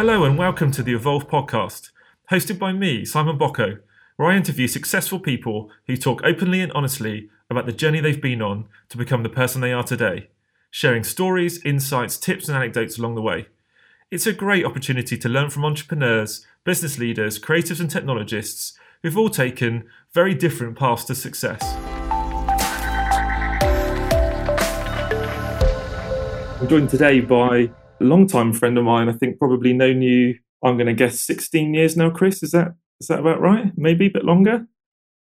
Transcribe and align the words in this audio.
Hello 0.00 0.24
and 0.24 0.38
welcome 0.38 0.70
to 0.70 0.82
the 0.82 0.94
Evolve 0.94 1.28
podcast, 1.28 1.90
hosted 2.30 2.58
by 2.58 2.72
me, 2.72 3.04
Simon 3.04 3.36
Bocco, 3.36 3.80
where 4.16 4.30
I 4.30 4.36
interview 4.38 4.66
successful 4.66 5.20
people 5.20 5.70
who 5.86 5.94
talk 5.94 6.22
openly 6.24 6.62
and 6.62 6.72
honestly 6.72 7.28
about 7.50 7.66
the 7.66 7.72
journey 7.72 8.00
they've 8.00 8.18
been 8.18 8.40
on 8.40 8.66
to 8.88 8.96
become 8.96 9.22
the 9.22 9.28
person 9.28 9.60
they 9.60 9.74
are 9.74 9.82
today, 9.82 10.30
sharing 10.70 11.04
stories, 11.04 11.62
insights, 11.66 12.16
tips, 12.16 12.48
and 12.48 12.56
anecdotes 12.56 12.98
along 12.98 13.14
the 13.14 13.20
way. 13.20 13.48
It's 14.10 14.26
a 14.26 14.32
great 14.32 14.64
opportunity 14.64 15.18
to 15.18 15.28
learn 15.28 15.50
from 15.50 15.66
entrepreneurs, 15.66 16.46
business 16.64 16.98
leaders, 16.98 17.38
creatives, 17.38 17.78
and 17.78 17.90
technologists 17.90 18.78
who've 19.02 19.18
all 19.18 19.28
taken 19.28 19.84
very 20.14 20.32
different 20.32 20.78
paths 20.78 21.04
to 21.04 21.14
success. 21.14 21.62
I'm 26.58 26.68
joined 26.68 26.88
today 26.88 27.20
by 27.20 27.68
long-time 28.00 28.52
friend 28.52 28.76
of 28.78 28.84
mine. 28.84 29.08
I 29.08 29.12
think 29.12 29.38
probably 29.38 29.72
known 29.72 30.02
you. 30.02 30.38
I'm 30.62 30.76
going 30.76 30.86
to 30.86 30.92
guess 30.94 31.20
16 31.20 31.74
years 31.74 31.96
now, 31.96 32.10
Cris. 32.10 32.42
Is 32.42 32.52
that 32.52 32.74
is 33.00 33.06
that 33.06 33.20
about 33.20 33.40
right? 33.40 33.72
Maybe 33.76 34.06
a 34.06 34.10
bit 34.10 34.24
longer. 34.24 34.66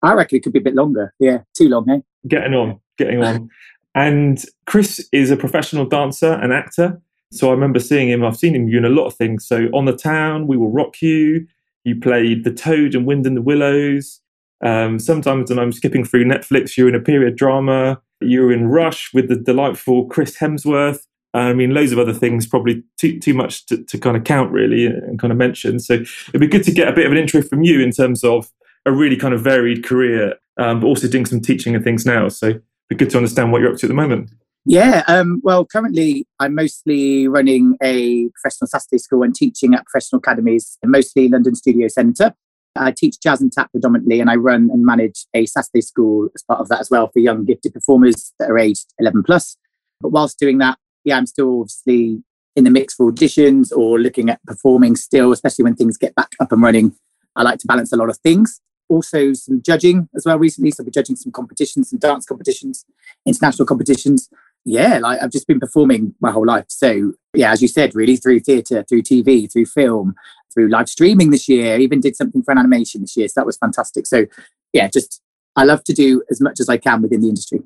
I 0.02 0.14
reckon 0.14 0.38
it 0.38 0.44
could 0.44 0.54
be 0.54 0.60
a 0.60 0.64
bit 0.64 0.76
longer. 0.76 1.14
Yeah, 1.20 1.40
too 1.58 1.68
long, 1.68 1.90
eh? 1.90 2.00
Getting 2.28 2.54
on, 2.54 2.80
getting 2.98 3.24
on. 3.24 3.50
and 3.96 4.44
Cris 4.66 5.08
is 5.12 5.32
a 5.32 5.38
professional 5.38 5.86
dancer 5.86 6.34
and 6.34 6.54
actor. 6.54 7.02
So 7.32 7.50
I 7.50 7.52
remember 7.52 7.80
seeing 7.80 8.10
him. 8.10 8.24
I've 8.24 8.38
seen 8.38 8.56
him 8.56 8.70
doing 8.70 8.86
a 8.86 8.90
lot 8.90 9.08
of 9.08 9.16
things. 9.16 9.46
So 9.46 9.66
on 9.74 9.86
the 9.86 9.96
town, 9.96 10.48
we 10.48 10.58
will 10.58 10.72
rock 10.72 11.02
you. 11.02 11.48
You 11.84 12.00
played 12.00 12.44
the 12.44 12.54
Toad 12.54 12.96
and 12.96 13.06
Wind 13.06 13.26
in 13.26 13.36
the 13.36 13.42
Willows. 13.42 14.22
Um, 14.64 15.00
sometimes 15.00 15.50
when 15.50 15.60
I'm 15.60 15.72
skipping 15.72 16.06
through 16.06 16.26
Netflix, 16.26 16.78
you're 16.78 16.88
in 16.88 16.96
a 16.96 17.00
period 17.00 17.36
drama. 17.36 18.02
You're 18.22 18.52
in 18.52 18.68
Rush 18.68 19.14
with 19.14 19.28
the 19.28 19.36
delightful 19.36 20.06
Chris 20.08 20.38
Hemsworth. 20.38 21.06
I 21.36 21.54
mean, 21.54 21.74
loads 21.74 21.92
of 21.92 22.00
other 22.00 22.14
things, 22.14 22.48
probably 22.48 22.84
too, 22.98 23.20
too 23.20 23.34
much 23.34 23.66
to, 23.68 23.84
to 23.84 23.98
kind 23.98 24.16
of 24.16 24.24
count, 24.24 24.52
really, 24.52 24.86
and 24.86 25.20
kind 25.20 25.32
of 25.32 25.38
mention. 25.38 25.80
So 25.80 25.96
it'd 26.30 26.42
be 26.42 26.48
good 26.48 26.64
to 26.64 26.72
get 26.72 26.88
a 26.88 26.94
bit 26.94 27.06
of 27.06 27.12
an 27.12 27.18
intro 27.18 27.42
from 27.42 27.62
you 27.62 27.82
in 27.82 27.92
terms 27.92 28.24
of 28.24 28.52
a 28.86 28.92
really 28.92 29.18
kind 29.18 29.34
of 29.34 29.42
varied 29.42 29.84
career, 29.84 30.36
um, 30.58 30.80
but 30.80 30.88
also 30.88 31.08
doing 31.08 31.26
some 31.26 31.42
teaching 31.42 31.76
and 31.76 31.84
things 31.84 32.06
now. 32.06 32.30
So 32.30 32.48
it'd 32.48 32.64
be 32.88 32.96
good 32.96 33.10
to 33.10 33.18
understand 33.18 33.52
what 33.52 33.62
you're 33.62 33.72
up 33.72 33.78
to 33.80 33.86
at 33.86 33.90
the 33.90 33.96
moment. 33.96 34.30
Yeah, 34.68 35.04
um, 35.08 35.42
well, 35.44 35.66
currently 35.66 36.26
I'm 36.40 36.56
mostly 36.56 37.28
running 37.28 37.78
a 37.84 38.30
professional 38.30 38.68
Saturday 38.68 38.98
school 38.98 39.22
and 39.22 39.36
teaching 39.36 39.76
at 39.76 39.86
professional 39.86 40.20
academies, 40.20 40.78
mostly 40.84 41.28
London 41.28 41.54
Studio 41.54 41.88
Centre. 41.88 42.34
I 42.78 42.92
teach 42.92 43.20
jazz 43.22 43.42
and 43.42 43.52
tap 43.52 43.72
predominantly, 43.72 44.20
and 44.20 44.30
I 44.30 44.36
run 44.36 44.70
and 44.72 44.86
manage 44.86 45.28
a 45.34 45.46
Saturday 45.46 45.82
school 45.82 46.30
as 46.34 46.44
part 46.44 46.60
of 46.60 46.68
that 46.70 46.80
as 46.80 46.90
well 46.90 47.10
for 47.10 47.20
young 47.20 47.46
gifted 47.46 47.74
performers 47.74 48.34
that 48.40 48.50
are 48.50 48.58
aged 48.58 48.88
11 49.00 49.24
plus. 49.24 49.56
But 50.02 50.10
whilst 50.10 50.40
doing 50.40 50.58
that, 50.58 50.78
yeah, 51.06 51.18
I'm 51.18 51.28
still 51.28 51.62
obviously 51.62 52.24
in 52.56 52.64
the 52.64 52.72
mix 52.72 52.96
for 52.96 53.12
auditions 53.12 53.72
or 53.76 54.00
looking 54.00 54.30
at 54.30 54.44
performing 54.46 54.96
still, 54.96 55.32
especially 55.32 55.64
when 55.64 55.76
things 55.76 55.98
get 55.98 56.16
back 56.16 56.36
up 56.40 56.52
and 56.52 56.62
running. 56.62 56.96
I 57.36 57.44
like 57.44 57.60
to 57.60 57.68
balance 57.68 57.92
a 57.92 57.98
lot 57.98 58.10
of 58.10 58.18
things. 58.18 58.62
Also, 58.88 59.34
some 59.34 59.62
judging 59.62 60.10
as 60.16 60.26
well 60.26 60.38
recently. 60.38 60.72
So, 60.72 60.82
I've 60.82 60.86
been 60.86 60.94
judging 60.94 61.16
some 61.16 61.32
competitions, 61.32 61.90
some 61.90 62.00
dance 62.00 62.26
competitions, 62.26 62.86
international 63.26 63.66
competitions. 63.66 64.30
Yeah, 64.64 65.00
like 65.00 65.22
I've 65.22 65.32
just 65.32 65.48
been 65.48 65.60
performing 65.60 66.16
my 66.22 66.32
whole 66.32 66.46
life. 66.46 66.66
So, 66.70 67.14
yeah, 67.34 67.52
as 67.52 67.62
you 67.62 67.68
said, 67.68 67.96
really 67.96 68.16
through 68.16 68.42
theatre, 68.42 68.84
through 68.88 69.02
TV, 69.02 69.52
through 69.52 69.66
film, 69.66 70.16
through 70.54 70.70
live 70.70 70.88
streaming 70.88 71.32
this 71.32 71.50
year. 71.50 71.78
Even 71.80 72.00
did 72.00 72.16
something 72.16 72.44
for 72.44 72.52
an 72.52 72.58
animation 72.58 73.02
this 73.02 73.18
year. 73.18 73.28
So, 73.28 73.42
that 73.42 73.46
was 73.46 73.58
fantastic. 73.58 74.06
So, 74.06 74.26
yeah, 74.72 74.88
just 74.88 75.22
I 75.56 75.64
love 75.64 75.84
to 75.86 75.94
do 75.94 76.24
as 76.30 76.40
much 76.40 76.60
as 76.60 76.70
I 76.70 76.78
can 76.78 77.02
within 77.02 77.22
the 77.22 77.30
industry. 77.30 77.62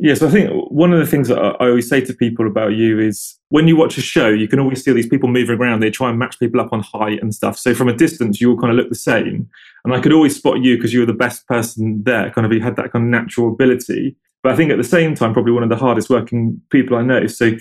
Yes, 0.00 0.22
I 0.22 0.30
think 0.30 0.50
one 0.70 0.92
of 0.92 1.00
the 1.00 1.06
things 1.06 1.26
that 1.26 1.38
I 1.38 1.68
always 1.68 1.88
say 1.88 2.00
to 2.02 2.14
people 2.14 2.46
about 2.46 2.74
you 2.74 3.00
is 3.00 3.36
when 3.48 3.66
you 3.66 3.76
watch 3.76 3.98
a 3.98 4.00
show, 4.00 4.28
you 4.28 4.46
can 4.46 4.60
always 4.60 4.84
see 4.84 4.92
these 4.92 5.08
people 5.08 5.28
moving 5.28 5.58
around. 5.58 5.80
They 5.80 5.90
try 5.90 6.08
and 6.08 6.18
match 6.18 6.38
people 6.38 6.60
up 6.60 6.72
on 6.72 6.80
height 6.80 7.20
and 7.20 7.34
stuff. 7.34 7.58
So 7.58 7.74
from 7.74 7.88
a 7.88 7.96
distance, 7.96 8.40
you 8.40 8.50
all 8.50 8.56
kind 8.56 8.70
of 8.70 8.76
look 8.76 8.90
the 8.90 8.94
same. 8.94 9.50
And 9.84 9.92
I 9.92 10.00
could 10.00 10.12
always 10.12 10.36
spot 10.36 10.62
you 10.62 10.76
because 10.76 10.92
you 10.92 11.00
were 11.00 11.06
the 11.06 11.12
best 11.14 11.48
person 11.48 12.04
there, 12.04 12.30
kind 12.30 12.46
of 12.46 12.52
you 12.52 12.60
had 12.60 12.76
that 12.76 12.92
kind 12.92 13.06
of 13.06 13.10
natural 13.10 13.48
ability. 13.48 14.14
But 14.44 14.52
I 14.52 14.56
think 14.56 14.70
at 14.70 14.78
the 14.78 14.84
same 14.84 15.16
time, 15.16 15.32
probably 15.32 15.52
one 15.52 15.64
of 15.64 15.68
the 15.68 15.76
hardest 15.76 16.10
working 16.10 16.60
people 16.70 16.96
I 16.96 17.02
know. 17.02 17.26
So 17.26 17.52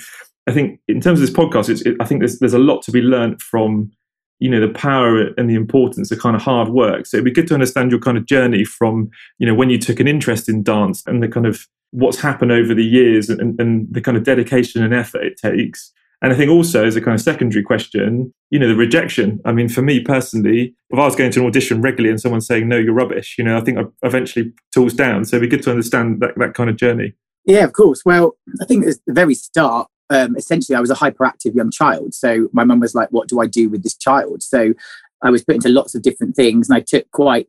I 0.45 0.51
think 0.51 0.79
in 0.87 1.01
terms 1.01 1.19
of 1.19 1.25
this 1.27 1.35
podcast, 1.35 1.85
it, 1.85 1.97
I 1.99 2.05
think 2.05 2.21
there's 2.21 2.37
there's 2.37 2.53
a 2.53 2.59
lot 2.59 2.83
to 2.83 2.91
be 2.91 3.01
learned 3.01 3.41
from 3.41 3.91
you 4.39 4.49
know 4.49 4.59
the 4.59 4.73
power 4.73 5.29
and 5.37 5.49
the 5.49 5.55
importance 5.55 6.11
of 6.11 6.19
kind 6.19 6.35
of 6.35 6.43
hard 6.43 6.69
work. 6.69 7.07
So 7.07 7.17
it'd 7.17 7.25
be 7.25 7.31
good 7.31 7.47
to 7.47 7.55
understand 7.55 7.89
your 7.89 7.99
kind 7.99 8.17
of 8.17 8.25
journey 8.25 8.63
from 8.63 9.09
you 9.39 9.47
know 9.47 9.55
when 9.55 9.71
you 9.71 9.79
took 9.79 9.99
an 9.99 10.07
interest 10.07 10.47
in 10.47 10.61
dance 10.61 11.03
and 11.07 11.23
the 11.23 11.27
kind 11.27 11.47
of 11.47 11.67
what's 11.91 12.19
happened 12.19 12.51
over 12.51 12.73
the 12.73 12.85
years 12.85 13.29
and, 13.29 13.59
and 13.59 13.87
the 13.91 14.01
kind 14.01 14.17
of 14.17 14.23
dedication 14.23 14.83
and 14.83 14.93
effort 14.93 15.23
it 15.23 15.37
takes. 15.37 15.91
And 16.21 16.33
I 16.33 16.35
think 16.35 16.49
also 16.49 16.85
as 16.85 16.95
a 16.95 17.01
kind 17.01 17.13
of 17.13 17.21
secondary 17.21 17.63
question, 17.63 18.33
you 18.49 18.57
know, 18.57 18.67
the 18.67 18.75
rejection. 18.75 19.39
I 19.45 19.51
mean, 19.51 19.69
for 19.69 19.83
me 19.83 19.99
personally, 19.99 20.73
if 20.89 20.97
I 20.97 21.05
was 21.05 21.15
going 21.15 21.31
to 21.31 21.41
an 21.41 21.45
audition 21.45 21.81
regularly 21.81 22.09
and 22.09 22.19
someone 22.19 22.41
saying, 22.41 22.67
no, 22.67 22.77
you're 22.77 22.93
rubbish, 22.93 23.35
you 23.37 23.43
know, 23.43 23.55
I 23.55 23.61
think 23.61 23.77
I 23.77 23.83
eventually 24.01 24.51
tools 24.73 24.93
down. 24.93 25.25
So 25.25 25.37
it'd 25.37 25.47
be 25.47 25.55
good 25.55 25.63
to 25.65 25.71
understand 25.71 26.19
that, 26.21 26.31
that 26.37 26.55
kind 26.55 26.69
of 26.69 26.75
journey. 26.75 27.13
Yeah, 27.45 27.63
of 27.63 27.73
course. 27.73 28.03
Well, 28.03 28.35
I 28.61 28.65
think 28.65 28.85
at 28.85 28.95
the 29.05 29.13
very 29.13 29.35
start, 29.35 29.89
um, 30.09 30.35
essentially, 30.35 30.75
I 30.75 30.79
was 30.79 30.89
a 30.89 30.95
hyperactive 30.95 31.55
young 31.55 31.69
child. 31.69 32.13
So 32.13 32.49
my 32.51 32.63
mum 32.63 32.79
was 32.79 32.95
like, 32.95 33.09
what 33.09 33.27
do 33.27 33.39
I 33.39 33.45
do 33.45 33.69
with 33.69 33.83
this 33.83 33.95
child? 33.95 34.41
So 34.41 34.73
I 35.21 35.29
was 35.29 35.43
put 35.43 35.55
into 35.55 35.69
lots 35.69 35.93
of 35.93 36.01
different 36.01 36.35
things 36.35 36.69
and 36.69 36.77
I 36.77 36.81
took 36.81 37.09
quite 37.11 37.47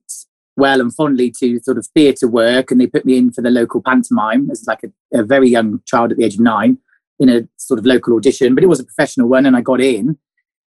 well 0.58 0.80
and 0.80 0.94
fondly 0.94 1.30
to 1.38 1.60
sort 1.60 1.78
of 1.78 1.86
theatre 1.94 2.28
work, 2.28 2.70
and 2.70 2.80
they 2.80 2.86
put 2.86 3.06
me 3.06 3.16
in 3.16 3.32
for 3.32 3.40
the 3.40 3.50
local 3.50 3.80
pantomime 3.80 4.50
as 4.50 4.66
like 4.66 4.80
a, 4.84 5.18
a, 5.18 5.22
very 5.22 5.48
young 5.48 5.80
child 5.86 6.10
at 6.10 6.18
the 6.18 6.24
age 6.24 6.34
of 6.34 6.40
nine 6.40 6.78
in 7.18 7.28
a 7.28 7.48
sort 7.56 7.78
of 7.78 7.86
local 7.86 8.16
audition, 8.16 8.54
but 8.54 8.64
it 8.64 8.68
was 8.68 8.80
a 8.80 8.84
professional 8.84 9.28
one, 9.28 9.46
and 9.46 9.56
I 9.56 9.60
got 9.60 9.80
in. 9.80 10.18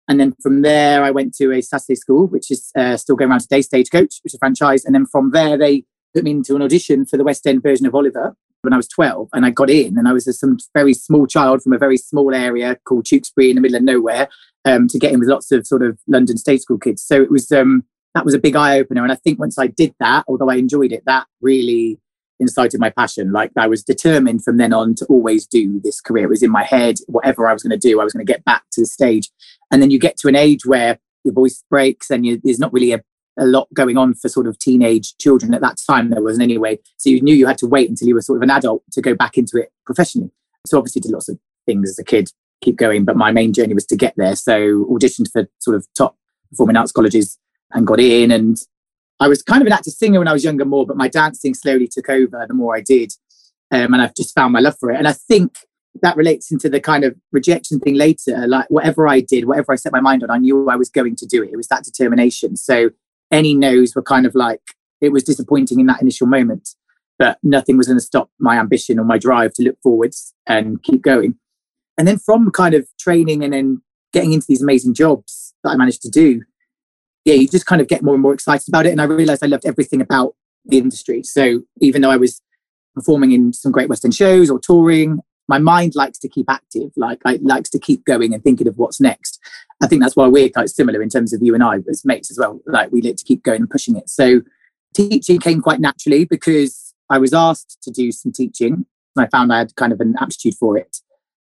And 0.07 0.19
then 0.19 0.33
from 0.41 0.63
there, 0.63 1.03
I 1.03 1.11
went 1.11 1.33
to 1.35 1.51
a 1.51 1.61
Saturday 1.61 1.95
school, 1.95 2.27
which 2.27 2.51
is 2.51 2.71
uh, 2.75 2.97
still 2.97 3.15
going 3.15 3.29
around 3.29 3.41
today, 3.41 3.61
Stagecoach, 3.61 4.19
which 4.23 4.33
is 4.33 4.35
a 4.35 4.39
franchise. 4.39 4.83
And 4.83 4.93
then 4.93 5.05
from 5.05 5.31
there, 5.31 5.57
they 5.57 5.85
put 6.13 6.23
me 6.23 6.31
into 6.31 6.55
an 6.55 6.61
audition 6.61 7.05
for 7.05 7.17
the 7.17 7.23
West 7.23 7.47
End 7.47 7.63
version 7.63 7.85
of 7.85 7.95
Oliver 7.95 8.35
when 8.61 8.73
I 8.73 8.77
was 8.77 8.87
12. 8.89 9.29
And 9.33 9.45
I 9.45 9.51
got 9.51 9.69
in, 9.69 9.97
and 9.97 10.07
I 10.07 10.13
was 10.13 10.27
a, 10.27 10.33
some 10.33 10.57
very 10.73 10.93
small 10.93 11.27
child 11.27 11.61
from 11.61 11.73
a 11.73 11.77
very 11.77 11.97
small 11.97 12.33
area 12.33 12.77
called 12.85 13.05
Tewkesbury 13.05 13.49
in 13.49 13.55
the 13.55 13.61
middle 13.61 13.77
of 13.77 13.83
nowhere 13.83 14.27
um, 14.65 14.87
to 14.87 14.99
get 14.99 15.13
in 15.13 15.19
with 15.19 15.29
lots 15.29 15.51
of 15.51 15.65
sort 15.65 15.83
of 15.83 15.97
London 16.07 16.37
state 16.37 16.61
school 16.61 16.77
kids. 16.77 17.01
So 17.01 17.21
it 17.21 17.31
was 17.31 17.51
um, 17.51 17.85
that 18.15 18.25
was 18.25 18.33
a 18.33 18.39
big 18.39 18.55
eye 18.55 18.79
opener. 18.79 19.03
And 19.03 19.11
I 19.11 19.15
think 19.15 19.39
once 19.39 19.57
I 19.57 19.67
did 19.67 19.93
that, 19.99 20.25
although 20.27 20.49
I 20.49 20.55
enjoyed 20.55 20.91
it, 20.91 21.03
that 21.05 21.27
really 21.41 21.99
incited 22.41 22.79
my 22.79 22.89
passion. 22.89 23.31
Like 23.31 23.51
I 23.55 23.67
was 23.67 23.83
determined 23.83 24.43
from 24.43 24.57
then 24.57 24.73
on 24.73 24.95
to 24.95 25.05
always 25.05 25.45
do 25.45 25.79
this 25.79 26.01
career. 26.01 26.25
It 26.25 26.29
was 26.29 26.43
in 26.43 26.51
my 26.51 26.63
head, 26.63 26.97
whatever 27.07 27.47
I 27.47 27.53
was 27.53 27.63
going 27.63 27.77
to 27.79 27.87
do, 27.87 28.01
I 28.01 28.03
was 28.03 28.13
going 28.13 28.25
to 28.25 28.31
get 28.31 28.43
back 28.43 28.63
to 28.73 28.81
the 28.81 28.87
stage. 28.87 29.29
And 29.71 29.81
then 29.81 29.91
you 29.91 29.99
get 29.99 30.17
to 30.17 30.27
an 30.27 30.35
age 30.35 30.65
where 30.65 30.99
your 31.23 31.33
voice 31.33 31.63
breaks 31.69 32.09
and 32.09 32.25
you, 32.25 32.41
there's 32.43 32.59
not 32.59 32.73
really 32.73 32.93
a, 32.93 33.01
a 33.39 33.45
lot 33.45 33.67
going 33.73 33.95
on 33.95 34.15
for 34.15 34.27
sort 34.27 34.47
of 34.47 34.57
teenage 34.59 35.15
children 35.17 35.53
at 35.53 35.61
that 35.61 35.77
time. 35.87 36.09
There 36.09 36.23
wasn't 36.23 36.43
anyway. 36.43 36.79
So 36.97 37.09
you 37.09 37.21
knew 37.21 37.35
you 37.35 37.47
had 37.47 37.59
to 37.59 37.67
wait 37.67 37.89
until 37.89 38.07
you 38.07 38.15
were 38.15 38.21
sort 38.21 38.37
of 38.37 38.43
an 38.43 38.49
adult 38.49 38.83
to 38.91 39.01
go 39.01 39.15
back 39.15 39.37
into 39.37 39.57
it 39.57 39.71
professionally. 39.85 40.31
So 40.65 40.77
obviously 40.77 41.01
did 41.01 41.11
lots 41.11 41.29
of 41.29 41.39
things 41.65 41.89
as 41.91 41.99
a 41.99 42.03
kid, 42.03 42.31
keep 42.61 42.75
going. 42.75 43.05
But 43.05 43.15
my 43.15 43.31
main 43.31 43.53
journey 43.53 43.75
was 43.75 43.85
to 43.85 43.95
get 43.95 44.15
there. 44.17 44.35
So 44.35 44.85
auditioned 44.85 45.31
for 45.31 45.47
sort 45.59 45.77
of 45.77 45.87
top 45.95 46.17
performing 46.49 46.75
arts 46.75 46.91
colleges 46.91 47.37
and 47.73 47.87
got 47.87 47.99
in. 47.99 48.31
And 48.31 48.57
I 49.19 49.27
was 49.27 49.43
kind 49.43 49.61
of 49.61 49.67
an 49.67 49.73
actor 49.73 49.91
singer 49.91 50.19
when 50.19 50.27
I 50.27 50.33
was 50.33 50.43
younger 50.43 50.65
more, 50.65 50.85
but 50.85 50.97
my 50.97 51.07
dancing 51.07 51.53
slowly 51.53 51.87
took 51.87 52.09
over 52.09 52.45
the 52.47 52.53
more 52.53 52.75
I 52.75 52.81
did. 52.81 53.13
Um, 53.71 53.93
and 53.93 54.01
I've 54.01 54.15
just 54.15 54.35
found 54.35 54.53
my 54.53 54.59
love 54.59 54.77
for 54.79 54.91
it. 54.91 54.97
And 54.97 55.07
I 55.07 55.13
think 55.13 55.57
that 56.01 56.17
relates 56.17 56.51
into 56.51 56.69
the 56.69 56.79
kind 56.79 57.03
of 57.03 57.15
rejection 57.31 57.79
thing 57.79 57.95
later. 57.95 58.47
Like 58.47 58.69
whatever 58.69 59.07
I 59.07 59.21
did, 59.21 59.45
whatever 59.45 59.73
I 59.73 59.75
set 59.75 59.91
my 59.91 60.01
mind 60.01 60.23
on, 60.23 60.31
I 60.31 60.37
knew 60.37 60.69
I 60.69 60.75
was 60.75 60.89
going 60.89 61.15
to 61.17 61.25
do 61.25 61.43
it. 61.43 61.51
It 61.51 61.57
was 61.57 61.67
that 61.67 61.83
determination. 61.83 62.55
So 62.55 62.91
any 63.29 63.53
no's 63.53 63.95
were 63.95 64.01
kind 64.01 64.25
of 64.25 64.35
like, 64.35 64.61
it 64.99 65.11
was 65.11 65.23
disappointing 65.23 65.79
in 65.79 65.85
that 65.87 66.01
initial 66.01 66.27
moment, 66.27 66.69
but 67.17 67.37
nothing 67.43 67.77
was 67.77 67.87
going 67.87 67.97
to 67.97 68.05
stop 68.05 68.29
my 68.39 68.57
ambition 68.57 68.99
or 68.99 69.03
my 69.03 69.17
drive 69.17 69.53
to 69.53 69.63
look 69.63 69.77
forwards 69.81 70.33
and 70.47 70.81
keep 70.83 71.01
going. 71.01 71.35
And 71.97 72.07
then 72.07 72.17
from 72.17 72.51
kind 72.51 72.73
of 72.73 72.87
training 72.99 73.43
and 73.43 73.53
then 73.53 73.81
getting 74.13 74.33
into 74.33 74.47
these 74.47 74.61
amazing 74.61 74.93
jobs 74.93 75.53
that 75.63 75.71
I 75.71 75.75
managed 75.75 76.01
to 76.03 76.09
do, 76.09 76.41
yeah, 77.25 77.35
you 77.35 77.47
just 77.47 77.65
kind 77.65 77.81
of 77.81 77.87
get 77.87 78.03
more 78.03 78.15
and 78.15 78.21
more 78.21 78.33
excited 78.33 78.67
about 78.67 78.85
it. 78.85 78.91
And 78.91 79.01
I 79.01 79.05
realized 79.05 79.43
I 79.43 79.47
loved 79.47 79.65
everything 79.65 80.01
about 80.01 80.35
the 80.65 80.77
industry. 80.77 81.23
So 81.23 81.63
even 81.79 82.01
though 82.01 82.11
I 82.11 82.17
was 82.17 82.41
performing 82.95 83.31
in 83.31 83.53
some 83.53 83.71
great 83.71 83.89
West 83.89 84.05
End 84.05 84.13
shows 84.13 84.49
or 84.49 84.59
touring, 84.59 85.19
my 85.47 85.57
mind 85.57 85.95
likes 85.95 86.17
to 86.19 86.29
keep 86.29 86.49
active, 86.49 86.91
like 86.95 87.19
I 87.25 87.39
likes 87.41 87.69
to 87.71 87.79
keep 87.79 88.05
going 88.05 88.33
and 88.33 88.43
thinking 88.43 88.67
of 88.67 88.77
what's 88.77 89.01
next. 89.01 89.39
I 89.81 89.87
think 89.87 90.01
that's 90.01 90.15
why 90.15 90.27
we're 90.27 90.49
quite 90.49 90.69
similar 90.69 91.01
in 91.01 91.09
terms 91.09 91.33
of 91.33 91.41
you 91.41 91.53
and 91.53 91.63
I 91.63 91.79
as 91.89 92.05
mates 92.05 92.31
as 92.31 92.37
well. 92.37 92.61
Like 92.65 92.91
we 92.91 93.01
like 93.01 93.17
to 93.17 93.23
keep 93.23 93.43
going 93.43 93.61
and 93.61 93.69
pushing 93.69 93.95
it. 93.95 94.09
So 94.09 94.41
teaching 94.93 95.39
came 95.39 95.61
quite 95.61 95.79
naturally 95.79 96.25
because 96.25 96.93
I 97.09 97.17
was 97.17 97.33
asked 97.33 97.81
to 97.83 97.91
do 97.91 98.11
some 98.11 98.31
teaching 98.31 98.85
and 99.15 99.25
I 99.25 99.27
found 99.27 99.51
I 99.51 99.59
had 99.59 99.75
kind 99.75 99.91
of 99.91 99.99
an 99.99 100.15
aptitude 100.19 100.55
for 100.55 100.77
it. 100.77 100.97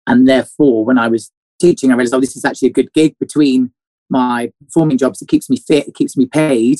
And 0.07 0.27
therefore, 0.27 0.83
when 0.83 0.97
I 0.97 1.07
was 1.07 1.31
teaching, 1.59 1.91
I 1.91 1.95
realized, 1.95 2.13
oh, 2.13 2.19
this 2.19 2.35
is 2.35 2.45
actually 2.45 2.69
a 2.69 2.73
good 2.73 2.91
gig 2.93 3.17
between 3.19 3.71
my 4.13 4.51
performing 4.65 4.97
jobs. 4.97 5.21
It 5.21 5.27
keeps 5.27 5.49
me 5.49 5.57
fit, 5.57 5.89
it 5.89 5.95
keeps 5.95 6.15
me 6.15 6.25
paid. 6.25 6.79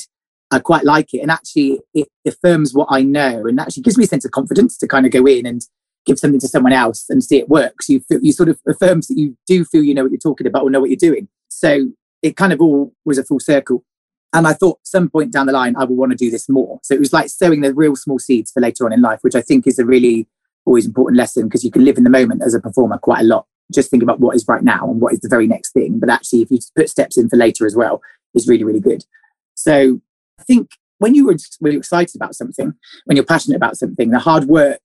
I 0.50 0.60
quite 0.60 0.84
like 0.84 1.12
it. 1.12 1.20
And 1.20 1.30
actually, 1.30 1.80
it 1.92 2.08
affirms 2.26 2.72
what 2.72 2.88
I 2.90 3.02
know 3.02 3.46
and 3.46 3.60
actually 3.60 3.82
gives 3.82 3.98
me 3.98 4.04
a 4.04 4.06
sense 4.06 4.24
of 4.24 4.30
confidence 4.30 4.78
to 4.78 4.88
kind 4.88 5.04
of 5.04 5.12
go 5.12 5.26
in 5.26 5.44
and 5.44 5.60
give 6.06 6.18
something 6.18 6.40
to 6.40 6.48
someone 6.48 6.72
else 6.72 7.06
and 7.08 7.24
see 7.24 7.38
it 7.38 7.48
works. 7.48 7.88
You 7.88 8.00
feel, 8.00 8.20
you 8.22 8.32
sort 8.32 8.48
of 8.48 8.60
affirms 8.68 9.08
that 9.08 9.18
you 9.18 9.36
do 9.46 9.64
feel 9.64 9.82
you 9.82 9.94
know 9.94 10.02
what 10.02 10.12
you're 10.12 10.18
talking 10.18 10.46
about 10.46 10.62
or 10.62 10.70
know 10.70 10.80
what 10.80 10.90
you're 10.90 10.96
doing. 10.96 11.28
So 11.48 11.90
it 12.22 12.36
kind 12.36 12.52
of 12.52 12.60
all 12.60 12.94
was 13.04 13.18
a 13.18 13.24
full 13.24 13.40
circle. 13.40 13.84
And 14.32 14.46
I 14.46 14.52
thought 14.52 14.78
some 14.82 15.08
point 15.08 15.32
down 15.32 15.46
the 15.46 15.52
line, 15.52 15.76
I 15.76 15.84
will 15.84 15.96
want 15.96 16.12
to 16.12 16.16
do 16.16 16.30
this 16.30 16.48
more. 16.48 16.80
So 16.82 16.94
it 16.94 17.00
was 17.00 17.12
like 17.12 17.28
sowing 17.28 17.60
the 17.60 17.72
real 17.72 17.96
small 17.96 18.18
seeds 18.18 18.50
for 18.50 18.60
later 18.60 18.84
on 18.84 18.92
in 18.92 19.00
life, 19.00 19.20
which 19.22 19.34
I 19.34 19.40
think 19.40 19.66
is 19.66 19.78
a 19.78 19.86
really 19.86 20.28
always 20.66 20.86
important 20.86 21.18
lesson 21.18 21.44
because 21.44 21.64
you 21.64 21.70
can 21.70 21.84
live 21.84 21.98
in 21.98 22.04
the 22.04 22.10
moment 22.10 22.42
as 22.42 22.54
a 22.54 22.60
performer 22.60 22.98
quite 22.98 23.20
a 23.20 23.24
lot. 23.24 23.46
Just 23.72 23.90
think 23.90 24.02
about 24.02 24.20
what 24.20 24.36
is 24.36 24.46
right 24.46 24.62
now 24.62 24.88
and 24.90 25.00
what 25.00 25.12
is 25.12 25.20
the 25.20 25.28
very 25.28 25.46
next 25.46 25.72
thing. 25.72 25.98
But 25.98 26.10
actually, 26.10 26.42
if 26.42 26.50
you 26.50 26.58
put 26.76 26.90
steps 26.90 27.16
in 27.16 27.28
for 27.28 27.36
later 27.36 27.66
as 27.66 27.76
well, 27.76 28.02
is 28.34 28.48
really, 28.48 28.64
really 28.64 28.80
good. 28.80 29.04
So 29.54 30.00
I 30.38 30.42
think 30.42 30.70
when 30.98 31.14
you 31.14 31.26
were 31.26 31.36
really 31.60 31.76
excited 31.76 32.16
about 32.16 32.34
something, 32.34 32.74
when 33.04 33.16
you're 33.16 33.24
passionate 33.24 33.56
about 33.56 33.76
something, 33.76 34.10
the 34.10 34.18
hard 34.18 34.44
work 34.44 34.80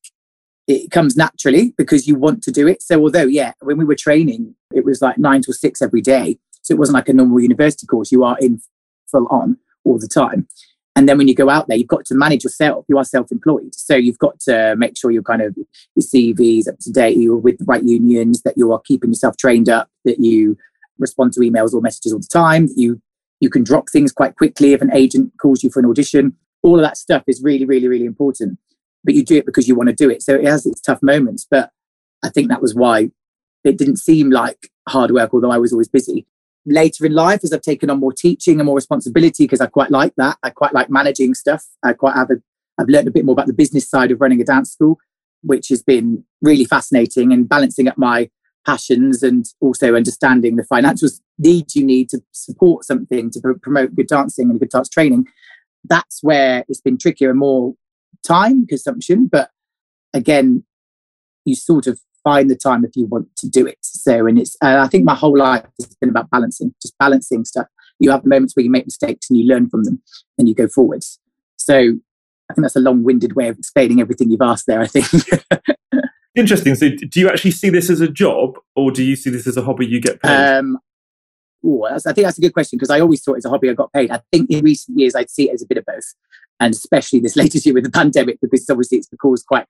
it 0.67 0.91
comes 0.91 1.17
naturally 1.17 1.73
because 1.77 2.07
you 2.07 2.13
want 2.13 2.43
to 2.43 2.51
do 2.51 2.67
it. 2.67 2.83
So 2.83 3.01
although, 3.01 3.25
yeah, 3.25 3.53
when 3.61 3.77
we 3.77 3.85
were 3.85 3.95
training, 3.95 4.53
it 4.71 4.85
was 4.85 5.01
like 5.01 5.17
nine 5.17 5.41
to 5.41 5.53
six 5.53 5.81
every 5.81 6.01
day. 6.01 6.37
So 6.61 6.75
it 6.75 6.77
wasn't 6.77 6.93
like 6.93 7.09
a 7.09 7.13
normal 7.13 7.39
university 7.39 7.87
course. 7.87 8.11
You 8.11 8.23
are 8.23 8.37
in 8.39 8.61
full 9.09 9.27
on 9.31 9.57
all 9.83 9.97
the 9.97 10.07
time. 10.07 10.47
And 10.95 11.07
then 11.07 11.17
when 11.17 11.27
you 11.27 11.35
go 11.35 11.49
out 11.49 11.67
there, 11.67 11.77
you've 11.77 11.87
got 11.87 12.05
to 12.05 12.15
manage 12.15 12.43
yourself. 12.43 12.85
You 12.89 12.97
are 12.97 13.05
self-employed, 13.05 13.73
so 13.73 13.95
you've 13.95 14.19
got 14.19 14.39
to 14.41 14.75
make 14.77 14.97
sure 14.97 15.11
you're 15.11 15.23
kind 15.23 15.41
of 15.41 15.55
your 15.55 16.03
CVs 16.03 16.67
up 16.67 16.79
to 16.79 16.91
date. 16.91 17.17
You're 17.17 17.37
with 17.37 17.59
the 17.59 17.65
right 17.65 17.83
unions. 17.83 18.41
That 18.41 18.57
you 18.57 18.73
are 18.73 18.81
keeping 18.85 19.11
yourself 19.11 19.37
trained 19.37 19.69
up. 19.69 19.89
That 20.05 20.19
you 20.19 20.57
respond 20.97 21.33
to 21.33 21.39
emails 21.39 21.73
or 21.73 21.81
messages 21.81 22.11
all 22.11 22.19
the 22.19 22.27
time. 22.27 22.67
That 22.67 22.77
you 22.77 23.01
you 23.39 23.49
can 23.49 23.63
drop 23.63 23.89
things 23.89 24.11
quite 24.11 24.35
quickly 24.35 24.73
if 24.73 24.81
an 24.81 24.93
agent 24.93 25.31
calls 25.41 25.63
you 25.63 25.69
for 25.69 25.79
an 25.79 25.85
audition. 25.85 26.35
All 26.61 26.75
of 26.75 26.81
that 26.83 26.97
stuff 26.97 27.23
is 27.27 27.41
really, 27.41 27.65
really, 27.65 27.87
really 27.87 28.05
important. 28.05 28.59
But 29.03 29.13
you 29.13 29.23
do 29.23 29.37
it 29.37 29.45
because 29.45 29.67
you 29.67 29.75
want 29.75 29.87
to 29.87 29.95
do 29.95 30.09
it. 30.09 30.21
So 30.21 30.35
it 30.35 30.45
has 30.45 30.65
its 30.65 30.81
tough 30.81 31.01
moments. 31.01 31.47
But 31.49 31.71
I 32.23 32.29
think 32.29 32.49
that 32.49 32.61
was 32.61 32.75
why 32.75 33.11
it 33.63 33.77
didn't 33.77 33.97
seem 33.97 34.29
like 34.29 34.69
hard 34.87 35.11
work, 35.11 35.33
although 35.33 35.51
I 35.51 35.57
was 35.57 35.71
always 35.71 35.87
busy. 35.87 36.25
Later 36.65 37.05
in 37.05 37.13
life, 37.13 37.41
as 37.43 37.53
I've 37.53 37.61
taken 37.61 37.89
on 37.89 37.99
more 37.99 38.13
teaching 38.13 38.59
and 38.59 38.65
more 38.65 38.75
responsibility, 38.75 39.45
because 39.45 39.61
I 39.61 39.67
quite 39.67 39.91
like 39.91 40.13
that. 40.17 40.37
I 40.43 40.49
quite 40.49 40.73
like 40.73 40.89
managing 40.89 41.33
stuff. 41.33 41.65
I 41.83 41.93
quite 41.93 42.15
have 42.15 42.29
a, 42.29 42.35
I've 42.79 42.89
learned 42.89 43.07
a 43.07 43.11
bit 43.11 43.25
more 43.25 43.33
about 43.33 43.47
the 43.47 43.53
business 43.53 43.89
side 43.89 44.11
of 44.11 44.21
running 44.21 44.41
a 44.41 44.45
dance 44.45 44.71
school, 44.71 44.99
which 45.41 45.69
has 45.69 45.81
been 45.81 46.23
really 46.41 46.65
fascinating 46.65 47.31
and 47.31 47.47
balancing 47.47 47.87
up 47.87 47.97
my 47.97 48.29
passions 48.65 49.23
and 49.23 49.45
also 49.61 49.95
understanding 49.95 50.55
the 50.55 50.63
financial 50.63 51.09
needs 51.37 51.75
you 51.75 51.83
need 51.83 52.09
to 52.09 52.21
support 52.31 52.85
something 52.85 53.31
to 53.31 53.41
promote 53.61 53.95
good 53.95 54.07
dancing 54.07 54.49
and 54.49 54.59
good 54.59 54.69
dance 54.69 54.89
training. 54.89 55.25
That's 55.85 56.21
where 56.21 56.65
it's 56.67 56.81
been 56.81 56.97
trickier 56.97 57.29
and 57.29 57.39
more 57.39 57.75
time 58.23 58.67
consumption. 58.67 59.27
But 59.27 59.49
again, 60.13 60.65
you 61.45 61.55
sort 61.55 61.87
of 61.87 61.99
find 62.23 62.49
the 62.49 62.55
time 62.55 62.85
if 62.85 62.91
you 62.95 63.05
want 63.05 63.27
to 63.37 63.49
do 63.49 63.65
it. 63.65 63.77
So, 63.81 64.25
and 64.25 64.39
it's, 64.39 64.55
uh, 64.61 64.77
I 64.79 64.87
think 64.87 65.05
my 65.05 65.15
whole 65.15 65.37
life 65.37 65.65
has 65.79 65.95
been 65.95 66.09
about 66.09 66.29
balancing, 66.29 66.73
just 66.81 66.97
balancing 66.97 67.45
stuff. 67.45 67.67
You 67.99 68.11
have 68.11 68.23
the 68.23 68.29
moments 68.29 68.55
where 68.55 68.63
you 68.63 68.69
make 68.69 68.85
mistakes 68.85 69.29
and 69.29 69.37
you 69.37 69.45
learn 69.45 69.69
from 69.69 69.83
them 69.83 70.01
and 70.37 70.47
you 70.47 70.55
go 70.55 70.67
forwards. 70.67 71.19
So, 71.57 71.75
I 71.75 72.53
think 72.53 72.63
that's 72.63 72.75
a 72.75 72.81
long 72.81 73.03
winded 73.03 73.35
way 73.35 73.47
of 73.47 73.59
explaining 73.59 74.01
everything 74.01 74.31
you've 74.31 74.41
asked 74.41 74.65
there, 74.65 74.81
I 74.81 74.87
think. 74.87 75.05
Interesting. 76.35 76.75
So, 76.75 76.89
do 76.89 77.19
you 77.19 77.29
actually 77.29 77.51
see 77.51 77.69
this 77.69 77.89
as 77.89 78.01
a 78.01 78.07
job 78.07 78.57
or 78.75 78.91
do 78.91 79.03
you 79.03 79.15
see 79.15 79.29
this 79.29 79.45
as 79.45 79.57
a 79.57 79.61
hobby 79.61 79.85
you 79.85 79.99
get 79.99 80.21
paid? 80.21 80.57
Um, 80.57 80.79
Ooh, 81.65 81.83
I 81.83 81.99
think 81.99 82.25
that's 82.25 82.37
a 82.37 82.41
good 82.41 82.53
question 82.53 82.77
because 82.77 82.89
I 82.89 83.01
always 83.01 83.21
thought 83.21 83.35
it's 83.35 83.45
a 83.45 83.49
hobby 83.49 83.69
I 83.69 83.73
got 83.73 83.91
paid. 83.91 84.11
I 84.11 84.21
think 84.31 84.49
in 84.49 84.63
recent 84.63 84.97
years 84.97 85.13
I'd 85.13 85.29
see 85.29 85.49
it 85.49 85.53
as 85.53 85.61
a 85.61 85.67
bit 85.67 85.77
of 85.77 85.85
both, 85.85 86.15
and 86.59 86.73
especially 86.73 87.19
this 87.19 87.35
latest 87.35 87.65
year 87.65 87.75
with 87.75 87.83
the 87.83 87.91
pandemic 87.91 88.39
because 88.41 88.69
obviously 88.69 88.99
it's 88.99 89.09
caused 89.21 89.45
quite 89.45 89.65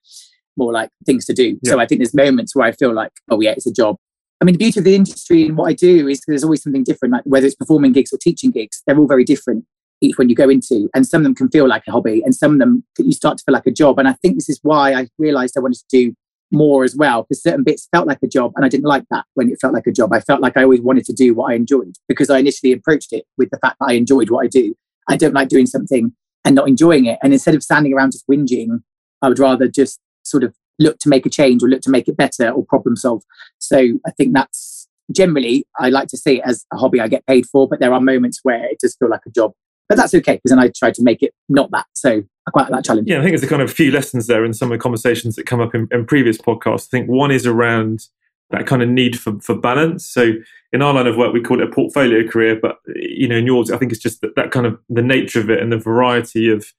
more 0.60 0.72
like 0.72 0.90
things 1.06 1.26
to 1.26 1.34
do. 1.34 1.58
Yeah. 1.64 1.72
So 1.72 1.80
I 1.80 1.88
think 1.88 2.00
there's 2.00 2.14
moments 2.14 2.56
where 2.56 2.68
I 2.68 2.72
feel 2.74 2.94
like, 2.94 3.12
oh 3.32 3.42
yeah, 3.42 3.52
it's 3.52 3.66
a 3.66 3.74
job. 3.74 3.96
I 4.42 4.46
mean, 4.46 4.54
the 4.54 4.60
beauty 4.60 4.80
of 4.80 4.84
the 4.86 4.96
industry 4.96 5.46
and 5.46 5.58
what 5.58 5.70
I 5.70 5.74
do 5.74 6.08
is 6.08 6.22
there's 6.28 6.44
always 6.44 6.62
something 6.62 6.84
different. 6.84 7.14
Like 7.14 7.24
whether 7.26 7.48
it's 7.48 7.56
performing 7.56 7.94
gigs 7.94 8.14
or 8.14 8.18
teaching 8.18 8.52
gigs, 8.52 8.84
they're 8.86 8.98
all 8.98 9.08
very 9.08 9.24
different 9.24 9.66
each 10.02 10.18
one 10.18 10.30
you 10.30 10.36
go 10.36 10.50
into, 10.50 10.90
and 10.96 11.06
some 11.06 11.20
of 11.20 11.24
them 11.24 11.36
can 11.36 11.50
feel 11.50 11.68
like 11.68 11.84
a 11.88 11.92
hobby, 11.92 12.22
and 12.24 12.34
some 12.34 12.54
of 12.54 12.60
them 12.60 12.84
you 12.98 13.12
start 13.12 13.38
to 13.38 13.44
feel 13.44 13.54
like 13.54 13.66
a 13.66 13.72
job. 13.72 14.00
And 14.00 14.08
I 14.08 14.14
think 14.22 14.36
this 14.36 14.50
is 14.50 14.60
why 14.64 14.94
I 14.94 15.10
realised 15.18 15.58
I 15.58 15.62
wanted 15.62 15.80
to 15.80 15.86
do 15.90 16.16
more 16.52 16.84
as 16.84 16.96
well 16.96 17.24
because 17.24 17.44
certain 17.44 17.64
bits 17.64 17.88
felt 17.92 18.08
like 18.08 18.20
a 18.24 18.28
job 18.28 18.52
and 18.56 18.66
I 18.66 18.70
didn't 18.70 18.86
like 18.86 19.04
that 19.12 19.26
when 19.36 19.50
it 19.50 19.60
felt 19.62 19.74
like 19.74 19.86
a 19.86 19.92
job. 19.92 20.12
I 20.14 20.20
felt 20.20 20.42
like 20.42 20.58
I 20.58 20.64
always 20.64 20.82
wanted 20.82 21.06
to 21.06 21.14
do 21.14 21.34
what 21.34 21.52
I 21.52 21.56
enjoyed 21.56 21.96
because 22.08 22.30
I 22.30 22.40
initially 22.40 22.72
approached 22.72 23.14
it 23.14 23.26
with 23.38 23.52
the 23.52 23.60
fact 23.60 23.78
that 23.80 23.86
I 23.86 23.94
enjoyed 23.94 24.32
what 24.32 24.44
I 24.44 24.48
do. 24.48 24.74
I 25.08 25.16
don't 25.16 25.34
like 25.34 25.50
doing 25.50 25.68
something 25.68 26.12
and 26.44 26.56
not 26.56 26.68
enjoying 26.68 27.06
it. 27.06 27.20
And 27.22 27.34
instead 27.34 27.54
of 27.54 27.62
standing 27.62 27.94
around 27.94 28.14
just 28.14 28.28
whinging, 28.28 28.82
I 29.22 29.30
would 29.30 29.38
rather 29.38 29.68
just 29.68 30.00
sort 30.30 30.44
of 30.44 30.56
look 30.80 31.00
to 31.00 31.10
make 31.10 31.26
a 31.26 31.30
change 31.30 31.62
or 31.62 31.68
look 31.68 31.82
to 31.82 31.90
make 31.90 32.08
it 32.08 32.18
better 32.18 32.50
or 32.50 32.66
problem 32.66 32.96
solve. 32.96 33.24
So 33.58 33.78
I 34.06 34.12
think 34.12 34.34
that's 34.34 34.88
generally 35.12 35.66
I 35.80 35.90
like 35.90 36.08
to 36.10 36.18
see 36.18 36.38
it 36.38 36.44
as 36.46 36.66
a 36.74 36.78
hobby 36.78 37.02
I 37.02 37.08
get 37.08 37.26
paid 37.26 37.46
for, 37.46 37.68
but 37.68 37.80
there 37.80 37.94
are 37.94 38.02
moments 38.02 38.40
where 38.44 38.66
it 38.66 38.80
does 38.80 38.96
feel 38.96 39.10
like 39.10 39.26
a 39.26 39.32
job. 39.32 39.54
But 39.88 39.98
that's 39.98 40.14
okay 40.14 40.36
because 40.36 40.52
then 40.52 40.60
I 40.60 40.72
try 40.76 40.92
to 40.92 41.04
make 41.04 41.24
it 41.24 41.34
not 41.50 41.72
that. 41.72 41.88
So 41.96 42.22
I 42.48 42.52
quite 42.52 42.64
like 42.64 42.72
that 42.72 42.86
challenge. 42.86 43.08
Yeah, 43.10 43.18
I 43.18 43.22
think 43.22 43.32
there's 43.32 43.44
a 43.44 43.48
kind 43.48 43.64
of 43.64 43.74
few 43.74 43.92
lessons 43.92 44.28
there 44.28 44.46
in 44.46 44.54
some 44.54 44.72
of 44.72 44.78
the 44.78 44.82
conversations 44.82 45.36
that 45.36 45.48
come 45.48 45.60
up 45.60 45.74
in, 45.74 45.88
in 45.92 46.06
previous 46.06 46.38
podcasts. 46.38 46.88
I 46.88 46.92
think 46.92 47.10
one 47.10 47.32
is 47.32 47.48
around 47.48 48.06
that 48.52 48.68
kind 48.68 48.82
of 48.82 48.90
need 48.90 49.20
for, 49.20 49.40
for 49.40 49.56
balance. 49.56 50.06
So 50.08 50.34
in 50.72 50.82
our 50.82 50.94
line 50.94 51.08
of 51.08 51.18
work, 51.18 51.34
we 51.34 51.42
call 51.42 51.62
it 51.62 51.68
a 51.68 51.72
portfolio 51.72 52.28
career, 52.28 52.60
but 52.60 52.78
you 52.96 53.28
know, 53.28 53.38
in 53.38 53.46
yours, 53.46 53.72
I 53.72 53.78
think 53.78 53.92
it's 53.92 54.02
just 54.02 54.22
that, 54.22 54.36
that 54.36 54.52
kind 54.52 54.66
of 54.66 54.80
the 54.90 55.02
nature 55.02 55.40
of 55.40 55.50
it 55.50 55.62
and 55.62 55.72
the 55.72 55.78
variety 55.78 56.50
of 56.50 56.72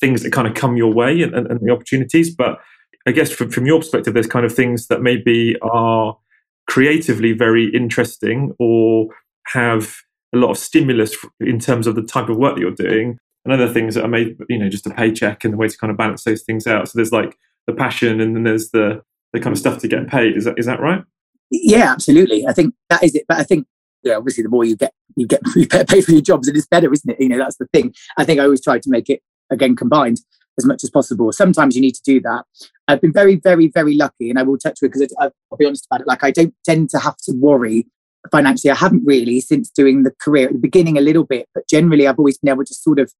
things 0.00 0.22
that 0.22 0.32
kind 0.32 0.48
of 0.48 0.54
come 0.54 0.76
your 0.76 0.92
way 0.92 1.22
and, 1.22 1.34
and, 1.34 1.46
and 1.46 1.60
the 1.60 1.72
opportunities. 1.72 2.34
But 2.34 2.58
I 3.06 3.12
guess 3.12 3.30
from, 3.30 3.50
from 3.50 3.66
your 3.66 3.80
perspective, 3.80 4.14
there's 4.14 4.26
kind 4.26 4.46
of 4.46 4.54
things 4.54 4.86
that 4.86 5.02
maybe 5.02 5.56
are 5.60 6.16
creatively 6.66 7.32
very 7.32 7.66
interesting 7.74 8.54
or 8.58 9.08
have 9.48 9.94
a 10.34 10.38
lot 10.38 10.50
of 10.50 10.58
stimulus 10.58 11.16
in 11.40 11.58
terms 11.58 11.86
of 11.86 11.94
the 11.94 12.02
type 12.02 12.28
of 12.28 12.36
work 12.36 12.54
that 12.54 12.60
you're 12.60 12.70
doing 12.70 13.18
and 13.44 13.52
other 13.52 13.72
things 13.72 13.94
that 13.94 14.04
are 14.04 14.08
made, 14.08 14.36
you 14.48 14.58
know, 14.58 14.68
just 14.68 14.86
a 14.86 14.90
paycheck 14.90 15.44
and 15.44 15.52
the 15.52 15.58
way 15.58 15.68
to 15.68 15.76
kind 15.76 15.90
of 15.90 15.96
balance 15.96 16.24
those 16.24 16.42
things 16.42 16.66
out. 16.66 16.88
So 16.88 16.92
there's 16.96 17.12
like 17.12 17.36
the 17.66 17.74
passion 17.74 18.20
and 18.20 18.34
then 18.34 18.44
there's 18.44 18.70
the 18.70 19.02
the 19.32 19.40
kind 19.40 19.52
of 19.52 19.58
stuff 19.58 19.78
to 19.78 19.88
get 19.88 20.06
paid. 20.08 20.36
Is 20.36 20.44
that 20.44 20.58
is 20.58 20.66
that 20.66 20.80
right? 20.80 21.02
Yeah, 21.50 21.92
absolutely. 21.92 22.46
I 22.46 22.52
think 22.52 22.74
that 22.88 23.02
is 23.02 23.14
it. 23.14 23.24
But 23.28 23.38
I 23.38 23.44
think 23.44 23.66
yeah, 24.02 24.16
obviously 24.16 24.42
the 24.42 24.48
more 24.48 24.64
you 24.64 24.76
get 24.76 24.94
you 25.16 25.26
get 25.26 25.40
you 25.56 25.66
pay 25.66 26.00
for 26.00 26.12
your 26.12 26.22
jobs 26.22 26.48
and 26.48 26.56
it's 26.56 26.66
better, 26.66 26.92
isn't 26.92 27.10
it? 27.10 27.20
You 27.20 27.28
know, 27.28 27.38
that's 27.38 27.56
the 27.56 27.66
thing. 27.72 27.94
I 28.16 28.24
think 28.24 28.40
I 28.40 28.44
always 28.44 28.62
try 28.62 28.78
to 28.78 28.90
make 28.90 29.10
it 29.10 29.20
again 29.50 29.76
combined 29.76 30.20
as 30.58 30.64
much 30.64 30.84
as 30.84 30.90
possible. 30.90 31.32
Sometimes 31.32 31.74
you 31.74 31.80
need 31.80 31.94
to 31.94 32.02
do 32.04 32.20
that. 32.20 32.44
I've 32.88 33.00
been 33.00 33.12
very, 33.12 33.36
very, 33.36 33.68
very 33.68 33.96
lucky, 33.96 34.30
and 34.30 34.38
I 34.38 34.42
will 34.42 34.58
touch 34.58 34.78
with 34.82 34.92
because 34.92 35.12
I'll 35.18 35.32
be 35.58 35.66
honest 35.66 35.86
about 35.86 36.02
it. 36.02 36.06
Like 36.06 36.24
I 36.24 36.30
don't 36.30 36.54
tend 36.64 36.90
to 36.90 36.98
have 36.98 37.16
to 37.24 37.32
worry 37.32 37.86
financially. 38.30 38.70
I 38.70 38.76
haven't 38.76 39.04
really 39.04 39.40
since 39.40 39.70
doing 39.70 40.02
the 40.02 40.12
career 40.20 40.46
at 40.46 40.52
the 40.52 40.58
beginning 40.58 40.98
a 40.98 41.02
little 41.02 41.24
bit, 41.24 41.48
but 41.54 41.68
generally 41.68 42.06
I've 42.06 42.18
always 42.18 42.38
been 42.38 42.50
able 42.50 42.64
to 42.64 42.74
sort 42.74 42.98
of 42.98 43.12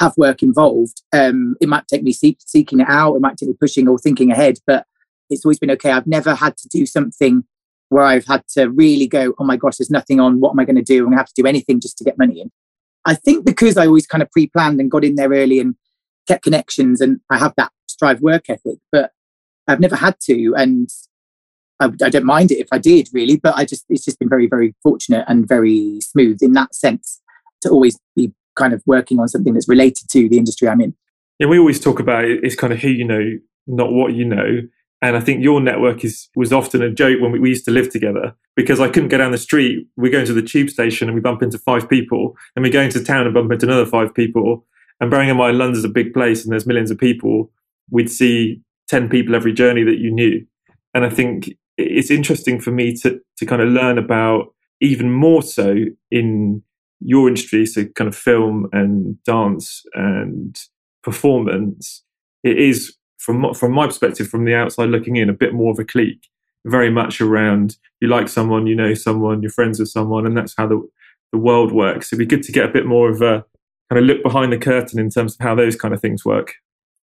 have 0.00 0.16
work 0.16 0.42
involved. 0.42 1.02
Um, 1.12 1.56
it 1.60 1.68
might 1.68 1.86
take 1.88 2.02
me 2.02 2.12
seek, 2.12 2.38
seeking 2.44 2.80
it 2.80 2.88
out, 2.88 3.14
it 3.14 3.20
might 3.20 3.36
take 3.36 3.48
me 3.48 3.56
pushing 3.60 3.88
or 3.88 3.98
thinking 3.98 4.30
ahead, 4.30 4.58
but 4.66 4.86
it's 5.30 5.44
always 5.44 5.58
been 5.58 5.70
okay. 5.72 5.90
I've 5.90 6.06
never 6.06 6.34
had 6.34 6.56
to 6.58 6.68
do 6.68 6.86
something 6.86 7.44
where 7.88 8.04
I've 8.04 8.26
had 8.26 8.46
to 8.54 8.68
really 8.70 9.06
go, 9.06 9.34
oh 9.38 9.44
my 9.44 9.56
gosh, 9.56 9.76
there's 9.76 9.90
nothing 9.90 10.20
on. 10.20 10.40
What 10.40 10.50
am 10.50 10.60
I 10.60 10.64
going 10.64 10.76
to 10.76 10.82
do? 10.82 10.98
I'm 10.98 11.06
going 11.06 11.16
to 11.16 11.18
have 11.18 11.28
to 11.28 11.42
do 11.42 11.46
anything 11.46 11.80
just 11.80 11.98
to 11.98 12.04
get 12.04 12.18
money 12.18 12.40
in. 12.40 12.50
I 13.04 13.14
think 13.14 13.44
because 13.46 13.76
I 13.76 13.86
always 13.86 14.06
kind 14.06 14.22
of 14.22 14.30
pre 14.30 14.46
planned 14.46 14.80
and 14.80 14.90
got 14.90 15.04
in 15.04 15.14
there 15.14 15.30
early 15.30 15.60
and 15.60 15.74
kept 16.28 16.44
connections 16.44 17.00
and 17.00 17.20
I 17.30 17.38
have 17.38 17.54
that 17.56 17.72
strive 17.88 18.20
work 18.20 18.48
ethic, 18.48 18.78
but 18.92 19.12
I've 19.66 19.80
never 19.80 19.96
had 19.96 20.20
to. 20.24 20.54
And 20.56 20.88
I, 21.80 21.86
I 21.86 22.10
don't 22.10 22.24
mind 22.24 22.52
it 22.52 22.58
if 22.58 22.68
I 22.70 22.78
did 22.78 23.08
really, 23.12 23.36
but 23.36 23.56
I 23.56 23.64
just, 23.64 23.84
it's 23.88 24.04
just 24.04 24.18
been 24.18 24.28
very, 24.28 24.46
very 24.46 24.74
fortunate 24.82 25.24
and 25.26 25.48
very 25.48 26.00
smooth 26.02 26.38
in 26.42 26.52
that 26.52 26.74
sense 26.74 27.20
to 27.62 27.70
always 27.70 27.98
be 28.14 28.32
kind 28.54 28.72
of 28.72 28.82
working 28.86 29.18
on 29.18 29.28
something 29.28 29.54
that's 29.54 29.68
related 29.68 30.08
to 30.10 30.28
the 30.28 30.38
industry 30.38 30.68
I'm 30.68 30.80
in. 30.80 30.94
Yeah, 31.38 31.46
we 31.46 31.58
always 31.58 31.80
talk 31.80 31.98
about 31.98 32.24
it, 32.24 32.40
it's 32.42 32.56
kind 32.56 32.72
of 32.72 32.80
who 32.80 32.88
you 32.88 33.04
know, 33.04 33.38
not 33.66 33.92
what 33.92 34.14
you 34.14 34.24
know. 34.24 34.62
And 35.00 35.16
I 35.16 35.20
think 35.20 35.44
your 35.44 35.60
network 35.60 36.04
is 36.04 36.28
was 36.34 36.52
often 36.52 36.82
a 36.82 36.90
joke 36.90 37.20
when 37.20 37.30
we, 37.30 37.38
we 37.38 37.50
used 37.50 37.64
to 37.66 37.70
live 37.70 37.88
together 37.88 38.34
because 38.56 38.80
I 38.80 38.88
couldn't 38.88 39.10
go 39.10 39.18
down 39.18 39.30
the 39.30 39.38
street. 39.38 39.86
We're 39.96 40.10
going 40.10 40.26
to 40.26 40.32
the 40.32 40.42
tube 40.42 40.70
station 40.70 41.08
and 41.08 41.14
we 41.14 41.20
bump 41.20 41.40
into 41.40 41.56
five 41.58 41.88
people, 41.88 42.36
and 42.56 42.64
we 42.64 42.70
go 42.70 42.80
into 42.80 43.04
town 43.04 43.24
and 43.24 43.32
bump 43.32 43.52
into 43.52 43.66
another 43.66 43.86
five 43.86 44.12
people. 44.12 44.66
And 45.00 45.10
bearing 45.10 45.28
in 45.28 45.36
mind 45.36 45.58
London's 45.58 45.84
a 45.84 45.88
big 45.88 46.12
place 46.12 46.42
and 46.42 46.52
there's 46.52 46.66
millions 46.66 46.90
of 46.90 46.98
people, 46.98 47.50
we'd 47.90 48.10
see 48.10 48.60
ten 48.88 49.08
people 49.08 49.34
every 49.34 49.52
journey 49.52 49.84
that 49.84 49.98
you 49.98 50.10
knew. 50.10 50.44
And 50.94 51.04
I 51.04 51.10
think 51.10 51.50
it's 51.76 52.10
interesting 52.10 52.60
for 52.60 52.70
me 52.70 52.94
to 52.96 53.20
to 53.36 53.46
kind 53.46 53.62
of 53.62 53.68
learn 53.68 53.98
about 53.98 54.54
even 54.80 55.10
more 55.10 55.42
so 55.42 55.76
in 56.10 56.62
your 57.00 57.28
industry, 57.28 57.64
so 57.66 57.84
kind 57.86 58.08
of 58.08 58.16
film 58.16 58.68
and 58.72 59.22
dance 59.24 59.84
and 59.94 60.58
performance, 61.02 62.02
it 62.42 62.58
is 62.58 62.96
from 63.18 63.54
from 63.54 63.72
my 63.72 63.86
perspective, 63.86 64.28
from 64.28 64.44
the 64.44 64.54
outside 64.54 64.90
looking 64.90 65.16
in, 65.16 65.28
a 65.28 65.34
bit 65.34 65.54
more 65.54 65.72
of 65.72 65.78
a 65.78 65.84
clique. 65.84 66.28
Very 66.66 66.90
much 66.90 67.20
around 67.20 67.76
you 68.00 68.08
like 68.08 68.28
someone, 68.28 68.66
you 68.66 68.74
know 68.74 68.94
someone, 68.94 69.42
you're 69.42 69.50
friends 69.50 69.78
with 69.78 69.88
someone, 69.88 70.26
and 70.26 70.36
that's 70.36 70.54
how 70.56 70.66
the 70.66 70.88
the 71.32 71.38
world 71.38 71.72
works. 71.72 72.08
It'd 72.08 72.18
be 72.18 72.36
good 72.36 72.42
to 72.44 72.52
get 72.52 72.68
a 72.68 72.72
bit 72.72 72.86
more 72.86 73.10
of 73.10 73.22
a 73.22 73.44
kind 73.90 73.98
of 73.98 74.04
look 74.04 74.22
behind 74.22 74.52
the 74.52 74.58
curtain 74.58 74.98
in 74.98 75.10
terms 75.10 75.34
of 75.34 75.40
how 75.40 75.54
those 75.54 75.76
kind 75.76 75.94
of 75.94 76.00
things 76.00 76.24
work. 76.24 76.54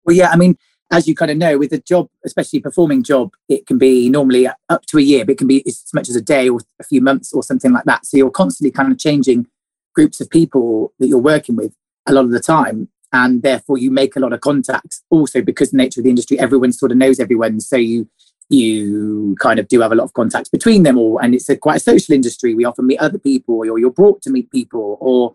Well, 0.06 0.16
yeah, 0.16 0.30
I 0.30 0.36
mean, 0.36 0.58
as 0.92 1.08
you 1.08 1.16
kind 1.16 1.32
of 1.32 1.38
know, 1.38 1.58
with 1.58 1.74
a 1.74 1.80
job, 1.80 2.10
especially 2.26 2.60
a 2.60 2.62
performing 2.62 3.04
job, 3.04 3.34
it 3.50 3.66
can 3.66 3.78
be 3.78 4.10
normally 4.10 4.48
up 4.48 4.86
to 4.88 4.98
a 4.98 5.02
year, 5.02 5.26
but 5.26 5.34
it 5.34 5.38
can 5.38 5.48
be 5.48 5.66
as 5.68 5.84
much 5.94 6.10
as 6.10 6.16
a 6.16 6.22
day 6.22 6.48
or 6.48 6.60
a 6.80 6.84
few 6.84 7.02
months 7.02 7.34
or 7.34 7.42
something 7.42 7.74
like 7.74 7.86
that. 7.86 8.06
So 8.06 8.18
you're 8.18 8.30
constantly 8.30 8.72
kind 8.72 8.92
of 8.92 9.00
changing 9.00 9.48
groups 9.96 10.22
of 10.22 10.30
people 10.30 10.94
that 11.00 11.08
you're 11.08 11.18
working 11.18 11.56
with 11.56 11.74
a 12.06 12.14
lot 12.14 12.26
of 12.26 12.32
the 12.32 12.40
time. 12.40 12.90
And 13.12 13.42
therefore 13.42 13.78
you 13.78 13.92
make 13.92 14.16
a 14.16 14.20
lot 14.20 14.34
of 14.34 14.42
contacts. 14.42 15.02
Also, 15.10 15.42
because 15.42 15.72
the 15.72 15.78
nature 15.78 16.02
of 16.02 16.04
the 16.04 16.10
industry, 16.10 16.38
everyone 16.38 16.74
sort 16.74 16.92
of 16.92 16.98
knows 16.98 17.20
everyone. 17.20 17.62
So 17.62 17.78
you 17.78 18.10
you 18.50 19.36
kind 19.40 19.58
of 19.58 19.68
do 19.68 19.82
have 19.82 19.92
a 19.92 19.96
lot 19.96 20.04
of 20.04 20.14
contacts 20.14 20.50
between 20.50 20.84
them 20.84 20.98
all. 20.98 21.18
And 21.18 21.34
it's 21.34 21.50
a 21.50 21.58
quite 21.58 21.78
a 21.78 21.80
social 21.80 22.14
industry. 22.14 22.54
We 22.54 22.66
often 22.66 22.86
meet 22.86 23.00
other 23.00 23.18
people 23.18 23.56
or 23.56 23.80
you're 23.80 23.90
brought 23.90 24.22
to 24.24 24.30
meet 24.30 24.52
people 24.52 24.98
or 25.00 25.34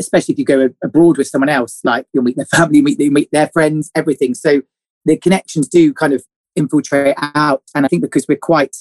especially 0.00 0.32
if 0.32 0.38
you 0.38 0.44
go 0.44 0.70
abroad 0.82 1.18
with 1.18 1.28
someone 1.28 1.48
else, 1.48 1.80
like 1.84 2.06
you'll 2.12 2.24
meet 2.24 2.36
their 2.36 2.46
family, 2.56 2.82
meet, 2.82 3.00
you 3.00 3.10
meet 3.10 3.30
their 3.32 3.48
friends, 3.48 3.90
everything. 3.94 4.34
So 4.34 4.62
the 5.04 5.16
connections 5.16 5.68
do 5.68 5.92
kind 5.92 6.12
of 6.12 6.24
infiltrate 6.56 7.14
out. 7.18 7.62
And 7.74 7.84
I 7.84 7.88
think 7.88 8.02
because 8.02 8.26
we're 8.28 8.36
quite 8.36 8.76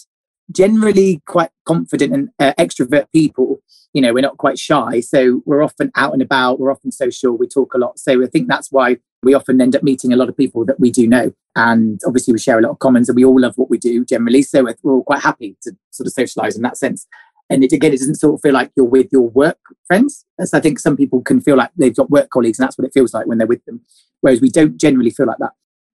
generally 0.52 1.22
quite 1.28 1.50
confident 1.66 2.14
and 2.14 2.30
uh, 2.40 2.54
extrovert 2.58 3.12
people, 3.12 3.60
you 3.94 4.02
know, 4.02 4.14
we're 4.14 4.22
not 4.22 4.38
quite 4.38 4.60
shy. 4.60 5.00
So 5.00 5.42
we're 5.46 5.64
often 5.64 5.92
out 5.96 6.14
and 6.14 6.22
about, 6.22 6.60
we're 6.60 6.72
often 6.72 6.92
social, 6.92 7.38
we 7.38 7.48
talk 7.48 7.74
a 7.74 7.78
lot. 7.78 8.00
So 8.00 8.24
I 8.24 8.28
think 8.28 8.48
that's 8.48 8.72
why 8.72 8.98
we 9.24 9.34
often 9.34 9.60
end 9.60 9.76
up 9.76 9.84
meeting 9.84 10.14
a 10.14 10.16
lot 10.16 10.30
of 10.30 10.38
people 10.38 10.66
that 10.66 10.80
we 10.80 10.92
do 10.92 11.08
know. 11.08 11.34
And 11.56 12.00
obviously 12.06 12.34
we 12.34 12.40
share 12.40 12.60
a 12.60 12.62
lot 12.62 12.72
of 12.72 12.80
commons 12.80 13.10
and 13.10 13.16
we 13.16 13.26
all 13.26 13.40
love 13.40 13.58
what 13.58 13.70
we 13.70 13.78
do 13.78 14.06
generally. 14.06 14.44
So 14.44 14.64
we're 14.64 14.94
all 14.94 15.04
quite 15.04 15.22
happy 15.22 15.58
to 15.64 15.76
sort 15.90 16.08
of 16.08 16.14
socialize 16.14 16.56
in 16.56 16.62
that 16.62 16.78
sense. 16.78 17.08
And 17.50 17.64
it, 17.64 17.72
again, 17.72 17.94
it 17.94 18.00
doesn't 18.00 18.16
sort 18.16 18.36
of 18.36 18.42
feel 18.42 18.54
like 18.54 18.72
you're 18.76 18.86
with 18.86 19.08
your 19.12 19.30
work 19.30 19.58
friends. 19.86 20.26
As 20.40 20.54
I 20.54 20.60
think 20.60 20.80
some 20.80 20.98
people 20.98 21.22
can 21.22 21.40
feel 21.40 21.56
like 21.56 21.72
they've 21.78 21.96
got 21.96 22.10
work 22.10 22.30
colleagues 22.30 22.60
and 22.60 22.66
that's 22.66 22.78
what 22.78 22.86
it 22.86 22.94
feels 22.94 23.14
like 23.14 23.26
when 23.26 23.38
they're 23.38 23.48
with 23.48 23.64
them. 23.66 23.82
Whereas 24.22 24.42
we 24.42 24.50
don't 24.50 24.78
generally 24.78 25.12
feel 25.12 25.28
like 25.28 25.38
that. 25.40 25.52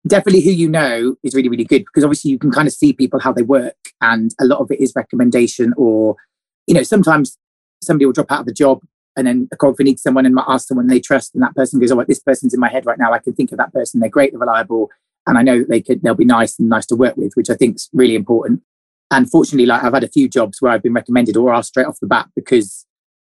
Definitely 0.06 0.42
who 0.42 0.50
you 0.50 0.68
know 0.68 1.16
is 1.22 1.34
really 1.34 1.48
really 1.48 1.64
good 1.64 1.84
because 1.84 2.02
obviously 2.02 2.32
you 2.32 2.38
can 2.38 2.50
kind 2.50 2.66
of 2.66 2.74
see 2.74 2.92
people 2.92 3.20
how 3.20 3.32
they 3.32 3.42
work 3.42 3.76
and 4.00 4.34
a 4.40 4.44
lot 4.44 4.58
of 4.58 4.70
it 4.72 4.80
is 4.80 4.92
recommendation 4.96 5.72
or 5.76 6.16
you 6.66 6.74
know 6.74 6.82
sometimes 6.82 7.38
somebody 7.80 8.06
will 8.06 8.12
drop 8.12 8.32
out 8.32 8.40
of 8.40 8.46
the 8.46 8.52
job 8.52 8.80
and 9.16 9.28
then 9.28 9.48
a 9.52 9.56
choreographer 9.56 9.84
needs 9.84 10.02
someone 10.02 10.26
and 10.26 10.34
might 10.34 10.46
ask 10.48 10.66
someone 10.66 10.88
they 10.88 10.98
trust 10.98 11.34
and 11.34 11.42
that 11.44 11.54
person 11.54 11.78
goes 11.78 11.92
oh 11.92 11.96
well, 11.96 12.06
this 12.08 12.18
person's 12.18 12.52
in 12.52 12.58
my 12.58 12.68
head 12.68 12.84
right 12.84 12.98
now. 12.98 13.12
I 13.12 13.20
can 13.20 13.32
think 13.32 13.52
of 13.52 13.58
that 13.58 13.72
person. 13.72 14.00
They're 14.00 14.10
great. 14.10 14.32
They're 14.32 14.40
reliable. 14.40 14.90
And 15.28 15.38
i 15.38 15.42
know 15.42 15.60
that 15.60 15.68
they 15.68 15.80
could 15.80 16.02
they'll 16.02 16.16
be 16.16 16.24
nice 16.24 16.58
and 16.58 16.68
nice 16.68 16.86
to 16.86 16.96
work 16.96 17.16
with 17.16 17.34
which 17.34 17.48
i 17.48 17.54
think 17.54 17.76
is 17.76 17.88
really 17.92 18.16
important 18.16 18.60
and 19.12 19.30
fortunately 19.30 19.66
like 19.66 19.84
i've 19.84 19.94
had 19.94 20.04
a 20.04 20.08
few 20.08 20.28
jobs 20.28 20.60
where 20.60 20.72
i've 20.72 20.82
been 20.82 20.92
recommended 20.92 21.36
or 21.36 21.54
asked 21.54 21.68
straight 21.68 21.86
off 21.86 22.00
the 22.00 22.06
bat 22.06 22.28
because 22.34 22.86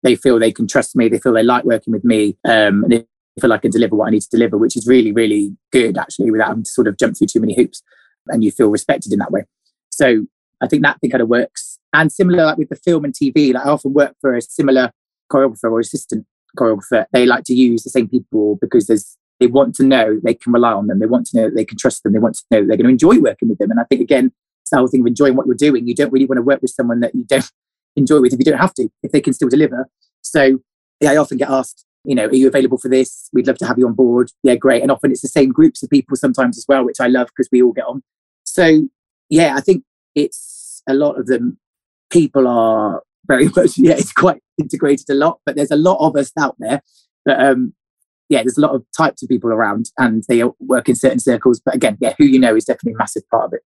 they 0.03 0.15
feel 0.15 0.39
they 0.39 0.53
can 0.53 0.67
trust 0.67 0.95
me 0.95 1.09
they 1.09 1.19
feel 1.19 1.33
they 1.33 1.43
like 1.43 1.65
working 1.65 1.93
with 1.93 2.05
me 2.05 2.37
um, 2.45 2.85
and 2.85 3.07
feel 3.41 3.53
I 3.53 3.59
can 3.59 3.71
deliver 3.71 3.97
what 3.97 4.09
I 4.09 4.11
need 4.11 4.23
to 4.23 4.31
deliver, 4.31 4.57
which 4.57 4.77
is 4.77 4.87
really, 4.87 5.13
really 5.13 5.57
good 5.73 5.97
actually, 5.97 6.31
without 6.31 6.49
having 6.49 6.65
to 6.65 6.71
sort 6.71 6.89
of 6.89 6.97
jump 6.97 7.17
through 7.17 7.29
too 7.29 7.41
many 7.41 7.55
hoops. 7.55 7.83
And 8.29 8.45
you 8.45 8.51
feel 8.51 8.69
respected 8.69 9.13
in 9.13 9.19
that 9.21 9.31
way. 9.31 9.45
So 9.91 10.27
I 10.61 10.67
think 10.67 10.83
that 10.83 11.01
thing 11.01 11.11
kind 11.11 11.23
of 11.23 11.29
works. 11.29 11.79
And 11.95 12.13
similar 12.13 12.45
like 12.45 12.59
with 12.59 12.69
the 12.69 12.77
film 12.77 13.05
and 13.05 13.15
TV, 13.15 13.55
like 13.55 13.65
I 13.65 13.71
often 13.71 13.95
work 13.95 14.15
for 14.21 14.35
a 14.35 14.43
similar 14.43 14.91
choreographer 15.33 15.71
or 15.71 15.81
assistant 15.81 16.27
choreographer. 16.59 17.07
They 17.13 17.25
like 17.25 17.45
to 17.45 17.55
use 17.55 17.85
the 17.85 17.91
same 17.91 18.09
people 18.09 18.59
because 18.61 18.87
there's 18.87 19.17
they 19.41 19.47
want 19.47 19.77
to 19.77 19.85
know 19.85 20.19
they 20.23 20.35
can 20.35 20.53
rely 20.53 20.73
on 20.73 20.89
them. 20.89 20.99
They 20.99 21.07
want 21.07 21.27
to 21.29 21.37
know 21.37 21.51
they 21.51 21.65
can 21.65 21.79
trust 21.79 22.03
them. 22.03 22.13
They 22.13 22.19
want 22.19 22.35
to 22.37 22.45
know 22.51 22.67
they're 22.67 22.77
going 22.77 22.85
to 22.85 22.89
enjoy 22.89 23.21
working 23.21 23.49
with 23.49 23.59
them. 23.59 23.71
And 23.71 23.79
I 23.79 23.85
think 23.85 24.01
again, 24.01 24.33
it's 24.69 24.79
whole 24.79 24.89
thing 24.89 25.01
of 25.01 25.07
enjoying 25.07 25.37
what 25.37 25.47
you're 25.47 25.55
doing. 25.55 25.87
You 25.87 25.95
don't 25.95 26.13
really 26.13 26.27
want 26.27 26.39
to 26.39 26.43
work 26.43 26.63
with 26.63 26.71
someone 26.71 27.01
that 27.01 27.15
you 27.15 27.25
don't 27.25 27.51
enjoy 27.97 28.21
with 28.21 28.33
if 28.33 28.39
you 28.39 28.45
don't 28.45 28.59
have 28.59 28.75
to, 28.75 28.89
if 29.03 29.13
they 29.13 29.21
can 29.21 29.33
still 29.33 29.49
deliver. 29.49 29.89
So 30.23 30.59
yeah, 31.01 31.13
I 31.13 31.17
often 31.17 31.39
get 31.39 31.51
asked, 31.51 31.85
you 32.05 32.15
know, 32.15 32.27
are 32.27 32.35
you 32.35 32.49
available 32.49 32.79
for 32.79 32.89
this? 32.89 33.29
We'd 33.33 33.47
love 33.47 33.59
to 33.59 33.67
have 33.67 33.79
you 33.79 33.87
on 33.87 33.95
board. 33.95 34.31
Yeah, 34.43 34.57
great. 34.57 34.83
And 34.83 34.91
often 34.91 35.11
it's 35.11 35.23
the 35.23 35.29
same 35.29 35.51
groups 35.51 35.83
of 35.83 35.91
people 35.91 36.17
sometimes 36.17 36.59
as 36.59 36.65
well, 36.69 36.85
which 36.85 37.01
I 37.01 37.07
love 37.07 37.29
because 37.29 37.49
we 37.51 37.63
all 37.63 37.73
get 37.73 37.87
on. 37.87 38.03
So 38.45 38.89
yeah, 39.29 39.55
I 39.57 39.61
think 39.61 39.85
it's 40.15 40.83
a 40.89 40.95
lot 40.95 41.19
of 41.19 41.27
them. 41.27 41.59
People 42.11 42.49
are 42.49 43.03
very 43.27 43.49
much 43.57 43.77
yeah, 43.77 43.95
it's 43.95 44.13
quite 44.13 44.41
integrated 44.59 45.09
a 45.11 45.15
lot, 45.15 45.41
but 45.45 45.57
there's 45.57 45.71
a 45.71 45.77
lot 45.77 45.99
of 46.01 46.17
us 46.17 46.33
out 46.39 46.57
there. 46.59 46.83
But 47.25 47.41
um, 47.41 47.75
yeah, 48.29 48.43
there's 48.43 48.59
a 48.59 48.63
lot 48.63 48.75
of 48.75 48.85
types 48.97 49.23
of 49.23 49.29
people 49.29 49.51
around, 49.51 49.91
and 49.99 50.25
they 50.29 50.43
work 50.61 50.89
in 50.89 50.95
certain 50.95 51.19
circles. 51.19 51.61
But 51.65 51.75
again, 51.75 51.97
yeah, 52.01 52.15
who 52.19 52.25
you 52.25 52.39
know 52.39 52.55
is 52.55 52.65
definitely 52.65 52.95
a 52.95 52.99
massive 52.99 53.29
part 53.31 53.47
of 53.47 53.53
it. 53.55 53.63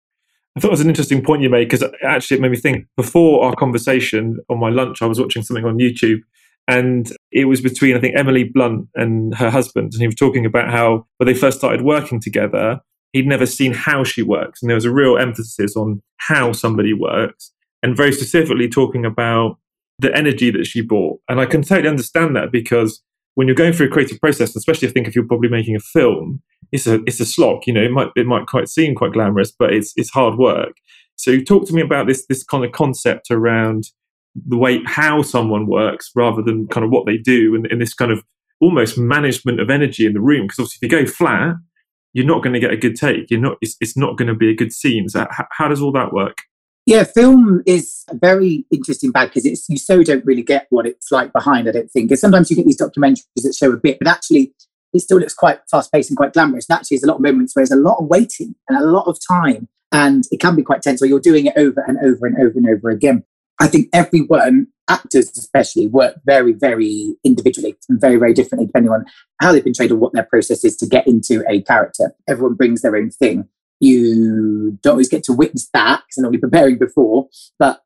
I 0.56 0.60
thought 0.60 0.68
it 0.68 0.72
was 0.72 0.80
an 0.80 0.88
interesting 0.88 1.22
point 1.22 1.42
you 1.42 1.50
made 1.50 1.68
because 1.68 1.84
actually 2.02 2.38
it 2.38 2.40
made 2.40 2.50
me 2.50 2.56
think. 2.56 2.86
Before 2.96 3.44
our 3.44 3.54
conversation 3.54 4.38
on 4.48 4.58
my 4.58 4.68
lunch, 4.68 5.00
I 5.00 5.06
was 5.06 5.20
watching 5.20 5.42
something 5.42 5.64
on 5.64 5.78
YouTube 5.78 6.20
and 6.66 7.10
it 7.30 7.46
was 7.46 7.60
between, 7.60 7.96
I 7.96 8.00
think, 8.00 8.16
Emily 8.16 8.44
Blunt 8.44 8.88
and 8.94 9.34
her 9.36 9.50
husband. 9.50 9.92
And 9.92 10.00
he 10.00 10.06
was 10.06 10.16
talking 10.16 10.44
about 10.44 10.70
how 10.70 11.06
when 11.16 11.26
they 11.26 11.34
first 11.34 11.58
started 11.58 11.82
working 11.82 12.20
together, 12.20 12.80
he'd 13.12 13.26
never 13.26 13.46
seen 13.46 13.72
how 13.72 14.04
she 14.04 14.22
works. 14.22 14.62
And 14.62 14.70
there 14.70 14.76
was 14.76 14.84
a 14.84 14.92
real 14.92 15.18
emphasis 15.18 15.76
on 15.76 16.02
how 16.18 16.52
somebody 16.52 16.92
works 16.92 17.52
and 17.82 17.96
very 17.96 18.12
specifically 18.12 18.68
talking 18.68 19.04
about 19.04 19.58
the 19.98 20.14
energy 20.16 20.50
that 20.50 20.66
she 20.66 20.80
brought. 20.80 21.20
And 21.28 21.40
I 21.40 21.46
can 21.46 21.62
totally 21.62 21.88
understand 21.88 22.34
that 22.36 22.52
because 22.52 23.02
when 23.34 23.46
you're 23.46 23.54
going 23.54 23.72
through 23.72 23.86
a 23.86 23.90
creative 23.90 24.20
process, 24.20 24.56
especially 24.56 24.88
I 24.88 24.92
think 24.92 25.06
if 25.06 25.14
you're 25.14 25.26
probably 25.26 25.48
making 25.48 25.76
a 25.76 25.80
film, 25.80 26.42
it's 26.72 26.86
a 26.86 27.00
it's 27.06 27.20
a 27.20 27.26
slog. 27.26 27.66
You 27.66 27.74
know, 27.74 27.82
it 27.82 27.90
might 27.90 28.08
it 28.16 28.26
might 28.26 28.46
quite 28.46 28.68
seem 28.68 28.94
quite 28.94 29.12
glamorous, 29.12 29.52
but 29.52 29.72
it's 29.72 29.92
it's 29.96 30.10
hard 30.10 30.38
work. 30.38 30.72
So 31.16 31.38
talk 31.40 31.66
to 31.66 31.74
me 31.74 31.82
about 31.82 32.06
this 32.06 32.26
this 32.26 32.42
kind 32.42 32.64
of 32.64 32.72
concept 32.72 33.30
around 33.30 33.84
the 34.34 34.56
way 34.56 34.80
how 34.86 35.22
someone 35.22 35.66
works 35.66 36.10
rather 36.14 36.42
than 36.42 36.66
kind 36.68 36.84
of 36.84 36.90
what 36.90 37.06
they 37.06 37.16
do 37.16 37.54
and 37.54 37.66
in 37.66 37.78
this 37.78 37.94
kind 37.94 38.12
of 38.12 38.22
almost 38.60 38.98
management 38.98 39.60
of 39.60 39.70
energy 39.70 40.06
in 40.06 40.12
the 40.12 40.20
room 40.20 40.42
because 40.42 40.58
obviously 40.60 40.86
if 40.86 40.92
you 40.92 41.04
go 41.04 41.10
flat 41.10 41.56
you're 42.12 42.26
not 42.26 42.42
going 42.42 42.52
to 42.52 42.60
get 42.60 42.72
a 42.72 42.76
good 42.76 42.94
take 42.94 43.30
you're 43.30 43.40
not 43.40 43.56
it's, 43.60 43.76
it's 43.80 43.96
not 43.96 44.16
going 44.16 44.28
to 44.28 44.34
be 44.34 44.50
a 44.50 44.54
good 44.54 44.72
scene 44.72 45.08
so 45.08 45.26
how, 45.30 45.46
how 45.50 45.68
does 45.68 45.82
all 45.82 45.90
that 45.90 46.12
work 46.12 46.38
yeah 46.86 47.02
film 47.02 47.62
is 47.66 48.04
a 48.08 48.16
very 48.16 48.64
interesting 48.70 49.10
bag 49.10 49.28
because 49.28 49.46
it's 49.46 49.68
you 49.68 49.78
so 49.78 50.02
don't 50.02 50.24
really 50.24 50.42
get 50.42 50.66
what 50.70 50.86
it's 50.86 51.10
like 51.10 51.32
behind 51.32 51.68
i 51.68 51.72
don't 51.72 51.90
think 51.90 52.08
because 52.08 52.20
sometimes 52.20 52.50
you 52.50 52.56
get 52.56 52.66
these 52.66 52.80
documentaries 52.80 53.24
that 53.42 53.54
show 53.54 53.72
a 53.72 53.76
bit 53.76 53.98
but 53.98 54.08
actually 54.08 54.52
it 54.92 55.00
still 55.00 55.18
looks 55.18 55.34
quite 55.34 55.60
fast 55.70 55.92
paced 55.92 56.10
and 56.10 56.16
quite 56.16 56.32
glamorous 56.32 56.66
and 56.68 56.76
actually 56.78 56.96
there's 56.96 57.04
a 57.04 57.08
lot 57.08 57.16
of 57.16 57.22
moments 57.22 57.54
where 57.54 57.64
there's 57.64 57.78
a 57.78 57.82
lot 57.82 57.98
of 57.98 58.06
waiting 58.06 58.54
and 58.68 58.78
a 58.78 58.86
lot 58.86 59.06
of 59.06 59.18
time 59.26 59.68
and 59.92 60.24
it 60.30 60.40
can 60.40 60.54
be 60.54 60.62
quite 60.62 60.82
tense 60.82 61.02
or 61.02 61.06
you're 61.06 61.20
doing 61.20 61.46
it 61.46 61.54
over 61.56 61.84
and 61.86 61.98
over 61.98 62.26
and 62.26 62.36
over 62.38 62.58
and 62.58 62.68
over 62.68 62.90
again 62.90 63.24
I 63.60 63.66
think 63.66 63.90
everyone, 63.92 64.68
actors 64.88 65.30
especially, 65.36 65.86
work 65.86 66.16
very, 66.24 66.54
very 66.54 67.14
individually 67.22 67.76
and 67.90 68.00
very, 68.00 68.16
very 68.16 68.32
differently 68.32 68.66
depending 68.66 68.90
on 68.90 69.04
how 69.38 69.52
they've 69.52 69.62
been 69.62 69.74
trained 69.74 69.92
or 69.92 69.96
what 69.96 70.14
their 70.14 70.24
process 70.24 70.64
is 70.64 70.76
to 70.78 70.86
get 70.86 71.06
into 71.06 71.44
a 71.46 71.60
character. 71.62 72.14
Everyone 72.26 72.54
brings 72.54 72.80
their 72.80 72.96
own 72.96 73.10
thing. 73.10 73.46
You 73.78 74.78
don't 74.82 74.92
always 74.92 75.10
get 75.10 75.24
to 75.24 75.34
witness 75.34 75.68
that 75.74 76.02
because 76.06 76.16
I'm 76.24 76.32
not 76.32 76.40
preparing 76.40 76.78
before. 76.78 77.28
But 77.58 77.82